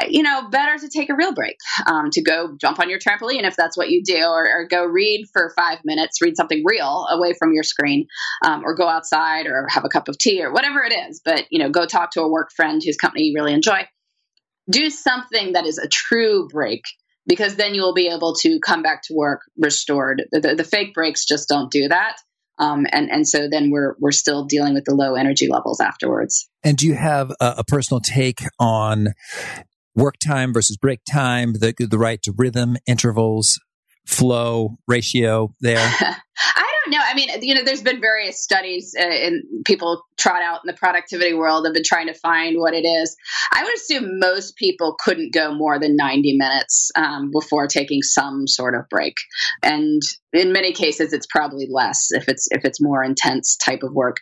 you 0.09 0.23
know, 0.23 0.49
better 0.49 0.77
to 0.79 0.89
take 0.89 1.09
a 1.09 1.15
real 1.15 1.33
break, 1.33 1.57
um, 1.87 2.11
to 2.11 2.23
go 2.23 2.57
jump 2.61 2.81
on 2.81 2.91
your 2.91 2.99
trampoline 2.99 3.45
if 3.45 3.57
that's 3.57 3.77
what 3.77 3.91
you 3.91 4.03
do, 4.03 4.25
or, 4.25 4.45
or, 4.45 4.67
go 4.69 4.85
read 4.85 5.27
for 5.33 5.53
five 5.57 5.79
minutes, 5.85 6.21
read 6.21 6.37
something 6.37 6.63
real 6.65 7.07
away 7.11 7.35
from 7.39 7.53
your 7.53 7.63
screen, 7.63 8.07
um, 8.45 8.63
or 8.65 8.75
go 8.75 8.89
outside 8.89 9.47
or 9.47 9.67
have 9.69 9.85
a 9.85 9.89
cup 9.89 10.09
of 10.09 10.19
tea 10.19 10.43
or 10.43 10.53
whatever 10.53 10.83
it 10.83 10.93
is. 10.93 11.21
But, 11.25 11.45
you 11.51 11.59
know, 11.59 11.71
go 11.71 11.87
talk 11.87 12.11
to 12.13 12.23
a 12.23 12.29
work 12.29 12.51
friend 12.55 12.83
whose 12.85 12.97
company 12.97 13.25
you 13.25 13.35
really 13.35 13.53
enjoy. 13.53 13.87
Do 14.69 14.91
something 14.91 15.53
that 15.53 15.67
is 15.67 15.79
a 15.79 15.89
true 15.89 16.49
break 16.49 16.83
because 17.27 17.57
then 17.57 17.75
you 17.75 17.83
will 17.83 17.95
be 17.95 18.09
able 18.09 18.35
to 18.37 18.59
come 18.61 18.83
back 18.83 19.03
to 19.05 19.15
work 19.15 19.43
restored. 19.57 20.25
The, 20.33 20.41
the, 20.41 20.55
the 20.57 20.65
fake 20.65 20.95
breaks 20.95 21.25
just 21.25 21.49
don't 21.49 21.71
do 21.71 21.89
that. 21.89 22.17
Um, 22.59 22.87
and 22.93 23.11
and 23.11 23.27
so 23.27 23.49
then 23.51 23.71
we're 23.71 23.97
we're 23.99 24.13
still 24.13 24.45
dealing 24.45 24.75
with 24.75 24.85
the 24.85 24.95
low 24.95 25.17
energy 25.17 25.49
levels 25.49 25.81
afterwards. 25.81 26.49
And 26.63 26.77
do 26.77 26.87
you 26.87 26.95
have 26.95 27.31
a, 27.41 27.55
a 27.59 27.65
personal 27.65 28.01
take 28.01 28.43
on 28.61 29.09
work 29.95 30.15
time 30.25 30.53
versus 30.53 30.77
break 30.77 31.01
time, 31.11 31.55
the, 31.55 31.75
the 31.79 31.99
right 31.99 32.21
to 32.23 32.33
rhythm, 32.37 32.77
intervals, 32.87 33.61
flow 34.07 34.77
ratio 34.87 35.55
there? 35.61 35.93
I 36.57 36.74
don't 36.85 36.93
know. 36.93 37.05
I 37.05 37.15
mean, 37.15 37.29
you 37.43 37.55
know, 37.55 37.63
there's 37.65 37.83
been 37.83 38.01
various 38.01 38.43
studies 38.43 38.95
uh, 38.99 39.03
and 39.03 39.43
people 39.65 40.05
trot 40.17 40.43
out 40.43 40.61
in 40.65 40.67
the 40.67 40.79
productivity 40.79 41.35
world 41.35 41.65
have 41.67 41.75
been 41.75 41.83
trying 41.85 42.07
to 42.07 42.15
find 42.15 42.59
what 42.59 42.75
it 42.75 42.87
is. 42.87 43.17
I 43.53 43.63
would 43.63 43.75
assume 43.75 44.19
most 44.19 44.57
people 44.57 44.97
couldn't 44.99 45.33
go 45.33 45.55
more 45.55 45.79
than 45.79 45.97
90 45.97 46.37
minutes 46.37 46.91
um, 46.97 47.31
before 47.31 47.67
taking 47.67 48.03
some 48.03 48.47
sort 48.47 48.75
of 48.75 48.89
break. 48.89 49.15
And 49.63 50.03
in 50.35 50.53
many 50.53 50.73
cases 50.73 51.13
it's 51.13 51.27
probably 51.27 51.67
less 51.71 52.09
if 52.11 52.29
it's 52.29 52.49
if 52.51 52.65
it's 52.65 52.81
more 52.81 53.05
intense 53.05 53.57
type 53.57 53.83
of 53.83 53.93
work 53.93 54.17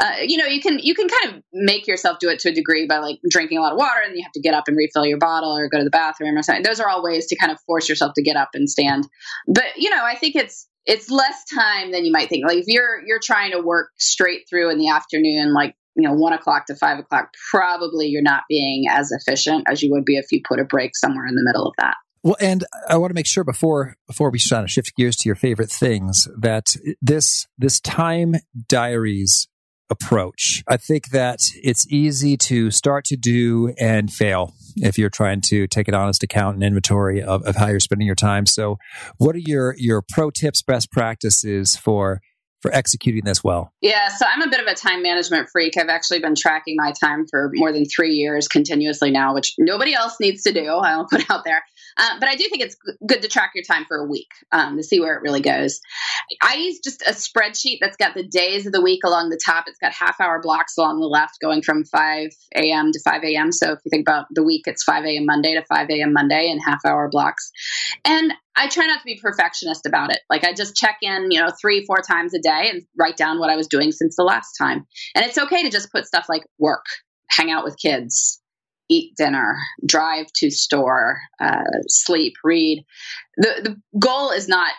uh, 0.00 0.14
you 0.22 0.36
know 0.36 0.46
you 0.46 0.60
can 0.60 0.78
you 0.78 0.94
can 0.94 1.08
kind 1.08 1.34
of 1.34 1.42
make 1.52 1.86
yourself 1.86 2.18
do 2.20 2.28
it 2.28 2.38
to 2.38 2.48
a 2.48 2.52
degree 2.52 2.86
by 2.86 2.98
like 2.98 3.18
drinking 3.28 3.58
a 3.58 3.60
lot 3.60 3.72
of 3.72 3.78
water 3.78 4.00
and 4.06 4.16
you 4.16 4.22
have 4.22 4.32
to 4.32 4.40
get 4.40 4.54
up 4.54 4.68
and 4.68 4.76
refill 4.76 5.04
your 5.04 5.18
bottle 5.18 5.50
or 5.50 5.68
go 5.68 5.78
to 5.78 5.84
the 5.84 5.90
bathroom 5.90 6.36
or 6.36 6.42
something 6.42 6.62
those 6.62 6.80
are 6.80 6.88
all 6.88 7.02
ways 7.02 7.26
to 7.26 7.36
kind 7.36 7.50
of 7.50 7.60
force 7.62 7.88
yourself 7.88 8.12
to 8.14 8.22
get 8.22 8.36
up 8.36 8.50
and 8.54 8.70
stand 8.70 9.08
but 9.48 9.66
you 9.76 9.90
know 9.90 10.04
i 10.04 10.14
think 10.14 10.36
it's 10.36 10.68
it's 10.88 11.10
less 11.10 11.44
time 11.54 11.92
than 11.92 12.04
you 12.04 12.10
might 12.10 12.30
think. 12.30 12.44
Like 12.48 12.58
if 12.58 12.64
you're 12.66 13.02
you're 13.06 13.20
trying 13.22 13.52
to 13.52 13.60
work 13.60 13.90
straight 13.98 14.48
through 14.48 14.70
in 14.70 14.78
the 14.78 14.88
afternoon 14.88 15.52
like 15.52 15.76
you 15.94 16.08
know 16.08 16.14
one 16.14 16.32
o'clock 16.32 16.66
to 16.66 16.74
five 16.74 16.98
o'clock 16.98 17.28
probably 17.50 18.06
you're 18.06 18.22
not 18.22 18.42
being 18.48 18.86
as 18.90 19.12
efficient 19.12 19.64
as 19.70 19.82
you 19.82 19.92
would 19.92 20.04
be 20.04 20.16
if 20.16 20.26
you 20.32 20.40
put 20.48 20.58
a 20.58 20.64
break 20.64 20.96
somewhere 20.96 21.26
in 21.26 21.34
the 21.34 21.42
middle 21.44 21.66
of 21.68 21.74
that. 21.78 21.94
Well, 22.24 22.36
and 22.40 22.64
I 22.88 22.96
want 22.96 23.10
to 23.10 23.14
make 23.14 23.26
sure 23.26 23.44
before 23.44 23.96
before 24.06 24.30
we 24.30 24.38
try 24.38 24.62
to 24.62 24.66
shift 24.66 24.96
gears 24.96 25.16
to 25.18 25.28
your 25.28 25.36
favorite 25.36 25.70
things 25.70 26.26
that 26.36 26.74
this 27.00 27.46
this 27.58 27.80
time 27.80 28.36
diaries 28.66 29.46
approach. 29.90 30.62
I 30.68 30.76
think 30.76 31.10
that 31.10 31.40
it's 31.62 31.86
easy 31.90 32.36
to 32.36 32.70
start 32.70 33.04
to 33.06 33.16
do 33.16 33.74
and 33.78 34.12
fail 34.12 34.54
if 34.76 34.98
you're 34.98 35.10
trying 35.10 35.40
to 35.40 35.66
take 35.66 35.88
an 35.88 35.94
honest 35.94 36.22
account 36.22 36.54
and 36.54 36.62
inventory 36.62 37.22
of, 37.22 37.42
of 37.44 37.56
how 37.56 37.68
you're 37.68 37.80
spending 37.80 38.06
your 38.06 38.14
time. 38.14 38.46
So, 38.46 38.78
what 39.16 39.34
are 39.34 39.40
your 39.40 39.74
your 39.76 40.02
pro 40.02 40.30
tips, 40.30 40.62
best 40.62 40.90
practices 40.90 41.76
for 41.76 42.20
for 42.60 42.72
executing 42.74 43.24
this 43.24 43.44
well? 43.44 43.72
Yeah, 43.80 44.08
so 44.08 44.26
I'm 44.26 44.42
a 44.42 44.50
bit 44.50 44.60
of 44.60 44.66
a 44.66 44.74
time 44.74 45.02
management 45.02 45.48
freak. 45.50 45.76
I've 45.76 45.88
actually 45.88 46.20
been 46.20 46.34
tracking 46.34 46.74
my 46.76 46.92
time 46.92 47.26
for 47.30 47.50
more 47.54 47.72
than 47.72 47.84
three 47.84 48.14
years 48.14 48.48
continuously 48.48 49.10
now, 49.10 49.34
which 49.34 49.54
nobody 49.58 49.94
else 49.94 50.16
needs 50.20 50.42
to 50.42 50.52
do. 50.52 50.66
I'll 50.66 51.06
put 51.06 51.30
out 51.30 51.44
there. 51.44 51.62
Uh, 51.98 52.18
but 52.20 52.28
I 52.28 52.36
do 52.36 52.48
think 52.48 52.62
it's 52.62 52.76
good 53.06 53.22
to 53.22 53.28
track 53.28 53.52
your 53.54 53.64
time 53.64 53.84
for 53.86 53.96
a 53.96 54.06
week 54.06 54.30
um, 54.52 54.76
to 54.76 54.84
see 54.84 55.00
where 55.00 55.16
it 55.16 55.22
really 55.22 55.40
goes. 55.40 55.80
I 56.40 56.54
use 56.54 56.80
just 56.82 57.02
a 57.02 57.10
spreadsheet 57.10 57.78
that's 57.80 57.96
got 57.96 58.14
the 58.14 58.22
days 58.22 58.66
of 58.66 58.72
the 58.72 58.80
week 58.80 59.00
along 59.04 59.30
the 59.30 59.40
top. 59.44 59.64
It's 59.66 59.78
got 59.78 59.92
half 59.92 60.20
hour 60.20 60.40
blocks 60.40 60.76
along 60.78 61.00
the 61.00 61.06
left 61.06 61.40
going 61.40 61.62
from 61.62 61.84
5 61.84 62.30
a.m. 62.54 62.92
to 62.92 63.00
5 63.04 63.24
a.m. 63.24 63.50
So 63.50 63.72
if 63.72 63.80
you 63.84 63.90
think 63.90 64.08
about 64.08 64.26
the 64.30 64.44
week, 64.44 64.62
it's 64.66 64.84
5 64.84 65.04
a.m. 65.04 65.26
Monday 65.26 65.54
to 65.54 65.64
5 65.64 65.90
a.m. 65.90 66.12
Monday 66.12 66.50
and 66.50 66.60
half 66.64 66.80
hour 66.86 67.08
blocks. 67.08 67.50
And 68.04 68.32
I 68.56 68.68
try 68.68 68.86
not 68.86 68.98
to 68.98 69.04
be 69.04 69.18
perfectionist 69.20 69.86
about 69.86 70.12
it. 70.12 70.20
Like 70.30 70.44
I 70.44 70.52
just 70.52 70.76
check 70.76 70.98
in, 71.02 71.30
you 71.30 71.40
know, 71.40 71.50
three, 71.60 71.84
four 71.84 71.98
times 71.98 72.34
a 72.34 72.40
day 72.40 72.70
and 72.70 72.82
write 72.96 73.16
down 73.16 73.38
what 73.38 73.50
I 73.50 73.56
was 73.56 73.66
doing 73.66 73.92
since 73.92 74.16
the 74.16 74.24
last 74.24 74.54
time. 74.56 74.86
And 75.14 75.24
it's 75.24 75.38
okay 75.38 75.62
to 75.64 75.70
just 75.70 75.92
put 75.92 76.06
stuff 76.06 76.26
like 76.28 76.42
work, 76.58 76.84
hang 77.28 77.50
out 77.50 77.64
with 77.64 77.78
kids, 77.78 78.40
eat 78.88 79.14
dinner, 79.16 79.56
drive 79.84 80.26
to 80.36 80.50
store, 80.50 81.20
uh, 81.40 81.62
sleep, 81.88 82.34
read. 82.42 82.84
The 83.36 83.76
the 83.92 83.98
goal 83.98 84.30
is 84.30 84.48
not 84.48 84.72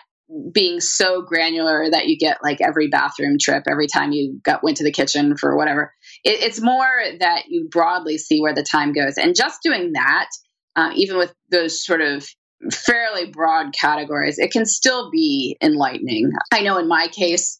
being 0.52 0.80
so 0.80 1.22
granular 1.22 1.90
that 1.90 2.06
you 2.06 2.16
get 2.16 2.38
like 2.42 2.60
every 2.60 2.88
bathroom 2.88 3.36
trip 3.40 3.64
every 3.68 3.88
time 3.88 4.12
you 4.12 4.40
got 4.44 4.62
went 4.62 4.76
to 4.76 4.84
the 4.84 4.92
kitchen 4.92 5.36
for 5.36 5.56
whatever. 5.56 5.92
It, 6.24 6.42
it's 6.42 6.60
more 6.60 7.02
that 7.18 7.44
you 7.48 7.68
broadly 7.70 8.16
see 8.16 8.40
where 8.40 8.54
the 8.54 8.62
time 8.62 8.92
goes, 8.92 9.16
and 9.16 9.34
just 9.34 9.62
doing 9.62 9.92
that, 9.92 10.28
uh, 10.76 10.90
even 10.94 11.16
with 11.16 11.34
those 11.50 11.84
sort 11.84 12.00
of 12.00 12.26
fairly 12.72 13.26
broad 13.30 13.72
categories, 13.72 14.38
it 14.38 14.52
can 14.52 14.66
still 14.66 15.10
be 15.10 15.56
enlightening. 15.62 16.30
I 16.52 16.60
know 16.60 16.76
in 16.76 16.88
my 16.88 17.08
case, 17.08 17.58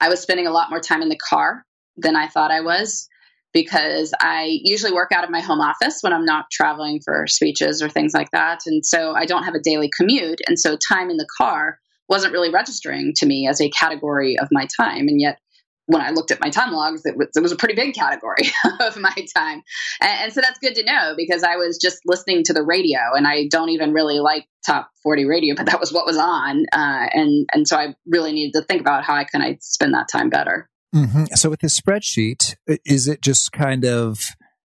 I 0.00 0.08
was 0.08 0.20
spending 0.20 0.46
a 0.46 0.52
lot 0.52 0.68
more 0.68 0.80
time 0.80 1.00
in 1.00 1.08
the 1.08 1.18
car 1.18 1.64
than 1.96 2.16
I 2.16 2.28
thought 2.28 2.50
I 2.50 2.60
was 2.60 3.08
because 3.52 4.14
I 4.20 4.58
usually 4.62 4.92
work 4.92 5.12
out 5.12 5.24
of 5.24 5.30
my 5.30 5.40
home 5.40 5.60
office 5.60 5.98
when 6.00 6.12
I'm 6.12 6.24
not 6.24 6.46
traveling 6.50 7.00
for 7.04 7.26
speeches 7.26 7.82
or 7.82 7.88
things 7.88 8.14
like 8.14 8.30
that. 8.32 8.60
And 8.66 8.84
so 8.84 9.14
I 9.14 9.26
don't 9.26 9.44
have 9.44 9.54
a 9.54 9.60
daily 9.60 9.90
commute. 9.96 10.40
And 10.46 10.58
so 10.58 10.76
time 10.88 11.10
in 11.10 11.16
the 11.18 11.28
car 11.38 11.78
wasn't 12.08 12.32
really 12.32 12.50
registering 12.50 13.12
to 13.16 13.26
me 13.26 13.46
as 13.48 13.60
a 13.60 13.70
category 13.70 14.38
of 14.38 14.48
my 14.50 14.66
time. 14.76 15.08
And 15.08 15.20
yet, 15.20 15.38
when 15.86 16.00
I 16.00 16.10
looked 16.10 16.30
at 16.30 16.40
my 16.40 16.48
time 16.48 16.72
logs, 16.72 17.04
it 17.04 17.16
was, 17.16 17.28
it 17.34 17.40
was 17.40 17.52
a 17.52 17.56
pretty 17.56 17.74
big 17.74 17.94
category 17.94 18.50
of 18.80 18.96
my 18.96 19.14
time. 19.36 19.62
And, 20.00 20.22
and, 20.22 20.32
so 20.32 20.40
that's 20.40 20.58
good 20.58 20.76
to 20.76 20.84
know 20.84 21.14
because 21.16 21.42
I 21.42 21.56
was 21.56 21.76
just 21.76 21.98
listening 22.06 22.44
to 22.44 22.52
the 22.52 22.62
radio 22.62 22.98
and 23.16 23.26
I 23.26 23.48
don't 23.50 23.70
even 23.70 23.92
really 23.92 24.20
like 24.20 24.46
top 24.64 24.88
40 25.02 25.24
radio, 25.24 25.54
but 25.56 25.66
that 25.66 25.80
was 25.80 25.92
what 25.92 26.06
was 26.06 26.16
on. 26.16 26.64
Uh, 26.72 27.06
and, 27.12 27.48
and 27.52 27.66
so 27.66 27.76
I 27.76 27.96
really 28.06 28.32
needed 28.32 28.58
to 28.60 28.64
think 28.64 28.80
about 28.80 29.04
how 29.04 29.14
I 29.14 29.24
can 29.24 29.42
I 29.42 29.58
spend 29.60 29.92
that 29.94 30.08
time 30.08 30.30
better. 30.30 30.68
Mm-hmm. 30.94 31.24
So 31.34 31.50
with 31.50 31.60
this 31.60 31.78
spreadsheet, 31.78 32.54
is 32.84 33.08
it 33.08 33.22
just 33.22 33.52
kind 33.52 33.84
of 33.84 34.20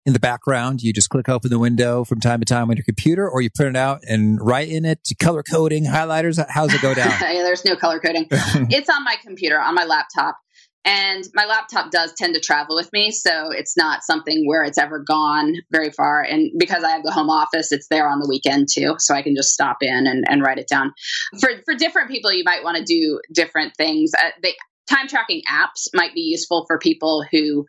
in 0.05 0.13
the 0.13 0.19
background? 0.19 0.81
You 0.81 0.91
just 0.91 1.09
click 1.09 1.29
open 1.29 1.49
the 1.49 1.59
window 1.59 2.03
from 2.03 2.19
time 2.19 2.39
to 2.39 2.45
time 2.45 2.69
on 2.69 2.75
your 2.75 2.83
computer, 2.83 3.29
or 3.29 3.41
you 3.41 3.49
print 3.49 3.75
it 3.75 3.79
out 3.79 4.01
and 4.07 4.39
write 4.41 4.69
in 4.69 4.85
it, 4.85 5.07
color 5.19 5.43
coding, 5.43 5.85
highlighters? 5.85 6.43
How's 6.49 6.73
it 6.73 6.81
go 6.81 6.93
down? 6.93 7.11
There's 7.19 7.65
no 7.65 7.75
color 7.75 7.99
coding. 7.99 8.27
it's 8.31 8.89
on 8.89 9.03
my 9.03 9.15
computer, 9.23 9.59
on 9.59 9.75
my 9.75 9.85
laptop. 9.85 10.37
And 10.85 11.25
my 11.33 11.45
laptop 11.45 11.91
does 11.91 12.13
tend 12.17 12.35
to 12.35 12.39
travel 12.39 12.75
with 12.75 12.91
me, 12.93 13.11
so 13.11 13.51
it's 13.51 13.75
not 13.75 14.01
something 14.03 14.47
where 14.47 14.63
it's 14.63 14.77
ever 14.77 14.99
gone 14.99 15.55
very 15.71 15.91
far. 15.91 16.21
And 16.21 16.51
because 16.57 16.83
I 16.85 16.91
have 16.91 17.03
the 17.03 17.11
home 17.11 17.29
office, 17.29 17.73
it's 17.73 17.87
there 17.89 18.07
on 18.07 18.19
the 18.19 18.27
weekend 18.29 18.69
too, 18.73 18.95
so 18.97 19.13
I 19.13 19.21
can 19.21 19.35
just 19.35 19.49
stop 19.49 19.77
in 19.81 20.07
and, 20.07 20.23
and 20.29 20.41
write 20.41 20.57
it 20.57 20.69
down. 20.69 20.93
For 21.41 21.49
for 21.65 21.75
different 21.75 22.09
people, 22.09 22.31
you 22.31 22.45
might 22.45 22.63
want 22.63 22.77
to 22.77 22.83
do 22.83 23.19
different 23.33 23.75
things. 23.75 24.13
Uh, 24.17 24.29
they 24.41 24.55
time 24.89 25.07
tracking 25.07 25.41
apps 25.49 25.87
might 25.93 26.13
be 26.13 26.21
useful 26.21 26.65
for 26.67 26.79
people 26.79 27.23
who 27.31 27.65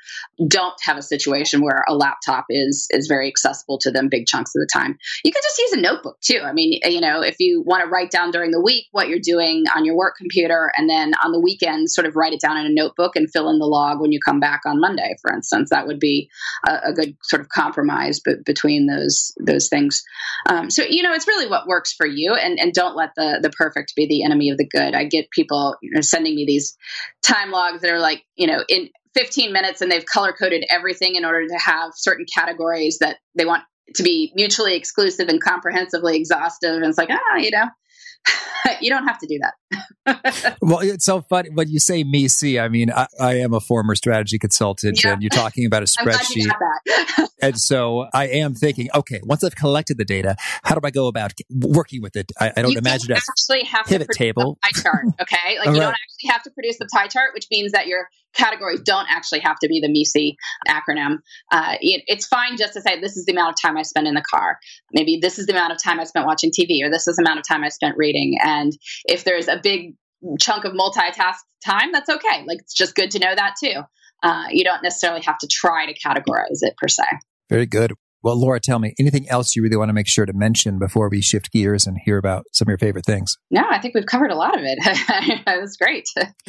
don't 0.47 0.75
have 0.83 0.97
a 0.97 1.03
situation 1.03 1.61
where 1.61 1.85
a 1.89 1.95
laptop 1.95 2.47
is 2.49 2.87
is 2.91 3.07
very 3.07 3.29
accessible 3.29 3.79
to 3.79 3.91
them 3.91 4.09
big 4.09 4.27
chunks 4.27 4.53
of 4.55 4.61
the 4.61 4.69
time. 4.73 4.99
You 5.25 5.33
can 5.33 5.43
just 5.43 5.59
use 5.59 5.73
a 5.73 5.81
notebook 5.81 6.21
too. 6.21 6.41
I 6.43 6.53
mean, 6.53 6.81
you 6.85 7.01
know, 7.01 7.21
if 7.23 7.37
you 7.39 7.63
want 7.65 7.85
to 7.85 7.91
write 7.91 8.11
down 8.11 8.31
during 8.31 8.51
the 8.51 8.61
week 8.61 8.87
what 8.93 9.09
you're 9.09 9.19
doing 9.23 9.65
on 9.75 9.85
your 9.85 9.97
work 9.97 10.17
computer 10.17 10.73
and 10.77 10.89
then 10.89 11.13
on 11.25 11.33
the 11.33 11.41
weekend 11.41 11.91
sort 11.91 12.07
of 12.07 12.17
write 12.17 12.33
it 12.33 12.41
down 12.41 12.57
in 12.57 12.67
a 12.67 12.73
notebook 12.73 13.17
and 13.17 13.31
fill 13.31 13.51
in 13.51 13.59
the 13.59 13.67
log 13.67 14.01
when 14.01 14.13
you 14.13 14.19
come 14.25 14.41
back 14.41 14.61
on 14.67 14.81
Monday, 14.81 15.17
for 15.21 15.33
instance, 15.33 15.71
that 15.71 15.87
would 15.87 16.01
be 16.01 16.31
a, 16.67 16.79
a 16.87 16.93
good 16.93 17.17
sort 17.23 17.41
of 17.41 17.49
compromise 17.49 18.21
b- 18.21 18.35
between 18.45 18.87
those 18.87 19.33
those 19.39 19.69
things. 19.69 20.03
Um, 20.47 20.71
so 20.71 20.83
you 20.83 21.03
know, 21.03 21.13
it's 21.13 21.29
really 21.29 21.49
what 21.49 21.67
works 21.67 21.93
for 21.93 22.07
you, 22.07 22.35
and 22.35 22.59
and 22.59 22.73
don't 22.73 22.97
let 22.97 23.11
the 23.17 23.41
the 23.43 23.51
perfect 23.51 23.95
be 23.95 24.07
the 24.07 24.25
enemy 24.25 24.51
of 24.51 24.59
the 24.59 24.67
good. 24.67 24.95
I 24.95 25.05
get 25.05 25.31
people 25.31 25.77
you 25.83 25.91
know, 25.93 26.01
sending 26.01 26.35
me 26.35 26.45
these 26.47 26.77
time 27.23 27.51
logs 27.51 27.83
that 27.83 27.93
are 27.93 27.99
like, 27.99 28.23
you 28.37 28.47
know, 28.47 28.65
in 28.69 28.89
15 29.15 29.53
minutes 29.53 29.81
and 29.81 29.91
they've 29.91 30.07
color 30.07 30.33
coded 30.33 30.65
everything 30.71 31.15
in 31.17 31.25
order 31.25 31.47
to 31.47 31.59
have 31.59 31.91
certain 31.95 32.27
categories 32.33 32.99
that 33.01 33.19
they 33.37 33.45
want 33.45 33.65
to 33.97 34.03
be 34.03 34.33
mutually 34.35 34.77
exclusive 34.77 35.29
and 35.29 35.43
comprehensively 35.43 36.17
exhaustive. 36.17 36.75
And 36.75 36.85
it's 36.85 36.99
like, 36.99 37.11
ah, 37.11 37.37
you 37.37 37.51
know, 37.51 37.67
you 38.81 38.91
don't 38.91 39.07
have 39.07 39.19
to 39.19 39.27
do 39.27 39.39
that. 39.41 39.55
Well, 40.63 40.81
it's 40.81 41.05
so 41.05 41.21
funny 41.23 41.51
when 41.51 41.69
you 41.69 41.79
say 41.79 42.05
MECE. 42.05 42.59
I 42.59 42.69
mean, 42.69 42.91
I, 42.91 43.07
I 43.19 43.35
am 43.41 43.55
a 43.55 43.61
former 43.61 43.95
strategy 43.95 44.39
consultant, 44.39 45.03
yeah. 45.03 45.13
and 45.13 45.23
you're 45.23 45.31
talking 45.31 45.67
about 45.67 45.83
a 45.83 45.87
spreadsheet. 45.87 46.51
and 47.43 47.59
so 47.59 48.07
I 48.13 48.29
am 48.29 48.55
thinking, 48.55 48.89
okay, 48.95 49.21
once 49.25 49.45
I've 49.45 49.57
collected 49.57 49.99
the 49.99 50.05
data, 50.05 50.37
how 50.63 50.75
do 50.75 50.81
I 50.85 50.91
go 50.91 51.07
about 51.07 51.33
working 51.51 52.03
with 52.03 52.17
it? 52.17 52.33
I, 52.41 52.53
I 52.57 52.63
don't 52.63 52.73
you 52.73 52.79
imagine 52.79 53.09
don't 53.09 53.19
actually 53.19 53.65
have 53.65 53.87
pivot 53.87 54.09
to 54.11 54.19
table 54.19 54.59
pie 54.63 54.81
chart. 54.81 55.05
Okay, 55.21 55.59
like 55.59 55.67
you 55.67 55.73
right. 55.73 55.81
don't 55.81 55.89
actually 55.95 56.29
have 56.29 56.43
to 56.45 56.51
produce 56.51 56.79
the 56.79 56.87
pie 56.87 57.07
chart, 57.07 57.35
which 57.35 57.47
means 57.51 57.73
that 57.73 57.87
your 57.87 58.09
categories 58.35 58.81
don't 58.81 59.07
actually 59.11 59.41
have 59.41 59.59
to 59.59 59.69
be 59.69 59.81
the 59.81 59.89
MECE 59.89 60.37
acronym. 60.69 61.19
Uh, 61.51 61.75
it, 61.81 62.05
it's 62.07 62.27
fine 62.27 62.57
just 62.57 62.75
to 62.75 62.81
say 62.81 63.01
this 63.01 63.17
is 63.17 63.25
the 63.25 63.33
amount 63.33 63.51
of 63.51 63.57
time 63.61 63.77
I 63.77 63.83
spent 63.83 64.07
in 64.07 64.15
the 64.15 64.23
car. 64.23 64.59
Maybe 64.93 65.19
this 65.21 65.39
is 65.39 65.47
the 65.47 65.53
amount 65.53 65.73
of 65.73 65.83
time 65.83 66.01
I 66.01 66.05
spent 66.05 66.27
watching 66.27 66.51
TV, 66.51 66.85
or 66.85 66.91
this 66.91 67.09
is 67.09 67.17
the 67.17 67.23
amount 67.23 67.41
of 67.41 67.47
time 67.47 67.65
I 67.65 67.69
spent 67.69 67.97
reading. 67.97 68.39
And 68.43 68.73
if 69.05 69.25
there's 69.25 69.49
a 69.49 69.60
big 69.61 69.95
chunk 70.39 70.65
of 70.65 70.73
multitask 70.73 71.39
time, 71.65 71.93
that's 71.93 72.09
okay. 72.09 72.45
Like 72.47 72.61
it's 72.61 72.75
just 72.75 72.95
good 72.95 73.11
to 73.13 73.19
know 73.19 73.35
that 73.35 73.55
too. 73.63 73.83
Uh, 74.23 74.45
you 74.51 74.65
don't 74.65 74.83
necessarily 74.83 75.23
have 75.23 75.39
to 75.39 75.47
try 75.47 75.87
to 75.87 75.99
categorize 75.99 76.63
it 76.63 76.77
per 76.77 76.89
se. 76.89 77.05
Very 77.49 77.67
good. 77.67 77.95
Well, 78.23 78.39
Laura, 78.39 78.61
tell 78.61 78.79
me 78.79 78.95
anything 78.99 79.29
else 79.31 79.57
you 79.57 79.63
really 79.63 79.79
want 79.79 79.89
to 79.89 79.95
make 79.95 80.07
sure 80.07 80.27
to 80.27 80.35
mention 80.35 80.79
before 80.79 81.09
we 81.09 81.23
shift 81.23 81.51
gears 81.53 81.87
and 81.87 81.97
hear 82.05 82.19
about 82.19 82.45
some 82.53 82.67
of 82.67 82.71
your 82.71 82.79
favorite 82.79 83.07
things? 83.07 83.39
No, 83.51 83.63
I 83.71 83.79
think 83.79 83.95
we've 83.95 84.05
covered 84.05 84.31
a 84.31 84.37
lot 84.37 84.59
of 84.59 84.63
it. 84.63 84.79
it 85.47 85.61
was 85.61 85.79
great. 85.79 86.07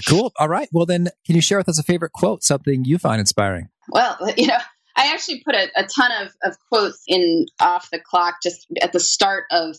Cool. 0.08 0.34
All 0.38 0.50
right. 0.50 0.68
Well, 0.74 0.86
then, 0.86 1.08
can 1.26 1.36
you 1.36 1.42
share 1.42 1.58
with 1.58 1.70
us 1.70 1.80
a 1.80 1.84
favorite 1.84 2.12
quote, 2.12 2.44
something 2.44 2.84
you 2.84 2.98
find 2.98 3.22
inspiring? 3.22 3.70
Well, 3.88 4.18
you 4.38 4.48
know, 4.48 4.58
I 4.98 5.14
actually 5.14 5.44
put 5.46 5.56
a, 5.56 5.70
a 5.78 5.86
ton 5.86 6.12
of, 6.22 6.34
of 6.44 6.58
quotes 6.70 7.04
in 7.08 7.46
off 7.62 7.90
the 7.90 8.00
clock 8.00 8.36
just 8.44 8.68
at 8.82 8.92
the 8.92 9.00
start 9.00 9.46
of 9.50 9.78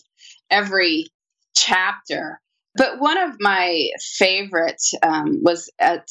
every 0.49 1.07
chapter. 1.55 2.41
But 2.75 2.99
one 2.99 3.17
of 3.17 3.35
my 3.39 3.89
favorites 3.99 4.93
um, 5.03 5.39
was 5.43 5.69
at 5.79 6.07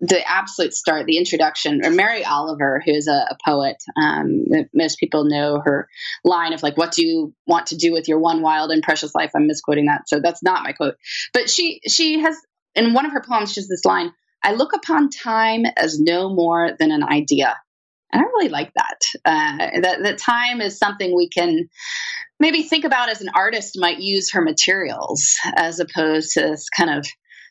the 0.00 0.28
absolute 0.28 0.74
start, 0.74 1.06
the 1.06 1.18
introduction, 1.18 1.84
or 1.84 1.90
Mary 1.90 2.24
Oliver, 2.24 2.82
who's 2.84 3.06
a, 3.06 3.26
a 3.30 3.36
poet. 3.44 3.76
Um, 3.96 4.44
most 4.74 4.98
people 4.98 5.24
know 5.24 5.60
her 5.64 5.88
line 6.24 6.52
of 6.52 6.62
like, 6.62 6.76
"What 6.76 6.92
do 6.92 7.06
you 7.06 7.34
want 7.46 7.68
to 7.68 7.76
do 7.76 7.92
with 7.92 8.08
your 8.08 8.18
one 8.18 8.42
wild 8.42 8.70
and 8.70 8.82
precious 8.82 9.14
life?" 9.14 9.30
I'm 9.34 9.46
misquoting 9.46 9.86
that, 9.86 10.08
so 10.08 10.20
that's 10.20 10.42
not 10.42 10.62
my 10.62 10.72
quote. 10.72 10.96
But 11.32 11.48
she 11.48 11.80
she 11.86 12.20
has 12.20 12.36
in 12.74 12.92
one 12.92 13.06
of 13.06 13.12
her 13.12 13.22
poems, 13.26 13.52
she's 13.52 13.68
this 13.68 13.84
line: 13.84 14.12
"I 14.42 14.52
look 14.52 14.74
upon 14.74 15.10
time 15.10 15.64
as 15.76 15.98
no 15.98 16.28
more 16.28 16.72
than 16.78 16.90
an 16.90 17.04
idea." 17.04 17.56
And 18.14 18.22
I 18.22 18.26
really 18.26 18.48
like 18.48 18.72
that. 18.74 19.00
Uh, 19.24 19.80
that 19.80 20.18
time 20.18 20.60
is 20.60 20.78
something 20.78 21.14
we 21.14 21.28
can 21.28 21.68
maybe 22.38 22.62
think 22.62 22.84
about 22.84 23.08
as 23.08 23.20
an 23.20 23.30
artist 23.34 23.72
might 23.76 23.98
use 23.98 24.32
her 24.32 24.40
materials, 24.40 25.34
as 25.56 25.80
opposed 25.80 26.32
to 26.34 26.40
this 26.40 26.68
kind 26.68 26.90
of 26.90 27.04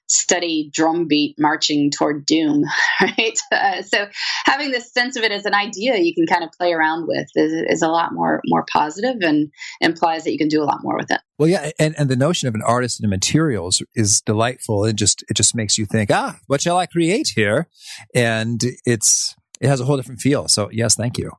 steady 0.07 0.69
drumbeat 0.73 1.35
marching 1.37 1.91
toward 1.91 2.25
doom, 2.25 2.63
right? 3.01 3.37
Uh, 3.51 3.81
so 3.81 4.07
having 4.45 4.71
this 4.71 4.91
sense 4.93 5.17
of 5.17 5.23
it 5.23 5.31
as 5.33 5.45
an 5.45 5.53
idea 5.53 5.97
you 5.97 6.13
can 6.13 6.27
kind 6.27 6.43
of 6.43 6.51
play 6.57 6.71
around 6.71 7.07
with 7.07 7.27
is, 7.35 7.53
is, 7.69 7.81
a 7.81 7.87
lot 7.87 8.13
more 8.13 8.41
more 8.45 8.65
positive 8.71 9.17
and 9.21 9.49
implies 9.81 10.23
that 10.23 10.31
you 10.31 10.37
can 10.37 10.47
do 10.47 10.61
a 10.61 10.65
lot 10.65 10.79
more 10.81 10.95
with 10.97 11.11
it. 11.11 11.19
Well, 11.37 11.49
yeah, 11.49 11.71
and, 11.79 11.95
and 11.97 12.09
the 12.09 12.15
notion 12.15 12.47
of 12.47 12.55
an 12.55 12.61
artist 12.61 13.01
and 13.01 13.09
materials 13.09 13.81
is 13.95 14.21
delightful. 14.21 14.85
It 14.85 14.95
just 14.95 15.23
it 15.29 15.35
just 15.35 15.55
makes 15.55 15.77
you 15.77 15.85
think, 15.85 16.11
ah, 16.11 16.37
what 16.47 16.61
shall 16.61 16.77
I 16.77 16.85
create 16.85 17.31
here? 17.35 17.67
And 18.13 18.61
it's 18.85 19.35
it 19.63 19.69
has 19.69 19.79
a 19.79 19.85
whole 19.85 19.95
different 19.95 20.19
feel. 20.19 20.47
So 20.47 20.69
yes, 20.71 20.95
thank 20.95 21.17
you. 21.17 21.31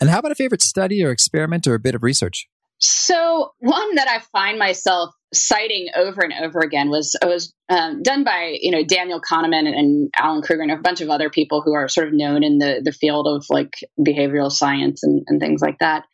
And 0.00 0.10
how 0.10 0.18
about 0.18 0.32
a 0.32 0.34
favorite 0.34 0.62
study 0.62 1.04
or 1.04 1.10
experiment 1.10 1.66
or 1.66 1.74
a 1.74 1.78
bit 1.78 1.94
of 1.94 2.02
research? 2.02 2.48
So 2.78 3.52
one 3.60 3.94
that 3.94 4.08
I 4.08 4.20
find 4.32 4.58
myself 4.58 5.14
citing 5.32 5.88
over 5.94 6.22
and 6.22 6.32
over 6.42 6.60
again 6.60 6.90
was 6.90 7.16
was 7.22 7.54
um, 7.68 8.02
done 8.02 8.24
by 8.24 8.58
you 8.60 8.72
know 8.72 8.82
Daniel 8.82 9.20
Kahneman 9.20 9.66
and, 9.66 9.74
and, 9.74 10.10
Alan 10.18 10.42
Krueger 10.42 10.62
and 10.62 10.72
a 10.72 10.76
bunch 10.76 11.00
of 11.00 11.08
other 11.08 11.30
people 11.30 11.62
who 11.62 11.74
are 11.74 11.88
sort 11.88 12.08
of 12.08 12.14
known 12.14 12.42
in 12.42 12.58
the 12.58 12.80
the 12.82 12.90
field 12.90 13.28
of 13.28 13.44
like 13.48 13.74
behavioral 14.00 14.50
science 14.50 15.04
and, 15.04 15.22
and 15.28 15.40
things 15.40 15.60
like 15.60 15.78
that. 15.78 16.04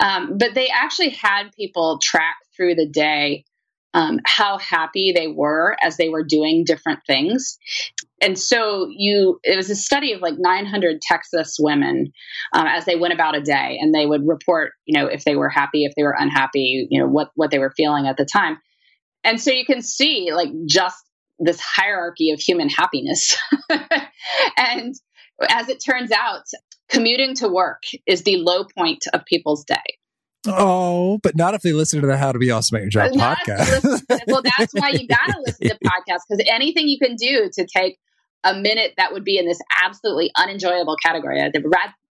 Um, 0.00 0.38
but 0.38 0.54
they 0.54 0.68
actually 0.68 1.10
had 1.10 1.50
people 1.56 1.98
track 2.00 2.36
through 2.56 2.76
the 2.76 2.88
day 2.88 3.44
um, 3.94 4.18
how 4.26 4.58
happy 4.58 5.12
they 5.12 5.28
were 5.28 5.76
as 5.82 5.96
they 5.96 6.08
were 6.08 6.24
doing 6.24 6.64
different 6.64 7.00
things. 7.06 7.56
And 8.24 8.38
so 8.38 8.88
you, 8.90 9.38
it 9.42 9.54
was 9.54 9.68
a 9.68 9.76
study 9.76 10.12
of 10.12 10.22
like 10.22 10.34
900 10.38 11.02
Texas 11.02 11.56
women 11.60 12.10
um, 12.54 12.66
as 12.66 12.86
they 12.86 12.96
went 12.96 13.12
about 13.12 13.36
a 13.36 13.42
day, 13.42 13.78
and 13.78 13.94
they 13.94 14.06
would 14.06 14.26
report, 14.26 14.72
you 14.86 14.98
know, 14.98 15.06
if 15.06 15.24
they 15.24 15.36
were 15.36 15.50
happy, 15.50 15.84
if 15.84 15.92
they 15.94 16.02
were 16.02 16.16
unhappy, 16.18 16.86
you 16.90 16.98
know, 16.98 17.06
what 17.06 17.28
what 17.34 17.50
they 17.50 17.58
were 17.58 17.72
feeling 17.76 18.06
at 18.06 18.16
the 18.16 18.24
time. 18.24 18.56
And 19.24 19.38
so 19.38 19.50
you 19.50 19.66
can 19.66 19.82
see 19.82 20.30
like 20.32 20.48
just 20.66 20.96
this 21.38 21.60
hierarchy 21.60 22.30
of 22.30 22.40
human 22.40 22.70
happiness. 22.70 23.36
and 24.56 24.94
as 25.46 25.68
it 25.68 25.84
turns 25.84 26.10
out, 26.10 26.44
commuting 26.88 27.34
to 27.36 27.48
work 27.48 27.82
is 28.06 28.22
the 28.22 28.38
low 28.38 28.64
point 28.76 29.04
of 29.12 29.24
people's 29.26 29.64
day. 29.64 29.76
Oh, 30.46 31.18
but 31.22 31.36
not 31.36 31.54
if 31.54 31.62
they 31.62 31.72
listen 31.72 32.00
to 32.00 32.06
the 32.06 32.16
How 32.16 32.32
to 32.32 32.38
Be 32.38 32.50
Awesome 32.50 32.76
at 32.76 32.82
Your 32.82 32.90
Job 32.90 33.12
podcast. 33.12 34.02
well, 34.28 34.42
that's 34.42 34.72
why 34.74 34.90
you 34.90 35.06
got 35.08 35.26
to 35.26 35.42
listen 35.44 35.68
to 35.68 35.78
podcasts 35.84 36.20
because 36.28 36.44
anything 36.50 36.88
you 36.88 36.98
can 36.98 37.16
do 37.16 37.50
to 37.52 37.66
take 37.66 37.98
a 38.44 38.54
minute 38.54 38.94
that 38.96 39.12
would 39.12 39.24
be 39.24 39.38
in 39.38 39.46
this 39.46 39.58
absolutely 39.82 40.30
unenjoyable 40.36 40.96
category 41.02 41.40
at 41.40 41.52
the, 41.52 41.62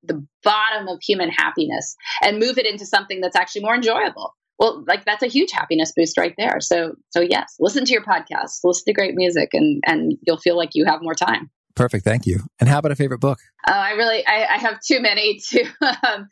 the 0.04 0.26
bottom 0.44 0.88
of 0.88 1.00
human 1.02 1.30
happiness 1.30 1.96
and 2.22 2.40
move 2.40 2.58
it 2.58 2.66
into 2.66 2.86
something 2.86 3.22
that's 3.22 3.36
actually 3.36 3.62
more 3.62 3.76
enjoyable. 3.76 4.36
Well, 4.60 4.84
like 4.88 5.06
that's 5.06 5.24
a 5.24 5.28
huge 5.28 5.52
happiness 5.52 5.94
boost 5.96 6.18
right 6.18 6.34
there. 6.38 6.60
So, 6.60 6.96
so 7.10 7.22
yes, 7.22 7.56
listen 7.60 7.86
to 7.86 7.92
your 7.92 8.04
podcast, 8.04 8.60
listen 8.64 8.84
to 8.88 8.94
great 8.94 9.16
music, 9.16 9.50
and 9.54 9.82
and 9.86 10.14
you'll 10.22 10.38
feel 10.38 10.58
like 10.58 10.70
you 10.74 10.86
have 10.86 11.02
more 11.02 11.16
time. 11.16 11.50
Perfect, 11.76 12.06
thank 12.06 12.28
you. 12.28 12.42
And 12.60 12.70
how 12.70 12.78
about 12.78 12.92
a 12.92 12.96
favorite 12.96 13.20
book? 13.20 13.40
Oh, 13.68 13.74
I 13.74 13.92
really, 13.92 14.24
I, 14.28 14.46
I 14.46 14.58
have 14.60 14.80
too 14.80 15.02
many 15.02 15.40
to 15.50 15.66
um, 16.08 16.30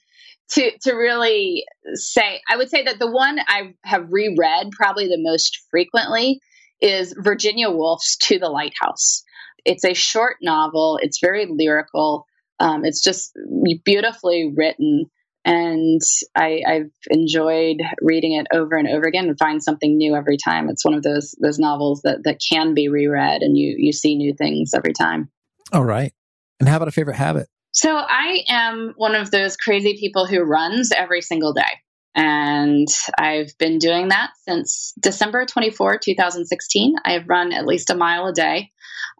to 0.51 0.71
to 0.81 0.93
really 0.93 1.65
say 1.93 2.41
i 2.49 2.57
would 2.57 2.69
say 2.69 2.83
that 2.83 2.99
the 2.99 3.09
one 3.09 3.39
i 3.47 3.73
have 3.83 4.11
reread 4.11 4.71
probably 4.71 5.07
the 5.07 5.17
most 5.17 5.59
frequently 5.71 6.39
is 6.81 7.15
virginia 7.17 7.69
woolf's 7.69 8.17
to 8.17 8.37
the 8.37 8.49
lighthouse 8.49 9.23
it's 9.65 9.83
a 9.83 9.93
short 9.93 10.37
novel 10.41 10.99
it's 11.01 11.19
very 11.19 11.45
lyrical 11.49 12.25
um, 12.59 12.85
it's 12.85 13.01
just 13.01 13.35
beautifully 13.83 14.53
written 14.55 15.09
and 15.43 16.01
I, 16.35 16.61
have 16.67 16.89
enjoyed 17.09 17.81
reading 18.01 18.33
it 18.33 18.45
over 18.53 18.75
and 18.75 18.87
over 18.87 19.05
again 19.07 19.27
and 19.27 19.37
find 19.39 19.63
something 19.63 19.97
new 19.97 20.15
every 20.15 20.37
time. 20.37 20.69
It's 20.69 20.85
one 20.85 20.93
of 20.93 21.03
those 21.03 21.35
those 21.41 21.57
novels 21.57 22.01
that 22.03 22.23
that 22.25 22.39
can 22.47 22.73
be 22.73 22.89
reread 22.89 23.41
and 23.41 23.57
you 23.57 23.75
you 23.77 23.91
see 23.91 24.15
new 24.15 24.33
things 24.33 24.73
every 24.75 24.93
time. 24.93 25.29
All 25.73 25.83
right. 25.83 26.13
And 26.59 26.69
how 26.69 26.75
about 26.75 26.89
a 26.89 26.91
favorite 26.91 27.15
habit? 27.15 27.47
So 27.71 27.95
I 27.95 28.43
am 28.49 28.93
one 28.97 29.15
of 29.15 29.31
those 29.31 29.55
crazy 29.57 29.97
people 29.99 30.27
who 30.27 30.41
runs 30.41 30.91
every 30.91 31.21
single 31.21 31.53
day. 31.53 31.79
And 32.13 32.87
I've 33.17 33.57
been 33.57 33.77
doing 33.77 34.09
that 34.09 34.31
since 34.47 34.93
December 34.99 35.45
24, 35.45 35.99
2016. 36.03 36.95
I 37.05 37.13
have 37.13 37.29
run 37.29 37.53
at 37.53 37.65
least 37.65 37.89
a 37.89 37.95
mile 37.95 38.27
a 38.27 38.33
day. 38.33 38.71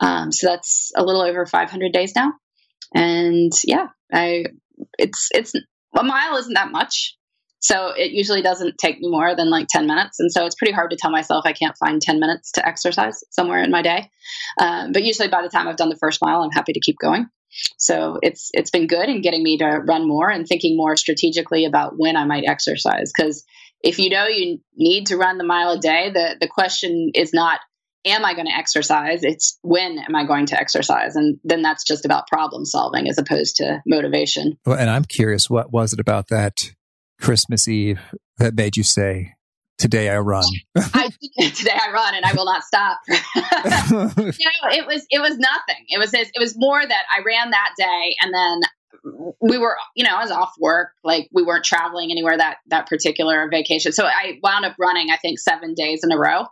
Um, 0.02 0.32
so 0.32 0.48
that's 0.48 0.92
a 0.96 1.04
little 1.04 1.22
over 1.22 1.46
500 1.46 1.94
days 1.94 2.14
now. 2.16 2.34
And 2.94 3.52
yeah, 3.66 3.88
I 4.14 4.46
it's 4.98 5.30
it's 5.34 5.54
a 5.98 6.04
mile 6.04 6.38
isn't 6.38 6.54
that 6.54 6.72
much. 6.72 7.16
So 7.60 7.90
it 7.96 8.12
usually 8.12 8.42
doesn't 8.42 8.80
take 8.80 9.00
me 9.00 9.10
more 9.10 9.36
than 9.36 9.52
like 9.52 9.68
10 9.70 9.86
minutes. 9.86 10.20
And 10.20 10.32
so 10.32 10.46
it's 10.46 10.56
pretty 10.56 10.74
hard 10.74 10.90
to 10.90 10.98
tell 10.98 11.12
myself 11.12 11.46
I 11.46 11.54
can't 11.54 11.78
find 11.78 12.02
10 12.02 12.20
minutes 12.20 12.54
to 12.54 12.68
exercise 12.68 13.24
somewhere 13.30 13.62
in 13.62 13.70
my 13.70 13.84
day. 13.84 14.10
Um, 14.60 14.92
but 14.92 15.04
usually 15.04 15.28
by 15.28 15.44
the 15.44 15.50
time 15.50 15.68
I've 15.68 15.78
done 15.78 15.90
the 15.90 15.98
first 15.98 16.20
mile, 16.24 16.42
I'm 16.42 16.50
happy 16.52 16.74
to 16.74 16.80
keep 16.80 16.98
going. 17.00 17.28
So 17.78 18.20
it's 18.22 18.50
it's 18.54 18.70
been 18.70 18.88
good 18.88 19.10
in 19.10 19.22
getting 19.22 19.44
me 19.44 19.58
to 19.58 19.66
run 19.66 20.08
more 20.08 20.30
and 20.30 20.48
thinking 20.48 20.78
more 20.78 20.96
strategically 20.96 21.66
about 21.66 21.94
when 21.98 22.16
I 22.16 22.26
might 22.26 22.46
exercise. 22.48 23.12
Because 23.16 23.44
if 23.84 24.00
you 24.00 24.10
know 24.10 24.28
you 24.28 24.60
need 24.76 25.08
to 25.08 25.18
run 25.18 25.38
the 25.38 25.44
mile 25.44 25.72
a 25.72 25.80
day, 25.80 26.12
the 26.14 26.38
the 26.40 26.48
question 26.48 27.12
is 27.14 27.34
not 27.34 27.60
am 28.06 28.26
I 28.26 28.34
going 28.34 28.48
to 28.48 28.56
exercise? 28.56 29.24
It's 29.24 29.60
when 29.62 30.00
am 30.00 30.16
I 30.16 30.26
going 30.26 30.48
to 30.48 30.60
exercise? 30.60 31.16
And 31.16 31.40
then 31.44 31.62
that's 31.62 31.84
just 31.84 32.06
about 32.06 32.28
problem 32.28 32.66
solving 32.66 33.08
as 33.08 33.18
opposed 33.18 33.58
to 33.58 33.82
motivation. 33.86 34.58
Well, 34.66 34.78
and 34.78 34.90
I'm 34.90 35.06
curious, 35.06 35.50
what 35.50 35.72
was 35.72 35.94
it 35.94 36.00
about 36.00 36.30
that 36.30 36.74
Christmas 37.20 37.68
Eve 37.68 38.00
that 38.38 38.56
made 38.56 38.76
you 38.76 38.84
say, 38.84 39.34
today 39.82 40.10
I 40.10 40.20
run. 40.20 40.46
I, 40.78 41.10
today 41.38 41.74
I 41.74 41.92
run 41.92 42.16
and 42.16 42.24
I 42.24 42.34
will 42.34 42.46
not 42.46 42.64
stop. 42.64 43.00
you 43.08 43.16
know, 43.16 44.70
it 44.70 44.86
was 44.86 45.06
it 45.10 45.20
was 45.20 45.38
nothing. 45.38 45.84
It 45.90 46.00
was 46.00 46.12
this, 46.12 46.30
it 46.34 46.40
was 46.40 46.54
more 46.56 46.80
that 46.86 47.04
I 47.16 47.22
ran 47.24 47.50
that 47.50 47.72
day 47.78 48.16
and 48.22 48.34
then 48.34 48.62
we 49.42 49.58
were 49.58 49.76
you 49.96 50.04
know 50.04 50.16
I 50.16 50.22
was 50.22 50.30
off 50.30 50.54
work 50.60 50.92
like 51.04 51.28
we 51.34 51.42
weren't 51.42 51.66
traveling 51.66 52.12
anywhere 52.12 52.38
that 52.38 52.58
that 52.68 52.88
particular 52.88 53.50
vacation. 53.50 53.92
So 53.92 54.06
I 54.06 54.40
wound 54.44 54.66
up 54.66 54.76
running 54.80 55.10
I 55.10 55.18
think 55.18 55.40
7 55.40 55.74
days 55.74 56.02
in 56.04 56.12
a 56.12 56.18
row. 56.18 56.46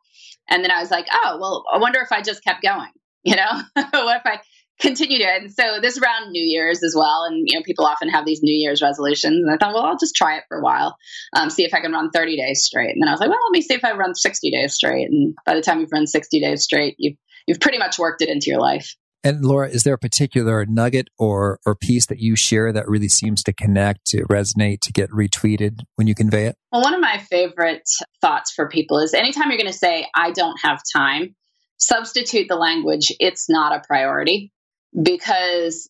And 0.52 0.64
then 0.64 0.72
I 0.72 0.82
was 0.82 0.90
like, 0.90 1.06
"Oh, 1.12 1.38
well, 1.40 1.64
I 1.72 1.78
wonder 1.78 2.00
if 2.00 2.12
I 2.12 2.24
just 2.24 2.44
kept 2.44 2.64
going." 2.64 2.90
You 3.24 3.36
know? 3.36 3.62
what 3.76 4.18
if 4.18 4.26
I 4.26 4.40
continued 4.80 5.22
it. 5.22 5.42
And 5.42 5.54
so 5.54 5.80
this 5.82 6.00
around 6.00 6.32
New 6.32 6.42
Year's 6.42 6.84
as 6.84 6.96
well. 6.96 7.26
And, 7.30 7.48
you 7.48 7.58
know, 7.58 7.64
people 7.64 7.86
often 7.86 8.10
have 8.10 8.26
these 8.26 8.42
New 8.42 8.56
Year's 8.56 8.82
resolutions. 8.82 9.44
And 9.44 9.52
I 9.52 9.58
thought, 9.58 9.74
well, 9.74 9.84
I'll 9.84 9.98
just 9.98 10.16
try 10.16 10.38
it 10.38 10.46
for 10.48 10.58
a 10.58 10.64
while, 10.64 10.98
um, 11.34 11.50
see 11.50 11.66
if 11.66 11.74
I 11.74 11.82
can 11.82 11.92
run 11.92 12.10
30 12.12 12.38
days 12.38 12.64
straight. 12.64 12.92
And 12.92 13.02
then 13.02 13.10
I 13.10 13.12
was 13.12 13.20
like, 13.20 13.30
well, 13.30 13.40
let 13.50 13.52
me 13.52 13.62
see 13.62 13.74
if 13.74 13.84
I 13.84 13.94
run 13.94 14.16
60 14.16 14.52
days 14.52 14.74
straight. 14.74 15.10
And 15.10 15.36
by 15.46 15.56
the 15.56 15.62
time 15.62 15.80
you've 15.80 15.92
run 15.92 16.08
60 16.08 16.40
days 16.40 16.64
straight, 16.64 16.96
you've, 16.98 17.18
you've 17.46 17.60
pretty 17.60 17.78
much 17.78 18.00
worked 18.00 18.22
it 18.22 18.30
into 18.30 18.50
your 18.50 18.60
life. 18.60 18.96
And 19.22 19.44
Laura, 19.44 19.68
is 19.68 19.84
there 19.84 19.96
a 19.96 19.98
particular 19.98 20.66
nugget 20.66 21.10
or, 21.18 21.60
or 21.66 21.76
piece 21.76 22.06
that 22.06 22.20
you 22.20 22.38
share 22.38 22.72
that 22.72 22.88
really 22.88 23.10
seems 23.10 23.44
to 23.44 23.54
connect, 23.54 24.06
to 24.08 24.24
resonate, 24.28 24.80
to 24.84 24.94
get 24.94 25.10
retweeted 25.10 25.82
when 25.96 26.08
you 26.08 26.16
convey 26.16 26.46
it? 26.46 26.56
Well, 26.72 26.82
one 26.82 26.94
of 26.94 27.02
my 27.02 27.18
favorite 27.30 27.84
thoughts 28.22 28.54
for 28.54 28.70
people 28.70 29.00
is 29.00 29.14
anytime 29.14 29.50
you're 29.50 29.58
going 29.58 29.68
to 29.68 29.78
say, 29.78 30.08
I 30.16 30.32
don't 30.32 30.58
have 30.64 30.80
time, 30.96 31.36
substitute 31.80 32.48
the 32.48 32.56
language, 32.56 33.12
it's 33.20 33.50
not 33.50 33.76
a 33.76 33.82
priority 33.86 34.54
because 35.02 35.90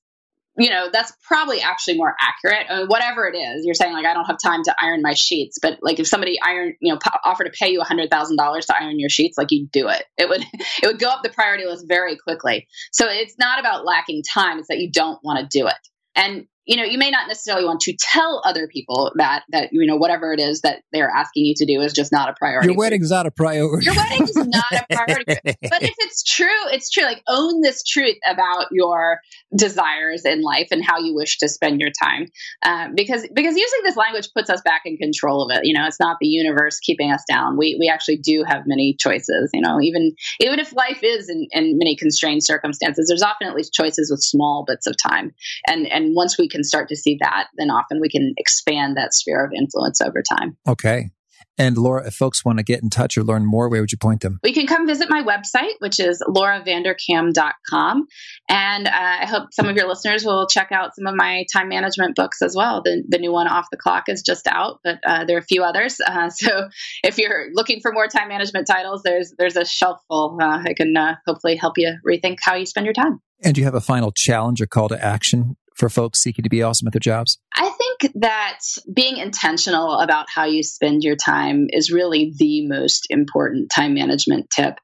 you 0.57 0.69
know 0.69 0.89
that's 0.91 1.13
probably 1.25 1.61
actually 1.61 1.97
more 1.97 2.15
accurate. 2.19 2.65
I 2.69 2.79
mean, 2.79 2.87
whatever 2.87 3.27
it 3.27 3.37
is 3.37 3.65
you're 3.65 3.75
saying 3.75 3.93
like 3.93 4.05
i 4.05 4.13
don't 4.13 4.25
have 4.25 4.37
time 4.43 4.63
to 4.63 4.75
iron 4.81 5.01
my 5.01 5.13
sheets 5.13 5.57
but 5.61 5.79
like 5.81 5.99
if 5.99 6.07
somebody 6.07 6.37
iron 6.45 6.75
you 6.81 6.93
know 6.93 6.99
offer 7.23 7.43
to 7.43 7.51
pay 7.51 7.69
you 7.71 7.79
$100000 7.79 8.09
to 8.09 8.75
iron 8.79 8.99
your 8.99 9.09
sheets 9.09 9.37
like 9.37 9.51
you'd 9.51 9.71
do 9.71 9.87
it. 9.87 10.03
It 10.17 10.29
would 10.29 10.43
it 10.83 10.87
would 10.87 10.99
go 10.99 11.09
up 11.09 11.23
the 11.23 11.29
priority 11.29 11.65
list 11.65 11.85
very 11.87 12.17
quickly. 12.17 12.67
So 12.91 13.07
it's 13.07 13.35
not 13.37 13.59
about 13.59 13.85
lacking 13.85 14.23
time 14.31 14.59
it's 14.59 14.67
that 14.67 14.79
you 14.79 14.91
don't 14.91 15.19
want 15.23 15.39
to 15.39 15.59
do 15.59 15.67
it. 15.67 15.75
And 16.15 16.47
you 16.66 16.78
know, 16.78 16.84
you 16.84 16.97
may 16.97 17.10
not 17.10 17.28
necessarily 17.28 17.66
want 17.66 17.82
to 17.82 17.95
tell 17.97 18.41
other 18.45 18.68
people 18.68 19.12
that 19.16 19.43
that 19.49 19.70
you 19.72 19.88
know 19.88 19.95
whatever 19.95 20.34
it 20.34 20.39
is 20.39 20.62
that 20.62 20.84
they're 20.93 21.10
asking 21.10 21.45
you 21.45 21.53
to 21.57 21.66
do 21.66 21.82
is 21.82 21.93
just 21.93 22.12
not 22.12 22.30
a 22.30 22.34
priority. 22.34 22.68
Your 22.68 22.78
wedding's 22.78 23.10
not 23.10 23.26
a 23.26 23.32
priority. 23.32 23.86
Your 23.86 23.95
wedding 23.95 24.24
is 24.24 24.36
not 24.36 24.72
a 24.72 24.86
priority. 24.95 25.36
but 25.43 25.82
if 25.82 25.95
it's 25.99 26.24
true, 26.24 26.47
it's 26.72 26.89
true. 26.89 27.03
Like 27.03 27.24
own 27.28 27.62
this 27.62 27.84
truth 27.84 28.18
about 28.30 28.68
your 28.72 29.20
desires 29.55 30.26
in 30.26 30.41
life 30.41 30.68
and 30.70 30.86
how 30.86 30.99
you 30.99 31.16
wish 31.16 31.39
to 31.39 31.49
spend 31.49 31.80
your 31.80 31.89
time, 32.03 32.28
uh, 32.64 32.89
because 32.95 33.28
because 33.34 33.55
using 33.55 33.80
this 33.84 33.95
language 33.95 34.30
puts 34.36 34.49
us 34.49 34.62
back 34.64 34.82
in 34.86 34.97
control 34.97 35.43
of 35.43 35.57
it. 35.57 35.66
You 35.66 35.74
know, 35.74 35.88
it's 35.88 35.99
not 35.99 36.18
the 36.22 36.28
universe 36.28 36.80
keeping 36.80 37.12
us 37.12 37.24
down. 37.28 37.57
We 37.57 37.78
we 37.80 37.89
actually 37.89 38.18
do 38.18 38.43
have 38.47 38.64
many 38.68 38.95
choices. 38.99 39.49
You 39.53 39.62
know, 39.62 39.80
even 39.82 40.14
even 40.39 40.60
if 40.60 40.72
life 40.74 40.99
is 41.01 41.30
in, 41.30 41.47
in 41.51 41.78
many 41.78 41.95
constrained 41.95 42.43
circumstances, 42.43 43.07
there's 43.07 43.24
often 43.24 43.47
at 43.47 43.55
least 43.55 43.74
choices 43.74 44.12
with 44.12 44.22
small 44.22 44.66
bits 44.68 44.86
of 44.86 44.95
time. 45.01 45.34
And 45.68 45.88
and 45.88 46.16
once 46.16 46.38
we 46.38 46.47
can 46.47 46.59
can 46.60 46.64
start 46.66 46.89
to 46.89 46.95
see 46.95 47.18
that, 47.22 47.47
then 47.57 47.70
often 47.70 47.99
we 48.01 48.10
can 48.10 48.34
expand 48.38 48.97
that 48.97 49.14
sphere 49.14 49.45
of 49.45 49.51
influence 49.57 50.01
over 50.01 50.22
time. 50.22 50.57
Okay. 50.68 51.10
And 51.57 51.78
Laura, 51.78 52.07
if 52.07 52.14
folks 52.14 52.45
want 52.45 52.57
to 52.57 52.64
get 52.64 52.82
in 52.82 52.89
touch 52.89 53.18
or 53.18 53.24
learn 53.24 53.45
more, 53.45 53.70
where 53.70 53.82
would 53.82 53.91
you 53.91 53.97
point 53.97 54.22
them? 54.22 54.39
We 54.43 54.53
can 54.53 54.66
come 54.66 54.88
visit 54.88 55.10
my 55.10 55.24
website, 55.24 55.74
which 55.80 55.99
is 55.99 56.24
lauravanderkam.com. 56.26 58.07
And 58.47 58.88
uh, 58.88 58.91
I 58.93 59.26
hope 59.26 59.49
some 59.51 59.68
of 59.68 59.76
your 59.76 59.88
listeners 59.88 60.24
will 60.24 60.47
check 60.47 60.72
out 60.72 60.95
some 60.95 61.05
of 61.05 61.16
my 61.16 61.45
time 61.51 61.68
management 61.68 62.16
books 62.16 62.41
as 62.41 62.55
well. 62.55 62.82
The, 62.82 63.03
the 63.10 63.18
new 63.18 63.34
one, 63.34 63.47
Off 63.47 63.68
the 63.72 63.78
Clock, 63.78 64.05
is 64.07 64.22
just 64.22 64.47
out, 64.47 64.80
but 64.86 64.99
uh, 65.05 65.26
there 65.26 65.36
are 65.36 65.41
a 65.41 65.43
few 65.43 65.64
others. 65.64 65.97
Uh, 66.10 66.30
so 66.30 66.68
if 67.03 67.20
you're 67.20 67.49
looking 67.53 67.82
for 67.82 67.91
more 67.91 68.07
time 68.07 68.30
management 68.30 68.66
titles, 68.66 69.03
there's 69.03 69.32
there's 69.38 69.55
a 69.55 69.64
shelf 69.64 69.99
full. 70.07 70.39
Uh, 70.41 70.64
I 70.66 70.74
can 70.74 70.97
uh, 70.97 71.16
hopefully 71.28 71.55
help 71.55 71.78
you 71.78 71.95
rethink 72.05 72.38
how 72.41 72.55
you 72.55 72.66
spend 72.66 72.86
your 72.88 72.93
time. 72.93 73.20
And 73.43 73.53
do 73.53 73.62
you 73.62 73.66
have 73.66 73.76
a 73.76 73.80
final 73.80 74.12
challenge 74.12 74.60
or 74.60 74.66
call 74.66 74.89
to 74.89 75.01
action 75.01 75.55
for 75.80 75.89
folks 75.89 76.21
seeking 76.21 76.43
to 76.43 76.49
be 76.49 76.61
awesome 76.61 76.88
at 76.88 76.93
their 76.93 76.99
jobs? 76.99 77.39
I 77.55 77.69
think 77.69 78.13
that 78.15 78.59
being 78.93 79.17
intentional 79.17 79.93
about 79.99 80.27
how 80.34 80.43
you 80.43 80.61
spend 80.61 81.03
your 81.03 81.15
time 81.15 81.67
is 81.69 81.91
really 81.91 82.34
the 82.38 82.67
most 82.67 83.07
important 83.09 83.71
time 83.73 83.93
management 83.93 84.49
tip. 84.49 84.75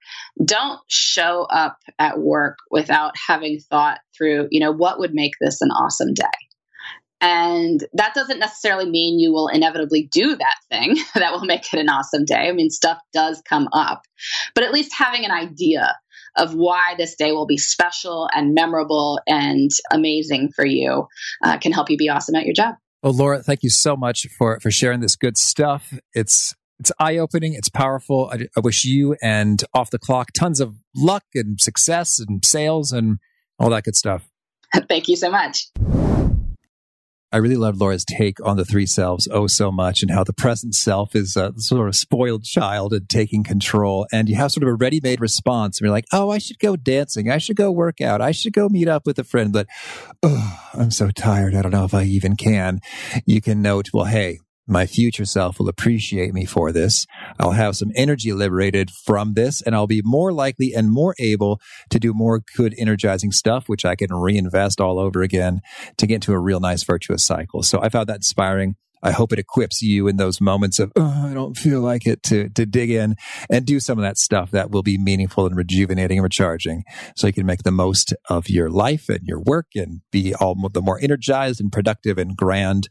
Don't 0.43 0.79
show 0.87 1.43
up 1.43 1.77
at 1.99 2.19
work 2.19 2.57
without 2.71 3.13
having 3.27 3.59
thought 3.59 3.99
through, 4.17 4.47
you 4.51 4.61
know, 4.61 4.71
what 4.71 4.99
would 4.99 5.13
make 5.13 5.33
this 5.39 5.61
an 5.61 5.69
awesome 5.69 6.13
day? 6.13 6.23
And 7.21 7.83
that 7.93 8.13
doesn't 8.13 8.39
necessarily 8.39 8.89
mean 8.89 9.19
you 9.19 9.31
will 9.31 9.47
inevitably 9.47 10.09
do 10.11 10.35
that 10.35 10.55
thing 10.69 10.97
that 11.15 11.31
will 11.31 11.45
make 11.45 11.73
it 11.73 11.79
an 11.79 11.89
awesome 11.89 12.25
day. 12.25 12.47
I 12.47 12.51
mean, 12.51 12.69
stuff 12.69 12.99
does 13.13 13.41
come 13.47 13.67
up, 13.73 14.01
but 14.53 14.63
at 14.63 14.73
least 14.73 14.93
having 14.95 15.25
an 15.25 15.31
idea 15.31 15.95
of 16.37 16.53
why 16.53 16.95
this 16.97 17.15
day 17.15 17.31
will 17.31 17.45
be 17.45 17.57
special 17.57 18.29
and 18.33 18.53
memorable 18.53 19.19
and 19.27 19.69
amazing 19.91 20.51
for 20.55 20.65
you 20.65 21.07
uh, 21.43 21.57
can 21.57 21.71
help 21.71 21.89
you 21.89 21.97
be 21.97 22.09
awesome 22.09 22.35
at 22.35 22.45
your 22.45 22.53
job. 22.53 22.75
Well, 23.03 23.13
Laura, 23.13 23.43
thank 23.43 23.63
you 23.63 23.69
so 23.69 23.95
much 23.95 24.27
for 24.37 24.59
for 24.59 24.71
sharing 24.71 24.99
this 24.99 25.15
good 25.15 25.37
stuff. 25.37 25.93
It's 26.13 26.55
it's 26.79 26.91
eye 26.99 27.17
opening. 27.17 27.53
It's 27.53 27.69
powerful. 27.69 28.29
I, 28.31 28.47
I 28.57 28.59
wish 28.59 28.83
you 28.83 29.15
and 29.21 29.63
off 29.73 29.91
the 29.91 29.99
clock 29.99 30.29
tons 30.37 30.59
of 30.59 30.75
luck 30.95 31.23
and 31.33 31.59
success 31.59 32.19
and 32.19 32.43
sales 32.43 32.91
and 32.91 33.19
all 33.59 33.69
that 33.69 33.83
good 33.83 33.95
stuff. 33.95 34.29
thank 34.89 35.07
you 35.07 35.15
so 35.15 35.29
much. 35.29 35.67
I 37.35 37.39
really 37.39 37.57
loved 37.57 37.81
Laura's 37.81 38.05
take 38.05 38.39
on 38.45 38.55
the 38.55 38.63
three 38.63 38.85
selves 38.85 39.27
oh 39.29 39.45
so 39.47 39.69
much 39.69 40.01
and 40.01 40.09
how 40.09 40.23
the 40.23 40.31
present 40.31 40.73
self 40.73 41.17
is 41.17 41.35
a 41.35 41.51
sort 41.57 41.89
of 41.89 41.95
spoiled 41.97 42.45
child 42.45 42.93
and 42.93 43.09
taking 43.09 43.43
control. 43.43 44.07
And 44.13 44.29
you 44.29 44.35
have 44.35 44.53
sort 44.53 44.63
of 44.63 44.69
a 44.69 44.73
ready 44.73 45.01
made 45.03 45.19
response. 45.19 45.77
And 45.77 45.85
you're 45.85 45.91
like, 45.91 46.05
oh, 46.13 46.29
I 46.29 46.37
should 46.37 46.59
go 46.59 46.77
dancing. 46.77 47.29
I 47.29 47.37
should 47.37 47.57
go 47.57 47.73
work 47.73 47.99
out. 47.99 48.21
I 48.21 48.31
should 48.31 48.53
go 48.53 48.69
meet 48.69 48.87
up 48.87 49.05
with 49.05 49.19
a 49.19 49.25
friend. 49.25 49.51
But 49.51 49.67
oh, 50.23 50.61
I'm 50.75 50.91
so 50.91 51.11
tired. 51.11 51.55
I 51.55 51.61
don't 51.61 51.73
know 51.73 51.83
if 51.83 51.93
I 51.93 52.03
even 52.03 52.37
can. 52.37 52.79
You 53.25 53.41
can 53.41 53.61
note, 53.61 53.89
well, 53.91 54.05
hey, 54.05 54.39
my 54.67 54.85
future 54.85 55.25
self 55.25 55.59
will 55.59 55.69
appreciate 55.69 56.33
me 56.33 56.45
for 56.45 56.71
this. 56.71 57.05
I'll 57.39 57.51
have 57.51 57.75
some 57.75 57.91
energy 57.95 58.33
liberated 58.33 58.89
from 58.89 59.33
this 59.33 59.61
and 59.61 59.75
I'll 59.75 59.87
be 59.87 60.01
more 60.03 60.33
likely 60.33 60.73
and 60.73 60.91
more 60.91 61.15
able 61.19 61.61
to 61.89 61.99
do 61.99 62.13
more 62.13 62.41
good 62.55 62.73
energizing 62.77 63.31
stuff, 63.31 63.69
which 63.69 63.85
I 63.85 63.95
can 63.95 64.13
reinvest 64.13 64.81
all 64.81 64.99
over 64.99 65.21
again 65.21 65.61
to 65.97 66.07
get 66.07 66.15
into 66.15 66.33
a 66.33 66.39
real 66.39 66.59
nice 66.59 66.83
virtuous 66.83 67.25
cycle. 67.25 67.63
So 67.63 67.79
I 67.81 67.89
found 67.89 68.07
that 68.07 68.17
inspiring. 68.17 68.75
I 69.05 69.11
hope 69.11 69.31
it 69.31 69.37
equips 69.37 69.83
you 69.83 70.07
in 70.07 70.17
those 70.17 70.41
moments 70.41 70.79
of, 70.79 70.91
oh, 70.95 71.27
I 71.29 71.33
don't 71.35 71.55
feel 71.55 71.79
like 71.79 72.07
it 72.07 72.23
to, 72.23 72.49
to 72.49 72.65
dig 72.65 72.89
in 72.89 73.15
and 73.51 73.63
do 73.63 73.79
some 73.79 73.99
of 73.99 74.03
that 74.03 74.17
stuff 74.17 74.49
that 74.49 74.71
will 74.71 74.81
be 74.81 74.97
meaningful 74.97 75.45
and 75.45 75.55
rejuvenating 75.55 76.17
and 76.17 76.23
recharging 76.23 76.83
so 77.15 77.27
you 77.27 77.33
can 77.33 77.45
make 77.45 77.61
the 77.61 77.71
most 77.71 78.15
of 78.31 78.49
your 78.49 78.71
life 78.71 79.07
and 79.07 79.19
your 79.23 79.39
work 79.39 79.67
and 79.75 80.01
be 80.11 80.33
all 80.33 80.55
the 80.73 80.81
more 80.81 80.99
energized 80.99 81.61
and 81.61 81.71
productive 81.71 82.17
and 82.17 82.35
grand. 82.35 82.89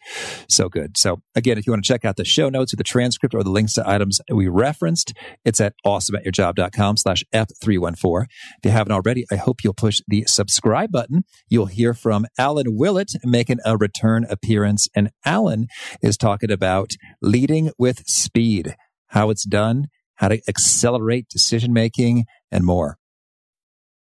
So 0.48 0.68
good. 0.68 0.96
So 0.96 1.20
again, 1.34 1.58
if 1.58 1.66
you 1.66 1.72
want 1.72 1.84
to 1.84 1.88
check 1.88 2.04
out 2.04 2.14
the 2.14 2.24
show 2.24 2.48
notes 2.48 2.72
or 2.72 2.76
the 2.76 2.84
transcript 2.84 3.34
or 3.34 3.42
the 3.42 3.50
links 3.50 3.72
to 3.74 3.88
items 3.88 4.20
we 4.32 4.46
referenced, 4.46 5.14
it's 5.44 5.60
at 5.60 5.74
awesomeatyourjob.com 5.84 6.96
slash 6.96 7.24
F314. 7.34 8.22
If 8.22 8.64
you 8.64 8.70
haven't 8.70 8.92
already, 8.92 9.24
I 9.32 9.36
hope 9.36 9.64
you'll 9.64 9.74
push 9.74 10.00
the 10.06 10.24
subscribe 10.28 10.92
button. 10.92 11.24
You'll 11.48 11.66
hear 11.66 11.92
from 11.92 12.26
Alan 12.38 12.76
Willett 12.76 13.12
making 13.24 13.58
a 13.64 13.76
return 13.76 14.24
appearance 14.30 14.88
and 14.94 15.10
Alan 15.24 15.66
is 16.04 16.16
talking 16.16 16.50
about 16.50 16.92
leading 17.22 17.70
with 17.78 18.06
speed, 18.06 18.76
how 19.08 19.30
it's 19.30 19.44
done, 19.44 19.88
how 20.16 20.28
to 20.28 20.40
accelerate 20.48 21.28
decision 21.28 21.72
making, 21.72 22.24
and 22.52 22.64
more. 22.64 22.98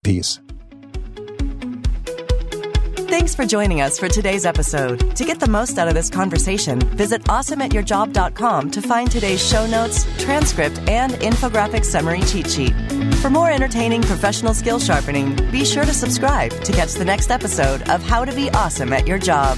Peace. 0.03 0.39
Thanks 3.07 3.33
for 3.33 3.45
joining 3.45 3.81
us 3.81 3.97
for 3.97 4.09
today's 4.09 4.45
episode. 4.45 5.15
To 5.15 5.23
get 5.23 5.39
the 5.39 5.47
most 5.47 5.77
out 5.77 5.87
of 5.87 5.93
this 5.93 6.09
conversation, 6.09 6.79
visit 6.79 7.23
awesomeatyourjob.com 7.23 8.71
to 8.71 8.81
find 8.81 9.09
today's 9.09 9.47
show 9.47 9.65
notes, 9.67 10.05
transcript, 10.21 10.79
and 10.89 11.13
infographic 11.13 11.85
summary 11.85 12.21
cheat 12.21 12.49
sheet. 12.49 12.73
For 13.21 13.29
more 13.29 13.49
entertaining 13.49 14.01
professional 14.01 14.53
skill 14.53 14.79
sharpening, 14.79 15.35
be 15.49 15.63
sure 15.63 15.85
to 15.85 15.93
subscribe 15.93 16.51
to 16.65 16.71
catch 16.73 16.93
the 16.93 17.05
next 17.05 17.31
episode 17.31 17.87
of 17.89 18.03
How 18.03 18.25
to 18.25 18.35
Be 18.35 18.49
Awesome 18.51 18.91
at 18.91 19.07
Your 19.07 19.19
Job. 19.19 19.57